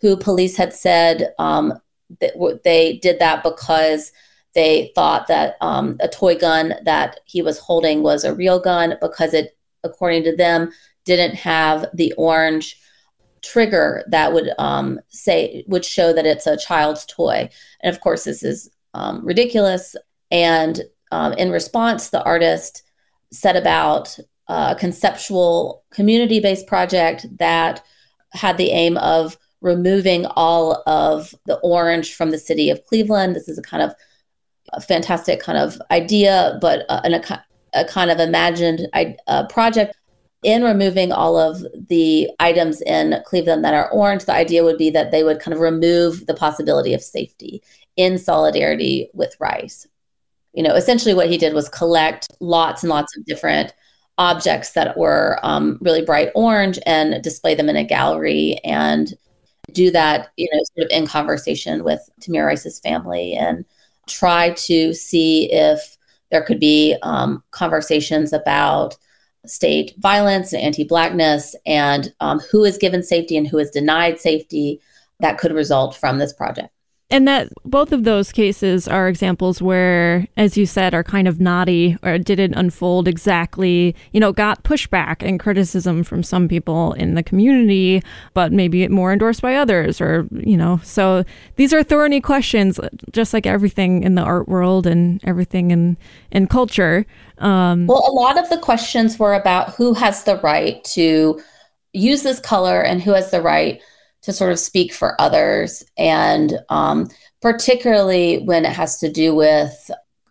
who 0.00 0.16
police 0.16 0.56
had 0.56 0.72
said 0.72 1.34
um, 1.38 1.72
that 2.20 2.60
they 2.64 2.98
did 2.98 3.18
that 3.18 3.42
because 3.42 4.12
they 4.54 4.90
thought 4.94 5.26
that 5.26 5.56
um, 5.60 5.96
a 6.00 6.08
toy 6.08 6.36
gun 6.36 6.74
that 6.84 7.20
he 7.24 7.42
was 7.42 7.58
holding 7.58 8.02
was 8.02 8.24
a 8.24 8.34
real 8.34 8.58
gun 8.58 8.94
because 9.00 9.34
it, 9.34 9.56
according 9.84 10.24
to 10.24 10.34
them, 10.34 10.70
didn't 11.04 11.34
have 11.34 11.86
the 11.94 12.12
orange 12.16 12.80
trigger 13.46 14.04
that 14.08 14.32
would 14.32 14.50
um, 14.58 15.00
say 15.08 15.64
would 15.66 15.84
show 15.84 16.12
that 16.12 16.26
it's 16.26 16.46
a 16.46 16.56
child's 16.56 17.04
toy. 17.06 17.48
And 17.82 17.94
of 17.94 18.00
course, 18.00 18.24
this 18.24 18.42
is 18.42 18.70
um, 18.94 19.24
ridiculous. 19.24 19.94
And 20.30 20.82
um, 21.12 21.32
in 21.34 21.50
response, 21.50 22.10
the 22.10 22.22
artist 22.24 22.82
set 23.32 23.56
about 23.56 24.18
a 24.48 24.76
conceptual 24.78 25.84
community-based 25.90 26.66
project 26.66 27.26
that 27.38 27.84
had 28.32 28.56
the 28.56 28.70
aim 28.70 28.96
of 28.98 29.36
removing 29.60 30.26
all 30.26 30.82
of 30.86 31.34
the 31.46 31.58
orange 31.58 32.14
from 32.14 32.30
the 32.30 32.38
city 32.38 32.70
of 32.70 32.84
Cleveland. 32.84 33.34
This 33.34 33.48
is 33.48 33.58
a 33.58 33.62
kind 33.62 33.82
of 33.82 33.94
a 34.72 34.80
fantastic 34.80 35.40
kind 35.40 35.58
of 35.58 35.80
idea, 35.90 36.58
but 36.60 36.84
uh, 36.88 37.00
a, 37.04 37.40
a, 37.74 37.84
kind 37.84 38.10
of 38.10 38.18
imagined 38.18 38.88
uh, 39.26 39.46
project. 39.46 39.96
In 40.46 40.62
removing 40.62 41.10
all 41.10 41.36
of 41.36 41.66
the 41.88 42.30
items 42.38 42.80
in 42.82 43.20
Cleveland 43.26 43.64
that 43.64 43.74
are 43.74 43.90
orange, 43.90 44.26
the 44.26 44.32
idea 44.32 44.62
would 44.62 44.78
be 44.78 44.90
that 44.90 45.10
they 45.10 45.24
would 45.24 45.40
kind 45.40 45.52
of 45.52 45.58
remove 45.58 46.26
the 46.26 46.34
possibility 46.34 46.94
of 46.94 47.02
safety 47.02 47.64
in 47.96 48.16
solidarity 48.16 49.10
with 49.12 49.34
Rice. 49.40 49.88
You 50.52 50.62
know, 50.62 50.76
essentially 50.76 51.14
what 51.14 51.28
he 51.28 51.36
did 51.36 51.52
was 51.52 51.68
collect 51.68 52.28
lots 52.38 52.84
and 52.84 52.90
lots 52.90 53.16
of 53.16 53.24
different 53.24 53.74
objects 54.18 54.70
that 54.74 54.96
were 54.96 55.40
um, 55.42 55.78
really 55.80 56.04
bright 56.04 56.30
orange 56.36 56.78
and 56.86 57.20
display 57.24 57.56
them 57.56 57.68
in 57.68 57.74
a 57.74 57.82
gallery 57.82 58.60
and 58.62 59.14
do 59.72 59.90
that, 59.90 60.28
you 60.36 60.48
know, 60.52 60.60
sort 60.76 60.84
of 60.84 60.96
in 60.96 61.08
conversation 61.08 61.82
with 61.82 62.08
Tamir 62.20 62.46
Rice's 62.46 62.78
family 62.78 63.34
and 63.34 63.64
try 64.06 64.50
to 64.50 64.94
see 64.94 65.52
if 65.52 65.98
there 66.30 66.44
could 66.44 66.60
be 66.60 66.96
um, 67.02 67.42
conversations 67.50 68.32
about 68.32 68.96
state 69.46 69.94
violence 69.98 70.52
and 70.52 70.62
anti-blackness 70.62 71.54
and 71.66 72.12
um, 72.20 72.40
who 72.50 72.64
is 72.64 72.78
given 72.78 73.02
safety 73.02 73.36
and 73.36 73.46
who 73.46 73.58
is 73.58 73.70
denied 73.70 74.20
safety 74.20 74.80
that 75.20 75.38
could 75.38 75.52
result 75.52 75.96
from 75.96 76.18
this 76.18 76.32
project 76.32 76.75
and 77.08 77.28
that 77.28 77.52
both 77.64 77.92
of 77.92 78.02
those 78.02 78.32
cases 78.32 78.88
are 78.88 79.06
examples 79.06 79.62
where, 79.62 80.26
as 80.36 80.56
you 80.56 80.66
said, 80.66 80.92
are 80.92 81.04
kind 81.04 81.28
of 81.28 81.40
naughty 81.40 81.96
or 82.02 82.18
didn't 82.18 82.54
unfold 82.54 83.06
exactly, 83.06 83.94
you 84.12 84.18
know, 84.18 84.32
got 84.32 84.64
pushback 84.64 85.26
and 85.26 85.38
criticism 85.38 86.02
from 86.02 86.24
some 86.24 86.48
people 86.48 86.94
in 86.94 87.14
the 87.14 87.22
community, 87.22 88.02
but 88.34 88.52
maybe 88.52 88.88
more 88.88 89.12
endorsed 89.12 89.40
by 89.40 89.54
others, 89.54 90.00
or, 90.00 90.26
you 90.32 90.56
know, 90.56 90.80
so 90.82 91.22
these 91.54 91.72
are 91.72 91.84
thorny 91.84 92.20
questions, 92.20 92.80
just 93.12 93.32
like 93.32 93.46
everything 93.46 94.02
in 94.02 94.16
the 94.16 94.22
art 94.22 94.48
world 94.48 94.84
and 94.84 95.20
everything 95.22 95.70
in, 95.70 95.96
in 96.32 96.48
culture. 96.48 97.06
Um, 97.38 97.86
well, 97.86 98.04
a 98.08 98.10
lot 98.10 98.36
of 98.36 98.48
the 98.50 98.58
questions 98.58 99.16
were 99.16 99.34
about 99.34 99.74
who 99.74 99.94
has 99.94 100.24
the 100.24 100.38
right 100.38 100.82
to 100.84 101.40
use 101.92 102.24
this 102.24 102.40
color 102.40 102.80
and 102.80 103.00
who 103.00 103.12
has 103.12 103.30
the 103.30 103.40
right 103.40 103.80
to 104.26 104.32
sort 104.32 104.50
of 104.50 104.58
speak 104.58 104.92
for 104.92 105.18
others, 105.20 105.84
and 105.96 106.58
um, 106.68 107.08
particularly 107.40 108.38
when 108.38 108.64
it 108.64 108.72
has 108.72 108.98
to 108.98 109.10
do 109.10 109.34
with 109.34 109.90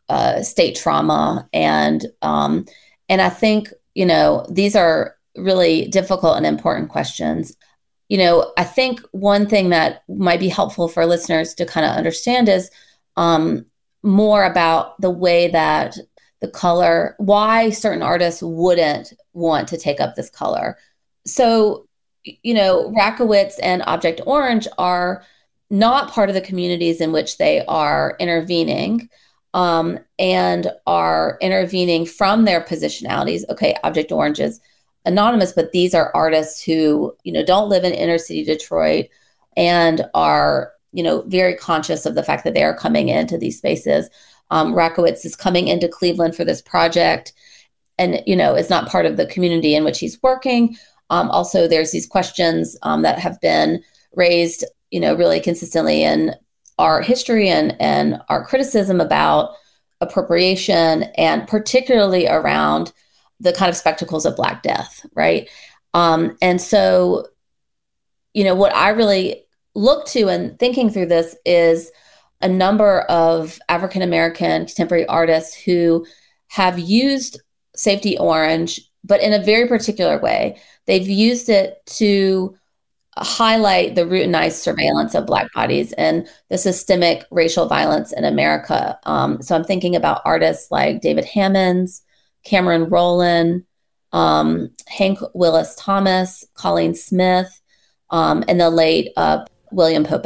uh, 0.10 0.42
state 0.42 0.76
trauma. 0.76 1.48
And 1.54 2.06
um, 2.22 2.66
and 3.08 3.22
I 3.22 3.30
think 3.30 3.70
you 3.94 4.06
know 4.06 4.46
these 4.52 4.76
are 4.76 5.16
really 5.38 5.88
difficult 5.88 6.36
and 6.36 6.46
important 6.46 6.90
questions. 6.90 7.56
You 8.10 8.18
know, 8.18 8.52
I 8.58 8.66
think 8.66 9.00
one 9.12 9.48
thing 9.48 9.70
that 9.70 10.04
might 10.10 10.42
be 10.42 10.50
helpful 10.50 10.90
for 10.90 11.06
listeners 11.06 11.54
to 11.56 11.66
kind 11.66 11.86
of 11.86 11.96
understand 11.96 12.50
is 12.50 12.70
um, 13.16 13.66
more 14.04 14.44
about 14.44 15.00
the 15.00 15.10
way 15.10 15.48
that 15.52 15.98
the 16.42 16.50
color, 16.50 17.16
why 17.18 17.70
certain 17.70 18.04
artists 18.04 18.44
wouldn't 18.44 19.14
want 19.32 19.70
to 19.70 19.78
take 19.78 20.02
up 20.02 20.16
this 20.16 20.30
color. 20.30 20.78
So, 21.26 21.88
you 22.26 22.54
know, 22.54 22.92
Rakowitz 22.92 23.56
and 23.62 23.84
Object 23.84 24.22
Orange 24.26 24.68
are 24.78 25.24
not 25.70 26.12
part 26.12 26.30
of 26.30 26.36
the 26.36 26.42
communities 26.42 27.02
in 27.02 27.12
which 27.12 27.38
they 27.38 27.64
are 27.66 28.16
intervening 28.20 29.10
um, 29.54 30.00
and 30.20 30.72
are 30.86 31.38
intervening 31.42 32.06
from 32.06 32.46
their 32.46 32.62
positionalities. 32.62 33.44
Okay, 33.50 33.76
Object 33.84 34.12
Orange 34.12 34.40
is 34.40 34.60
anonymous, 35.06 35.54
but 35.54 35.72
these 35.72 35.94
are 35.94 36.12
artists 36.16 36.62
who, 36.62 37.16
you 37.24 37.32
know, 37.32 37.44
don't 37.44 37.70
live 37.70 37.84
in 37.84 37.94
inner 37.94 38.18
city 38.18 38.44
Detroit 38.44 39.06
and 39.56 40.06
are, 40.14 40.74
you 40.92 41.04
know, 41.04 41.22
very 41.28 41.56
conscious 41.56 42.06
of 42.06 42.16
the 42.16 42.24
fact 42.24 42.44
that 42.44 42.54
they 42.54 42.64
are 42.64 42.76
coming 42.76 43.10
into 43.10 43.38
these 43.38 43.58
spaces. 43.58 44.10
Um, 44.52 44.74
Rakowitz 44.74 45.26
is 45.26 45.36
coming 45.36 45.68
into 45.68 45.88
Cleveland 45.88 46.36
for 46.36 46.44
this 46.44 46.62
project 46.62 47.34
and, 47.98 48.22
you 48.26 48.36
know, 48.36 48.56
is 48.56 48.70
not 48.70 48.90
part 48.90 49.06
of 49.06 49.16
the 49.16 49.26
community 49.26 49.74
in 49.76 49.84
which 49.84 50.00
he's 50.00 50.22
working. 50.22 50.78
Um, 51.10 51.30
also, 51.30 51.68
there's 51.68 51.92
these 51.92 52.08
questions 52.08 52.78
um, 52.82 53.02
that 53.04 53.20
have 53.20 53.40
been 53.42 53.84
raised, 54.16 54.66
you 54.92 55.00
know, 55.00 55.16
really 55.16 55.40
consistently 55.40 56.04
in 56.04 56.34
our 56.78 57.02
history 57.02 57.48
and 57.48 57.76
and 57.80 58.22
our 58.30 58.46
criticism 58.46 59.00
about 59.00 59.56
appropriation, 60.02 61.04
and 61.18 61.48
particularly 61.48 62.28
around 62.28 62.92
the 63.40 63.54
kind 63.54 63.70
of 63.70 63.76
spectacles 63.76 64.26
of 64.26 64.36
Black 64.36 64.64
Death, 64.64 65.06
right? 65.16 65.50
Um, 65.94 66.38
and 66.42 66.62
so, 66.62 67.28
you 68.34 68.44
know, 68.44 68.56
what 68.56 68.76
I 68.76 68.90
really 68.90 69.46
look 69.76 70.08
to 70.08 70.28
in 70.30 70.56
thinking 70.58 70.90
through 70.90 71.08
this 71.08 71.36
is 71.46 71.92
a 72.42 72.48
number 72.48 73.02
of 73.02 73.60
African 73.70 74.02
American 74.02 74.66
contemporary 74.66 75.06
artists 75.08 75.54
who 75.54 76.06
have 76.48 76.80
used 76.80 77.42
Safety 77.76 78.18
Orange, 78.18 78.82
but 79.04 79.22
in 79.22 79.34
a 79.34 79.44
very 79.44 79.68
particular 79.68 80.20
way. 80.20 80.62
They've 80.86 81.08
used 81.08 81.50
it 81.50 81.86
to 81.98 82.56
highlight 83.18 83.96
the 83.96 84.02
routinized 84.02 84.60
surveillance 84.60 85.16
of 85.16 85.26
Black 85.26 85.52
bodies 85.54 85.94
and 85.94 86.28
the 86.50 86.58
systemic 86.58 87.26
racial 87.32 87.68
violence 87.68 88.12
in 88.12 88.26
America. 88.26 89.00
Um, 89.04 89.42
so 89.42 89.56
I'm 89.56 89.64
thinking 89.64 89.96
about 89.96 90.22
artists 90.26 90.70
like 90.70 91.02
David 91.02 91.26
Hammons, 91.26 92.02
Cameron 92.44 92.90
Rowland, 92.90 93.64
um, 94.12 94.70
Hank 94.88 95.20
Willis 95.34 95.76
Thomas, 95.76 96.46
Colleen 96.56 96.94
Smith, 96.94 97.62
um, 98.10 98.44
and 98.48 98.60
the 98.60 98.70
late 98.70 99.12
uh, 99.18 99.46
William 99.72 100.04
Pope 100.04 100.26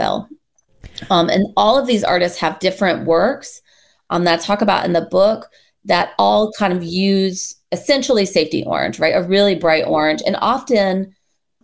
Um, 1.10 1.30
and 1.30 1.48
all 1.56 1.78
of 1.78 1.88
these 1.88 2.04
artists 2.04 2.40
have 2.40 2.60
different 2.60 3.06
works 3.06 3.62
um, 4.10 4.24
that 4.24 4.40
I 4.40 4.44
talk 4.44 4.62
about 4.62 4.86
in 4.86 4.94
the 4.94 5.02
book 5.02 5.48
that 5.86 6.12
all 6.18 6.52
kind 6.54 6.74
of 6.74 6.84
use 6.84 7.56
essentially 7.72 8.26
safety 8.26 8.64
orange, 8.66 9.00
right? 9.00 9.16
A 9.16 9.24
really 9.24 9.56
bright 9.56 9.86
orange, 9.86 10.22
and 10.26 10.38
often 10.42 11.16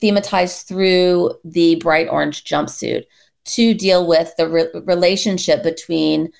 thematized 0.02 0.68
through 0.68 1.34
the 1.44 1.76
bright 1.76 2.08
orange 2.10 2.44
jumpsuit 2.44 3.04
to 3.46 3.74
deal 3.74 4.06
with 4.08 4.36
the 4.38 4.50
re- 4.50 4.68
relationship 4.86 5.64
between 5.64 6.32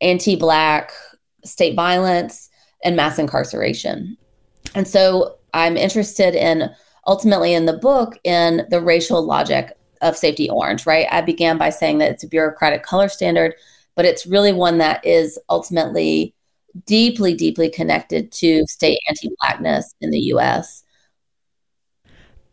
anti 0.00 0.36
Black 0.36 0.92
state 1.44 1.74
violence 1.74 2.48
and 2.84 2.96
mass 2.96 3.18
incarceration. 3.18 4.16
And 4.74 4.86
so 4.86 5.38
I'm 5.52 5.76
interested 5.76 6.34
in 6.34 6.70
ultimately 7.06 7.54
in 7.54 7.66
the 7.66 7.76
book 7.76 8.18
in 8.24 8.66
the 8.70 8.80
racial 8.80 9.22
logic 9.22 9.72
of 10.00 10.16
safety 10.16 10.48
orange, 10.50 10.86
right? 10.86 11.06
I 11.10 11.20
began 11.20 11.58
by 11.58 11.70
saying 11.70 11.98
that 11.98 12.10
it's 12.10 12.24
a 12.24 12.28
bureaucratic 12.28 12.82
color 12.82 13.08
standard, 13.08 13.54
but 13.94 14.04
it's 14.04 14.26
really 14.26 14.52
one 14.52 14.78
that 14.78 15.04
is 15.04 15.38
ultimately 15.48 16.33
deeply, 16.86 17.34
deeply 17.34 17.70
connected 17.70 18.32
to 18.32 18.64
state 18.66 18.98
anti 19.08 19.30
Blackness 19.40 19.94
in 20.00 20.10
the 20.10 20.20
US. 20.32 20.82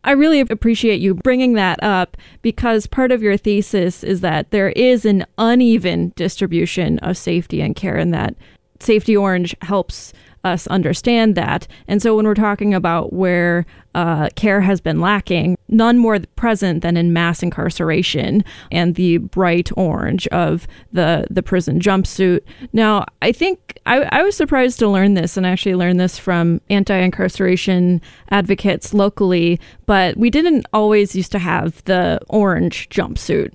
I 0.03 0.11
really 0.11 0.39
appreciate 0.39 0.99
you 0.99 1.13
bringing 1.13 1.53
that 1.53 1.81
up 1.83 2.17
because 2.41 2.87
part 2.87 3.11
of 3.11 3.21
your 3.21 3.37
thesis 3.37 4.03
is 4.03 4.21
that 4.21 4.49
there 4.49 4.69
is 4.69 5.05
an 5.05 5.25
uneven 5.37 6.11
distribution 6.15 6.97
of 6.99 7.17
safety 7.17 7.61
and 7.61 7.75
care, 7.75 7.97
and 7.97 8.13
that 8.13 8.35
Safety 8.79 9.15
Orange 9.15 9.55
helps 9.61 10.11
us 10.43 10.67
understand 10.67 11.35
that. 11.35 11.67
And 11.87 12.01
so 12.01 12.15
when 12.15 12.25
we're 12.25 12.33
talking 12.33 12.73
about 12.73 13.13
where 13.13 13.65
uh, 13.93 14.29
care 14.35 14.61
has 14.61 14.79
been 14.79 15.01
lacking, 15.01 15.57
none 15.67 15.97
more 15.97 16.19
present 16.35 16.81
than 16.81 16.95
in 16.95 17.13
mass 17.13 17.43
incarceration 17.43 18.43
and 18.71 18.95
the 18.95 19.17
bright 19.17 19.69
orange 19.75 20.27
of 20.27 20.67
the, 20.93 21.27
the 21.29 21.43
prison 21.43 21.79
jumpsuit. 21.79 22.41
Now, 22.73 23.05
I 23.21 23.31
think 23.31 23.79
I, 23.85 24.03
I 24.11 24.23
was 24.23 24.35
surprised 24.35 24.79
to 24.79 24.87
learn 24.87 25.13
this 25.15 25.35
and 25.37 25.45
I 25.45 25.51
actually 25.51 25.75
learned 25.75 25.99
this 25.99 26.17
from 26.17 26.61
anti 26.69 26.95
incarceration 26.95 28.01
advocates 28.29 28.93
locally, 28.93 29.59
but 29.85 30.17
we 30.17 30.29
didn't 30.29 30.65
always 30.73 31.15
used 31.15 31.31
to 31.33 31.39
have 31.39 31.83
the 31.83 32.19
orange 32.29 32.89
jumpsuit. 32.89 33.53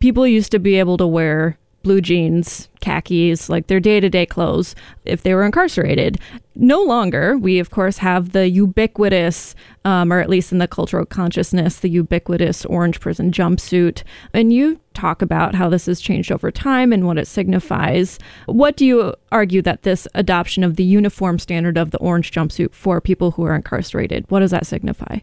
People 0.00 0.26
used 0.26 0.52
to 0.52 0.58
be 0.58 0.78
able 0.78 0.96
to 0.98 1.06
wear 1.06 1.58
blue 1.88 2.02
jeans, 2.02 2.68
khakis, 2.82 3.48
like 3.48 3.66
their 3.66 3.80
day 3.80 3.98
to 3.98 4.10
day 4.10 4.26
clothes 4.26 4.74
if 5.06 5.22
they 5.22 5.32
were 5.32 5.42
incarcerated. 5.42 6.18
No 6.54 6.82
longer, 6.82 7.38
we 7.38 7.58
of 7.58 7.70
course 7.70 7.96
have 7.96 8.32
the 8.32 8.50
ubiquitous, 8.50 9.54
um, 9.86 10.12
or 10.12 10.20
at 10.20 10.28
least 10.28 10.52
in 10.52 10.58
the 10.58 10.68
cultural 10.68 11.06
consciousness, 11.06 11.78
the 11.78 11.88
ubiquitous 11.88 12.66
orange 12.66 13.00
prison 13.00 13.32
jumpsuit. 13.32 14.02
And 14.34 14.52
you 14.52 14.78
talk 14.92 15.22
about 15.22 15.54
how 15.54 15.70
this 15.70 15.86
has 15.86 15.98
changed 15.98 16.30
over 16.30 16.50
time 16.50 16.92
and 16.92 17.06
what 17.06 17.16
it 17.16 17.26
signifies. 17.26 18.18
What 18.44 18.76
do 18.76 18.84
you 18.84 19.14
argue 19.32 19.62
that 19.62 19.84
this 19.84 20.06
adoption 20.14 20.62
of 20.62 20.76
the 20.76 20.84
uniform 20.84 21.38
standard 21.38 21.78
of 21.78 21.90
the 21.90 21.98
orange 22.00 22.32
jumpsuit 22.32 22.74
for 22.74 23.00
people 23.00 23.30
who 23.30 23.44
are 23.44 23.54
incarcerated, 23.54 24.26
what 24.28 24.40
does 24.40 24.50
that 24.50 24.66
signify? 24.66 25.20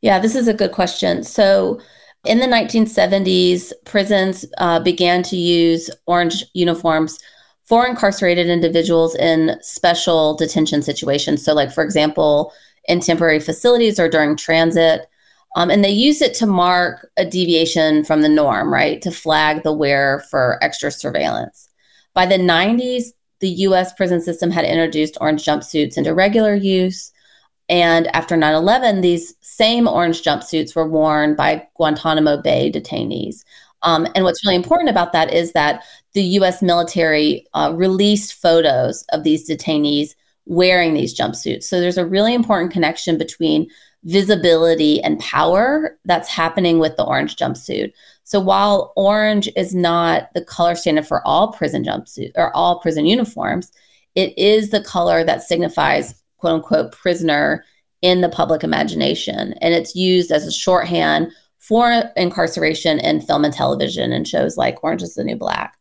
Yeah, 0.00 0.18
this 0.18 0.34
is 0.34 0.48
a 0.48 0.54
good 0.54 0.72
question. 0.72 1.24
So, 1.24 1.78
in 2.26 2.38
the 2.38 2.46
1970s, 2.46 3.72
prisons 3.84 4.44
uh, 4.58 4.80
began 4.80 5.22
to 5.24 5.36
use 5.36 5.90
orange 6.06 6.44
uniforms 6.54 7.18
for 7.64 7.86
incarcerated 7.86 8.48
individuals 8.48 9.14
in 9.16 9.56
special 9.60 10.36
detention 10.36 10.82
situations. 10.82 11.44
So, 11.44 11.52
like, 11.52 11.72
for 11.72 11.82
example, 11.82 12.52
in 12.88 13.00
temporary 13.00 13.40
facilities 13.40 13.98
or 13.98 14.08
during 14.08 14.36
transit. 14.36 15.06
Um, 15.56 15.70
and 15.70 15.82
they 15.82 15.90
use 15.90 16.20
it 16.20 16.34
to 16.34 16.46
mark 16.46 17.08
a 17.16 17.24
deviation 17.24 18.04
from 18.04 18.22
the 18.22 18.28
norm, 18.28 18.72
right? 18.72 19.00
To 19.02 19.10
flag 19.10 19.62
the 19.62 19.72
wearer 19.72 20.20
for 20.30 20.58
extra 20.62 20.90
surveillance. 20.90 21.68
By 22.14 22.26
the 22.26 22.38
90s, 22.38 23.12
the 23.40 23.48
US 23.48 23.92
prison 23.94 24.20
system 24.20 24.50
had 24.50 24.64
introduced 24.64 25.18
orange 25.20 25.44
jumpsuits 25.44 25.96
into 25.96 26.14
regular 26.14 26.54
use. 26.54 27.12
And 27.68 28.06
after 28.14 28.36
9 28.36 28.54
11, 28.54 29.00
these 29.00 29.34
same 29.40 29.88
orange 29.88 30.22
jumpsuits 30.22 30.76
were 30.76 30.88
worn 30.88 31.34
by 31.34 31.66
Guantanamo 31.74 32.40
Bay 32.40 32.70
detainees. 32.70 33.44
Um, 33.82 34.06
and 34.14 34.24
what's 34.24 34.44
really 34.44 34.56
important 34.56 34.88
about 34.88 35.12
that 35.12 35.32
is 35.32 35.52
that 35.52 35.84
the 36.14 36.22
US 36.22 36.62
military 36.62 37.46
uh, 37.54 37.72
released 37.74 38.34
photos 38.34 39.04
of 39.12 39.22
these 39.22 39.48
detainees 39.48 40.14
wearing 40.46 40.94
these 40.94 41.16
jumpsuits. 41.16 41.64
So 41.64 41.80
there's 41.80 41.98
a 41.98 42.06
really 42.06 42.34
important 42.34 42.72
connection 42.72 43.18
between 43.18 43.68
visibility 44.04 45.02
and 45.02 45.18
power 45.18 45.98
that's 46.04 46.28
happening 46.28 46.78
with 46.78 46.96
the 46.96 47.04
orange 47.04 47.36
jumpsuit. 47.36 47.92
So 48.22 48.38
while 48.38 48.92
orange 48.96 49.48
is 49.56 49.74
not 49.74 50.32
the 50.34 50.44
color 50.44 50.76
standard 50.76 51.06
for 51.06 51.26
all 51.26 51.52
prison 51.52 51.84
jumpsuit 51.84 52.30
or 52.36 52.54
all 52.54 52.78
prison 52.78 53.06
uniforms, 53.06 53.72
it 54.14 54.36
is 54.38 54.70
the 54.70 54.82
color 54.82 55.24
that 55.24 55.42
signifies 55.42 56.14
quote 56.46 56.54
unquote 56.54 56.92
prisoner 56.92 57.64
in 58.02 58.20
the 58.20 58.28
public 58.28 58.62
imagination. 58.62 59.54
And 59.60 59.74
it's 59.74 59.96
used 59.96 60.30
as 60.30 60.46
a 60.46 60.52
shorthand 60.52 61.32
for 61.58 62.04
incarceration 62.16 63.00
in 63.00 63.20
film 63.20 63.44
and 63.44 63.52
television 63.52 64.12
and 64.12 64.28
shows 64.28 64.56
like 64.56 64.82
Orange 64.84 65.02
is 65.02 65.14
the 65.14 65.24
New 65.24 65.36
Black. 65.36 65.76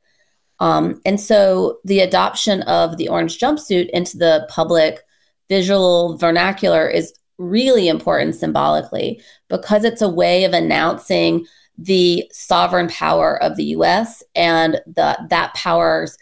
Um, 0.59 1.01
and 1.05 1.20
so 1.20 1.80
the 1.84 1.99
adoption 1.99 2.63
of 2.63 2.97
the 2.97 3.09
orange 3.09 3.38
jumpsuit 3.38 3.89
into 3.89 4.18
the 4.18 4.47
public 4.49 5.01
visual 5.49 6.18
vernacular 6.18 6.88
is 6.88 7.13
really 7.38 7.89
important 7.89 8.34
symbolically 8.36 9.22
because 9.49 9.84
it's 9.84 10.01
a 10.01 10.09
way 10.09 10.45
of 10.45 10.53
announcing 10.53 11.45
the 11.78 12.26
sovereign 12.32 12.88
power 12.88 13.41
of 13.43 13.57
the 13.57 13.66
US 13.66 14.24
and 14.34 14.82
the 14.88 15.18
that 15.30 15.53
power's 15.53 16.18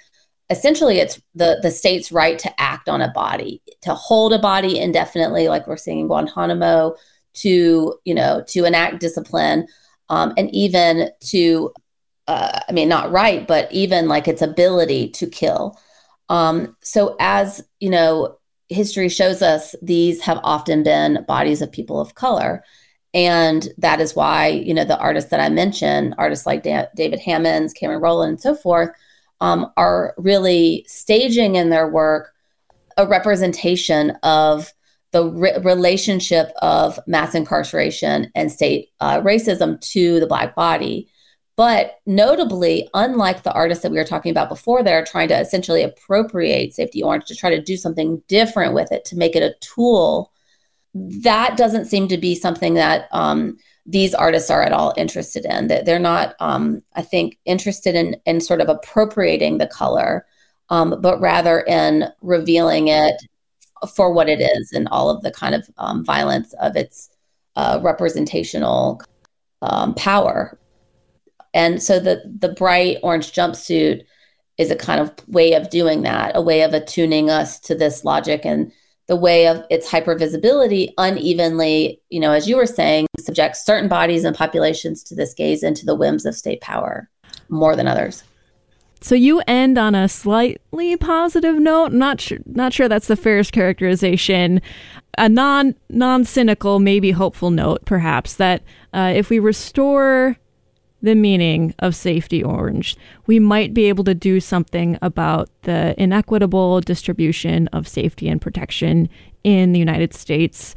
essentially 0.54 1.00
it's 1.00 1.22
the 1.36 1.60
the 1.62 1.72
state's 1.72 2.12
right 2.12 2.40
to 2.40 2.62
act 2.62 2.88
on 2.88 3.02
a 3.02 3.12
body 3.12 3.62
to 3.82 3.94
hold 3.94 4.32
a 4.34 4.40
body 4.40 4.80
indefinitely 4.80 5.48
like 5.48 5.68
we're 5.68 5.76
seeing 5.76 6.00
in 6.00 6.08
guantanamo 6.08 6.96
to 7.34 7.96
you 8.06 8.14
know 8.14 8.44
to 8.48 8.64
enact 8.64 9.00
discipline 9.00 9.68
um, 10.10 10.34
and 10.38 10.54
even 10.54 11.10
to 11.20 11.72
uh, 12.28 12.60
i 12.70 12.72
mean 12.72 12.88
not 12.88 13.12
right 13.12 13.48
but 13.48 13.72
even 13.72 14.08
like 14.08 14.28
its 14.28 14.42
ability 14.42 15.10
to 15.10 15.28
kill. 15.28 15.78
Um, 16.30 16.76
so 16.82 17.16
as 17.20 17.64
you 17.80 17.90
know 17.90 18.38
history 18.70 19.10
shows 19.10 19.42
us 19.42 19.76
these 19.82 20.22
have 20.22 20.40
often 20.44 20.84
been 20.84 21.26
bodies 21.28 21.62
of 21.62 21.72
people 21.72 22.00
of 22.00 22.16
color. 22.16 22.64
And 23.14 23.68
that 23.78 24.00
is 24.00 24.16
why 24.16 24.48
you 24.48 24.74
know 24.74 24.86
the 24.86 24.98
artists 24.98 25.30
that 25.30 25.40
i 25.40 25.50
mentioned 25.50 26.16
artists 26.18 26.48
like 26.48 26.64
da- 26.64 26.88
david 26.96 27.20
hammons 27.20 27.74
cameron 27.74 28.02
rowland 28.02 28.30
and 28.32 28.42
so 28.42 28.56
forth 28.56 28.90
um, 29.44 29.70
are 29.76 30.16
really 30.18 30.86
staging 30.88 31.56
in 31.56 31.70
their 31.70 31.90
work 31.90 32.34
a 32.96 33.06
representation 33.06 34.12
of 34.24 34.72
the 35.12 35.26
re- 35.26 35.58
relationship 35.62 36.54
of 36.62 36.98
mass 37.08 37.36
incarceration 37.36 38.32
and 38.36 38.50
state 38.50 38.92
uh, 39.02 39.20
racism 39.20 39.82
to 39.92 40.22
the 40.22 40.28
Black 40.28 40.56
body. 40.56 41.10
But 41.58 42.00
notably, 42.06 42.90
unlike 42.94 43.44
the 43.44 43.52
artists 43.52 43.84
that 43.84 43.92
we 43.92 43.98
were 43.98 44.06
talking 44.06 44.32
about 44.32 44.48
before, 44.48 44.82
that 44.82 44.94
are 44.94 45.06
trying 45.06 45.28
to 45.28 45.40
essentially 45.40 45.84
appropriate 45.84 46.74
Safety 46.74 47.04
Orange 47.04 47.26
to 47.26 47.36
try 47.36 47.50
to 47.50 47.62
do 47.62 47.76
something 47.76 48.24
different 48.30 48.74
with 48.74 48.94
it, 48.94 49.04
to 49.06 49.18
make 49.18 49.36
it 49.36 49.44
a 49.44 49.56
tool, 49.60 50.32
that 50.96 51.58
doesn't 51.58 51.86
seem 51.86 52.08
to 52.08 52.18
be 52.18 52.34
something 52.34 52.76
that 52.76 53.10
um, 53.12 53.58
these 53.86 54.14
artists 54.14 54.50
are 54.50 54.64
at 54.64 54.72
all 54.72 54.94
interested 54.98 55.46
in. 55.46 55.68
That 55.68 55.86
they're 55.86 56.00
not, 56.00 56.36
um, 56.40 56.82
I 56.94 57.02
think, 57.02 57.38
interested 57.46 57.96
in 57.96 58.16
in 58.26 58.42
sort 58.42 58.62
of 58.62 58.70
appropriating 58.70 59.58
the 59.58 59.68
color, 59.68 60.26
um, 60.70 61.02
but 61.02 61.20
rather 61.20 61.62
in 61.62 62.06
revealing 62.22 62.88
it 62.88 63.16
for 63.96 64.14
what 64.14 64.30
it 64.30 64.40
is 64.40 64.72
and 64.72 64.88
all 64.90 65.10
of 65.10 65.22
the 65.22 65.32
kind 65.32 65.56
of 65.56 65.70
um, 65.78 66.06
violence 66.06 66.54
of 66.62 66.76
its 66.76 67.10
uh, 67.56 67.80
representational 67.84 69.02
um, 69.62 69.94
power. 69.96 70.58
And 71.54 71.84
so 71.84 72.00
the 72.00 72.22
the 72.40 72.50
bright 72.50 72.98
orange 73.04 73.32
jumpsuit 73.34 74.04
is 74.58 74.72
a 74.72 74.76
kind 74.76 75.02
of 75.02 75.12
way 75.28 75.54
of 75.54 75.70
doing 75.70 76.04
that, 76.04 76.36
a 76.36 76.42
way 76.42 76.62
of 76.62 76.74
attuning 76.74 77.30
us 77.30 77.60
to 77.60 77.76
this 77.76 78.04
logic 78.04 78.46
and 78.46 78.72
the 79.14 79.18
way 79.18 79.46
of 79.46 79.64
its 79.70 79.88
hypervisibility 79.88 80.92
unevenly, 80.98 82.02
you 82.10 82.20
know, 82.20 82.32
as 82.32 82.50
you 82.50 82.58
were 82.58 82.66
saying, 82.66 83.06
subjects 83.20 83.64
certain 83.64 83.88
bodies 83.88 84.24
and 84.24 84.36
populations 84.36 85.04
to 85.04 85.14
this 85.14 85.36
gaze 85.36 85.62
into 85.62 85.86
the 85.86 85.94
whims 85.94 86.26
of 86.26 86.34
state 86.34 86.62
power 86.62 87.08
more 87.48 87.76
than 87.76 87.88
others. 87.88 88.24
So 89.02 89.14
you 89.14 89.44
end 89.46 89.78
on 89.78 89.94
a 89.94 90.10
slightly 90.10 90.98
positive 90.98 91.58
note. 91.58 91.92
Not 91.92 92.22
sure, 92.22 92.40
not 92.48 92.74
sure 92.74 92.88
that's 92.88 93.06
the 93.06 93.16
fairest 93.16 93.52
characterization. 93.52 94.64
A 95.20 95.30
non 95.30 95.76
non 95.90 96.26
cynical, 96.26 96.80
maybe 96.80 97.12
hopeful 97.12 97.52
note, 97.52 97.86
perhaps 97.86 98.34
that 98.38 98.64
uh, 98.94 99.14
if 99.16 99.30
we 99.30 99.38
restore 99.38 100.38
the 101.04 101.14
meaning 101.14 101.76
of 101.80 101.96
safety 101.96 102.42
orange, 102.42 102.98
we 103.28 103.38
might 103.38 103.74
be 103.74 103.86
able 103.86 104.06
to 104.06 104.16
do 104.16 104.40
something 104.40 104.98
about 105.02 105.50
the 105.64 105.94
inequitable 106.02 106.80
distribution 106.82 107.68
of 107.68 107.88
safety 107.88 108.30
and 108.30 108.42
protection 108.42 109.10
in 109.44 109.74
the 109.74 109.80
United 109.80 110.14
States. 110.14 110.74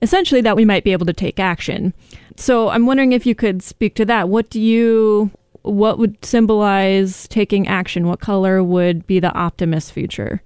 Essentially, 0.00 0.40
that 0.40 0.56
we 0.56 0.64
might 0.64 0.84
be 0.84 0.92
able 0.92 1.06
to 1.06 1.12
take 1.12 1.40
action. 1.40 1.92
So, 2.36 2.68
I'm 2.68 2.86
wondering 2.86 3.12
if 3.12 3.26
you 3.26 3.34
could 3.34 3.62
speak 3.62 3.94
to 3.96 4.04
that. 4.04 4.28
What 4.28 4.50
do 4.50 4.60
you, 4.60 5.32
what 5.62 5.98
would 5.98 6.24
symbolize 6.24 7.26
taking 7.28 7.66
action? 7.66 8.06
What 8.06 8.20
color 8.20 8.62
would 8.62 9.06
be 9.06 9.18
the 9.18 9.32
optimist 9.32 9.92
future? 9.92 10.42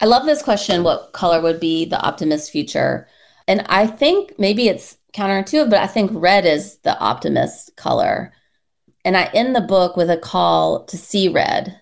I 0.00 0.06
love 0.06 0.24
this 0.24 0.42
question. 0.42 0.82
What 0.82 1.12
color 1.12 1.42
would 1.42 1.60
be 1.60 1.84
the 1.84 2.00
optimist 2.00 2.50
future? 2.50 3.06
And 3.48 3.66
I 3.68 3.86
think 3.86 4.38
maybe 4.38 4.68
it's 4.68 4.96
counterintuitive, 5.12 5.70
but 5.70 5.80
I 5.80 5.86
think 5.86 6.10
red 6.14 6.46
is 6.46 6.76
the 6.78 6.98
optimist 6.98 7.76
color. 7.76 8.32
And 9.06 9.16
I 9.16 9.30
end 9.32 9.54
the 9.54 9.60
book 9.60 9.96
with 9.96 10.10
a 10.10 10.16
call 10.16 10.84
to 10.86 10.98
see 10.98 11.28
red, 11.28 11.80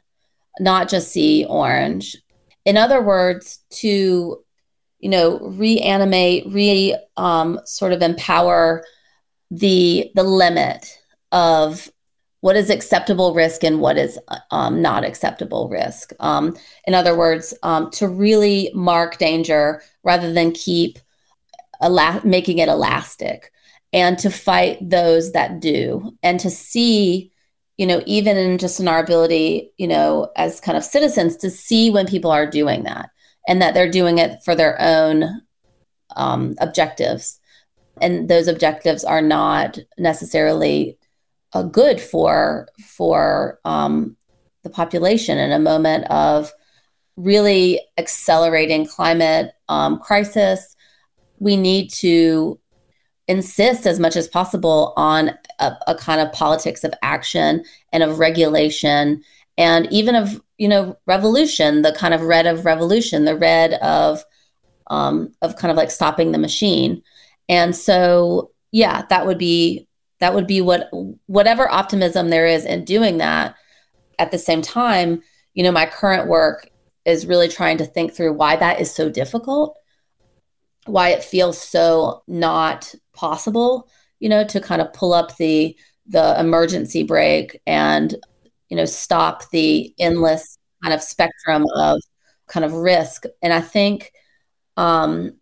not 0.61 0.91
just 0.91 1.11
see 1.11 1.47
orange. 1.49 2.19
In 2.67 2.77
other 2.77 3.01
words, 3.01 3.61
to 3.81 4.45
you 4.99 5.09
know 5.09 5.39
reanimate, 5.39 6.45
re 6.49 6.95
um, 7.17 7.61
sort 7.65 7.93
of 7.93 8.03
empower 8.03 8.85
the 9.51 10.11
the 10.15 10.23
limit 10.23 10.99
of 11.33 11.91
what 12.43 12.57
is 12.57 12.69
acceptable 12.69 13.33
risk 13.33 13.65
and 13.65 13.81
what 13.81 13.97
is 13.97 14.19
um, 14.51 14.83
not 14.83 15.03
acceptable 15.03 15.71
risk. 15.71 16.13
Um, 16.21 16.55
in 16.87 16.93
other 16.93 17.17
words, 17.17 17.55
um, 17.63 17.91
to 17.93 18.07
really 18.07 18.71
mark 18.75 19.17
danger 19.17 19.81
rather 20.03 20.31
than 20.31 20.53
keep 20.53 20.99
making 22.23 22.59
it 22.59 22.69
elastic 22.69 23.51
and 23.95 24.19
to 24.19 24.31
fight 24.31 24.79
those 24.91 25.33
that 25.33 25.61
do 25.61 26.15
and 26.23 26.39
to 26.41 26.51
see 26.51 27.33
you 27.79 27.87
know 27.87 28.03
even 28.05 28.37
in 28.37 28.59
just 28.59 28.79
in 28.79 28.89
our 28.89 29.03
ability 29.03 29.71
you 29.79 29.89
know 29.89 30.31
as 30.37 30.61
kind 30.61 30.77
of 30.77 30.85
citizens 30.85 31.37
to 31.37 31.49
see 31.49 31.91
when 31.91 32.07
people 32.07 32.31
are 32.31 32.47
doing 32.47 32.83
that 32.83 33.09
and 33.49 33.61
that 33.63 33.75
they're 33.75 33.91
doing 33.91 34.19
it 34.19 34.43
for 34.43 34.55
their 34.55 34.81
own 34.81 35.43
um, 36.17 36.55
objectives. 36.59 37.41
And 38.01 38.29
those 38.29 38.49
objectives 38.49 39.05
are 39.05 39.23
not 39.23 39.79
necessarily 39.99 40.99
uh, 41.53 41.63
good 41.63 42.01
for 42.01 42.69
for 42.81 43.61
um, 43.65 44.17
the 44.63 44.71
population 44.71 45.39
in 45.39 45.53
a 45.53 45.59
moment 45.59 46.07
of 46.11 46.53
really 47.17 47.81
accelerating 47.97 48.87
climate 48.87 49.53
um, 49.69 49.99
crisis. 50.01 50.75
We 51.39 51.57
need 51.57 51.91
to 51.99 52.59
insist 53.29 53.87
as 53.87 53.99
much 53.99 54.17
as 54.17 54.29
possible 54.29 54.93
on 54.97 55.31
a, 55.59 55.73
a, 55.87 55.95
kind 55.95 56.21
of 56.21 56.33
politics 56.33 56.85
of 56.85 56.93
action 57.03 57.65
and 57.93 58.03
of 58.03 58.19
regulation 58.19 59.23
and 59.57 59.91
even 59.91 60.15
of 60.15 60.41
you 60.59 60.69
know 60.69 60.97
revolution, 61.07 61.83
the 61.83 61.93
kind 61.93 62.15
of 62.15 62.23
red 62.23 62.47
of 62.47 62.65
revolution, 62.65 63.25
the 63.25 63.37
red 63.37 63.75
of 63.75 64.25
um, 64.89 65.33
of 65.43 65.57
kind 65.57 65.71
of 65.71 65.77
like 65.77 65.91
stopping 65.91 66.33
the 66.33 66.39
machine. 66.39 67.03
And 67.49 67.75
so 67.75 68.51
yeah, 68.73 69.03
that 69.09 69.27
would 69.27 69.39
be 69.39 69.89
that 70.21 70.35
would 70.35 70.47
be 70.47 70.61
what 70.61 70.91
whatever 71.27 71.71
optimism 71.71 72.31
there 72.31 72.47
is 72.47 72.65
in 72.65 72.85
doing 72.85 73.19
that. 73.19 73.55
At 74.19 74.31
the 74.31 74.39
same 74.39 74.63
time, 74.63 75.23
you 75.55 75.63
know, 75.63 75.73
my 75.73 75.87
current 75.87 76.29
work 76.29 76.71
is 77.05 77.27
really 77.27 77.49
trying 77.49 77.79
to 77.79 77.85
think 77.85 78.13
through 78.13 78.33
why 78.33 78.57
that 78.57 78.81
is 78.81 78.95
so 78.95 79.09
difficult, 79.11 79.77
why 80.87 81.11
it 81.11 81.25
feels 81.25 81.61
so 81.61 82.23
not 82.27 82.95
possible, 83.15 83.89
you 84.21 84.29
know, 84.29 84.45
to 84.45 84.61
kind 84.61 84.83
of 84.83 84.93
pull 84.93 85.13
up 85.13 85.37
the 85.37 85.77
the 86.07 86.39
emergency 86.39 87.03
brake 87.03 87.61
and 87.67 88.15
you 88.69 88.77
know 88.77 88.85
stop 88.85 89.49
the 89.51 89.95
endless 89.99 90.59
kind 90.83 90.93
of 90.93 91.03
spectrum 91.03 91.67
of 91.75 92.01
kind 92.47 92.65
of 92.65 92.75
risk. 92.75 93.25
And 93.43 93.53
I 93.53 93.61
think 93.61 94.13
um, 94.77 95.35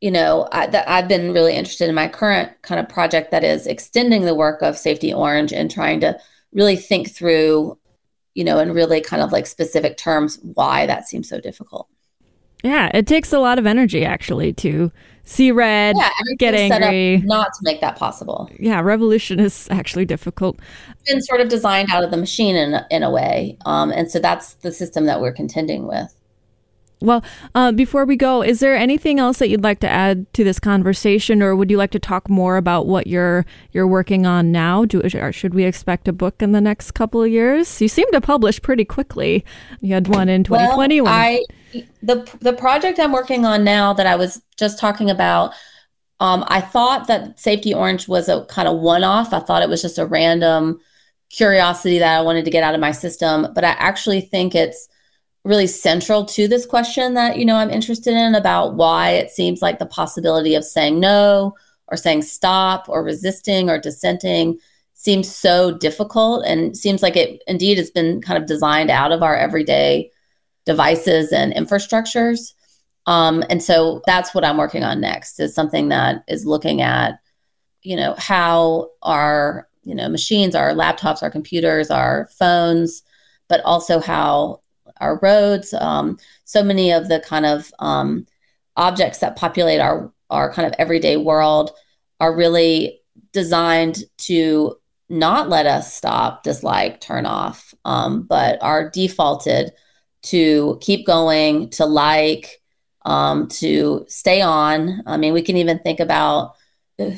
you 0.00 0.10
know, 0.10 0.48
I, 0.50 0.66
that 0.66 0.88
I've 0.88 1.08
been 1.08 1.32
really 1.32 1.54
interested 1.54 1.88
in 1.88 1.94
my 1.94 2.08
current 2.08 2.50
kind 2.62 2.80
of 2.80 2.88
project 2.88 3.30
that 3.30 3.44
is 3.44 3.66
extending 3.66 4.24
the 4.24 4.34
work 4.34 4.62
of 4.62 4.78
Safety 4.78 5.12
Orange 5.12 5.52
and 5.52 5.70
trying 5.70 6.00
to 6.00 6.18
really 6.52 6.76
think 6.76 7.10
through, 7.10 7.78
you 8.34 8.44
know, 8.44 8.58
in 8.58 8.72
really 8.72 9.00
kind 9.02 9.22
of 9.22 9.30
like 9.30 9.46
specific 9.46 9.96
terms 9.98 10.38
why 10.42 10.86
that 10.86 11.06
seems 11.06 11.28
so 11.28 11.38
difficult. 11.38 11.86
Yeah, 12.62 12.90
it 12.94 13.06
takes 13.06 13.32
a 13.32 13.38
lot 13.38 13.58
of 13.58 13.66
energy 13.66 14.04
actually 14.04 14.52
to 14.54 14.90
see 15.30 15.52
red, 15.52 15.96
yeah, 15.96 16.10
get 16.38 16.54
angry. 16.54 17.18
not 17.18 17.52
to 17.54 17.60
make 17.62 17.80
that 17.80 17.96
possible. 17.96 18.50
Yeah, 18.58 18.80
revolution 18.80 19.38
is 19.38 19.68
actually 19.70 20.04
difficult. 20.04 20.58
It's 20.90 21.10
been 21.10 21.22
sort 21.22 21.40
of 21.40 21.48
designed 21.48 21.88
out 21.90 22.02
of 22.02 22.10
the 22.10 22.16
machine 22.16 22.56
in 22.56 22.80
in 22.90 23.02
a 23.02 23.10
way, 23.10 23.56
um, 23.64 23.90
and 23.92 24.10
so 24.10 24.18
that's 24.18 24.54
the 24.54 24.72
system 24.72 25.06
that 25.06 25.20
we're 25.20 25.32
contending 25.32 25.86
with. 25.86 26.14
Well, 27.02 27.24
uh, 27.54 27.72
before 27.72 28.04
we 28.04 28.16
go, 28.16 28.42
is 28.42 28.60
there 28.60 28.76
anything 28.76 29.18
else 29.18 29.38
that 29.38 29.48
you'd 29.48 29.64
like 29.64 29.80
to 29.80 29.88
add 29.88 30.30
to 30.34 30.44
this 30.44 30.58
conversation, 30.58 31.42
or 31.42 31.56
would 31.56 31.70
you 31.70 31.78
like 31.78 31.92
to 31.92 31.98
talk 31.98 32.28
more 32.28 32.58
about 32.58 32.86
what 32.86 33.06
you're 33.06 33.46
you're 33.72 33.86
working 33.86 34.26
on 34.26 34.52
now? 34.52 34.84
Do 34.84 35.00
should 35.32 35.54
we 35.54 35.64
expect 35.64 36.08
a 36.08 36.12
book 36.12 36.42
in 36.42 36.52
the 36.52 36.60
next 36.60 36.90
couple 36.90 37.22
of 37.22 37.30
years? 37.30 37.80
You 37.80 37.88
seem 37.88 38.10
to 38.12 38.20
publish 38.20 38.60
pretty 38.60 38.84
quickly. 38.84 39.44
You 39.80 39.94
had 39.94 40.08
one 40.08 40.28
in 40.28 40.44
2021. 40.44 41.04
Well, 41.04 41.12
I 41.12 41.42
the 42.02 42.38
the 42.40 42.52
project 42.52 42.98
I'm 42.98 43.12
working 43.12 43.44
on 43.44 43.64
now 43.64 43.92
that 43.94 44.06
I 44.06 44.16
was 44.16 44.40
just 44.56 44.78
talking 44.78 45.10
about. 45.10 45.52
Um, 46.20 46.44
I 46.48 46.60
thought 46.60 47.06
that 47.06 47.40
Safety 47.40 47.72
Orange 47.72 48.06
was 48.06 48.28
a 48.28 48.44
kind 48.46 48.68
of 48.68 48.78
one 48.78 49.04
off. 49.04 49.32
I 49.32 49.40
thought 49.40 49.62
it 49.62 49.70
was 49.70 49.80
just 49.80 49.98
a 49.98 50.04
random 50.04 50.80
curiosity 51.30 51.98
that 51.98 52.18
I 52.18 52.20
wanted 52.20 52.44
to 52.44 52.50
get 52.50 52.62
out 52.62 52.74
of 52.74 52.80
my 52.80 52.92
system, 52.92 53.48
but 53.54 53.64
I 53.64 53.70
actually 53.70 54.20
think 54.20 54.54
it's 54.54 54.88
really 55.44 55.66
central 55.66 56.24
to 56.26 56.46
this 56.46 56.66
question 56.66 57.14
that 57.14 57.38
you 57.38 57.46
know 57.46 57.56
I'm 57.56 57.70
interested 57.70 58.14
in 58.14 58.34
about 58.34 58.74
why 58.74 59.10
it 59.10 59.30
seems 59.30 59.62
like 59.62 59.78
the 59.78 59.86
possibility 59.86 60.54
of 60.54 60.64
saying 60.64 61.00
no 61.00 61.54
or 61.88 61.96
saying 61.96 62.22
stop 62.22 62.88
or 62.88 63.02
resisting 63.02 63.70
or 63.70 63.78
dissenting 63.78 64.58
seems 64.94 65.34
so 65.34 65.72
difficult 65.78 66.44
and 66.44 66.76
seems 66.76 67.02
like 67.02 67.16
it 67.16 67.42
indeed 67.46 67.78
has 67.78 67.90
been 67.90 68.20
kind 68.20 68.36
of 68.36 68.46
designed 68.46 68.90
out 68.90 69.12
of 69.12 69.22
our 69.22 69.34
everyday 69.34 70.10
devices 70.70 71.32
and 71.32 71.52
infrastructures. 71.52 72.54
Um, 73.06 73.42
and 73.48 73.62
so 73.62 74.02
that's 74.06 74.34
what 74.34 74.44
i'm 74.44 74.58
working 74.58 74.84
on 74.84 75.00
next 75.00 75.40
is 75.40 75.54
something 75.54 75.88
that 75.88 76.22
is 76.28 76.44
looking 76.44 76.82
at 76.82 77.18
you 77.82 77.96
know 77.96 78.14
how 78.18 78.90
our 79.02 79.66
you 79.84 79.94
know 79.94 80.08
machines 80.08 80.54
our 80.54 80.72
laptops 80.72 81.22
our 81.22 81.30
computers 81.30 81.90
our 81.90 82.28
phones 82.38 83.02
but 83.48 83.62
also 83.64 84.00
how 84.00 84.60
our 85.00 85.18
roads, 85.22 85.74
um, 85.74 86.18
so 86.44 86.62
many 86.62 86.92
of 86.92 87.08
the 87.08 87.20
kind 87.20 87.46
of 87.46 87.72
um, 87.78 88.26
objects 88.76 89.18
that 89.18 89.36
populate 89.36 89.80
our 89.80 90.12
our 90.30 90.52
kind 90.52 90.66
of 90.66 90.74
everyday 90.78 91.16
world 91.16 91.72
are 92.20 92.36
really 92.36 93.00
designed 93.32 94.04
to 94.16 94.76
not 95.08 95.48
let 95.48 95.66
us 95.66 95.92
stop, 95.92 96.44
dislike, 96.44 97.00
turn 97.00 97.26
off, 97.26 97.74
um, 97.84 98.22
but 98.22 98.62
are 98.62 98.88
defaulted 98.88 99.72
to 100.22 100.78
keep 100.80 101.06
going, 101.06 101.70
to 101.70 101.86
like, 101.86 102.60
um, 103.04 103.48
to 103.48 104.04
stay 104.08 104.42
on. 104.42 105.02
I 105.06 105.16
mean, 105.16 105.32
we 105.32 105.42
can 105.42 105.56
even 105.56 105.78
think 105.78 106.00
about 106.00 106.54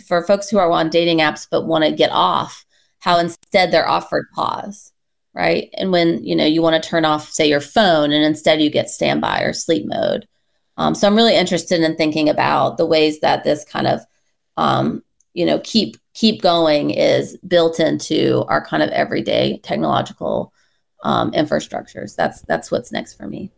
for 0.07 0.23
folks 0.23 0.49
who 0.49 0.59
are 0.59 0.71
on 0.71 0.91
dating 0.91 1.19
apps 1.19 1.47
but 1.51 1.67
want 1.67 1.85
to 1.85 1.91
get 1.91 2.11
off, 2.13 2.65
how 3.01 3.19
instead 3.19 3.73
they're 3.73 3.89
offered 3.89 4.27
pause 4.33 4.93
right? 5.35 5.71
And 5.75 5.93
when 5.93 6.23
you 6.25 6.37
know 6.37 6.45
you 6.45 6.63
want 6.63 6.83
to 6.83 6.89
turn 6.89 7.05
off, 7.05 7.31
say, 7.31 7.49
your 7.49 7.61
phone, 7.61 8.13
and 8.13 8.25
instead 8.25 8.61
you 8.61 8.71
get 8.71 8.91
standby 8.91 9.43
or 9.43 9.53
sleep 9.53 9.87
mode. 9.87 10.27
Um, 10.77 10.95
so 10.95 11.07
I'm 11.07 11.17
really 11.17 11.37
interested 11.37 11.81
in 11.81 11.97
thinking 11.97 12.29
about 12.29 12.77
the 12.77 12.87
ways 12.87 13.21
that 13.21 13.45
this 13.45 13.65
kind 13.65 13.87
of 13.87 14.01
um, 14.57 15.03
you 15.35 15.47
know 15.47 15.61
keep 15.65 15.97
keep 16.15 16.43
going 16.43 16.91
is 16.91 17.37
built 17.39 17.81
into 17.81 18.45
our 18.49 18.65
kind 18.65 18.83
of 18.83 18.91
everyday 18.91 19.59
technological 19.59 20.53
um, 21.03 21.33
infrastructures. 21.33 22.17
That's 22.17 22.43
that's 22.43 22.71
what's 22.71 22.93
next 22.93 23.15
for 23.15 23.27
me. 23.27 23.51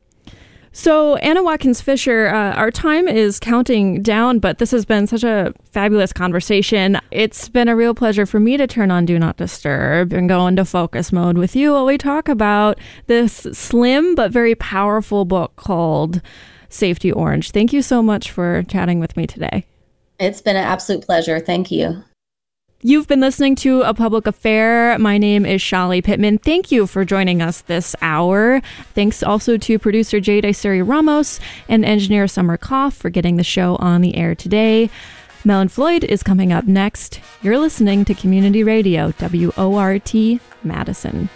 So, 0.77 1.15
Anna 1.19 1.41
Watkins 1.41 1.81
Fisher, 1.81 2.27
uh, 2.27 2.53
our 2.55 2.73
time 2.73 3.07
is 3.07 3.39
counting 3.39 4.03
down, 4.03 4.41
but 4.41 4.59
this 4.59 4.73
has 4.73 4.85
been 4.85 5.07
such 5.07 5.23
a 5.23 5.55
fabulous 5.71 6.13
conversation. 6.13 6.99
It's 7.13 7.49
been 7.49 7.69
a 7.69 7.77
real 7.77 7.95
pleasure 7.95 8.27
for 8.27 8.41
me 8.41 8.57
to 8.57 8.67
turn 8.67 8.91
on 8.91 9.05
Do 9.05 9.17
Not 9.17 9.37
Disturb 9.37 10.13
and 10.13 10.29
go 10.29 10.49
into 10.49 10.65
focus 10.65 11.13
mode 11.13 11.39
with 11.39 11.55
you 11.55 11.75
while 11.75 11.87
we 11.87 11.97
talk 11.97 12.29
about 12.29 12.81
this 13.07 13.47
slim 13.53 14.17
but 14.17 14.33
very 14.33 14.57
powerful 14.57 15.25
book 15.25 15.55
called 15.55 16.21
Safety 16.69 17.13
Orange. 17.13 17.53
Thank 17.53 17.73
you 17.73 17.81
so 17.81 18.03
much 18.03 18.33
for 18.33 18.65
chatting 18.65 18.99
with 18.99 19.17
me 19.17 19.29
today. 19.29 19.67
It's 20.19 20.41
been 20.41 20.57
an 20.57 20.65
absolute 20.65 21.07
pleasure. 21.07 21.39
Thank 21.39 21.71
you. 21.71 22.03
You've 22.87 23.09
been 23.09 23.21
listening 23.21 23.55
to 23.57 23.81
A 23.81 23.95
Public 23.95 24.27
Affair. 24.27 24.99
My 24.99 25.17
name 25.17 25.47
is 25.47 25.63
Chali 25.63 26.03
Pittman. 26.03 26.37
Thank 26.37 26.71
you 26.71 26.87
for 26.87 27.03
joining 27.03 27.41
us 27.41 27.63
this 27.63 27.97
hour. 28.03 28.61
Thanks 28.93 29.23
also 29.23 29.57
to 29.57 29.79
producer 29.79 30.21
Jade 30.21 30.45
Isuri 30.45 30.87
Ramos 30.87 31.41
and 31.67 31.83
engineer 31.83 32.29
Summer 32.29 32.59
Koff 32.59 32.93
for 32.93 33.09
getting 33.09 33.39
the 33.39 33.43
show 33.43 33.77
on 33.77 34.03
the 34.03 34.15
air 34.17 34.35
today. 34.35 34.91
Melon 35.47 35.69
Floyd 35.69 36.05
is 36.05 36.23
coming 36.23 36.53
up 36.53 36.67
next. 36.67 37.21
You're 37.41 37.57
listening 37.57 38.05
to 38.05 38.13
Community 38.13 38.63
Radio, 38.63 39.15
WORT 39.19 40.15
Madison. 40.63 41.31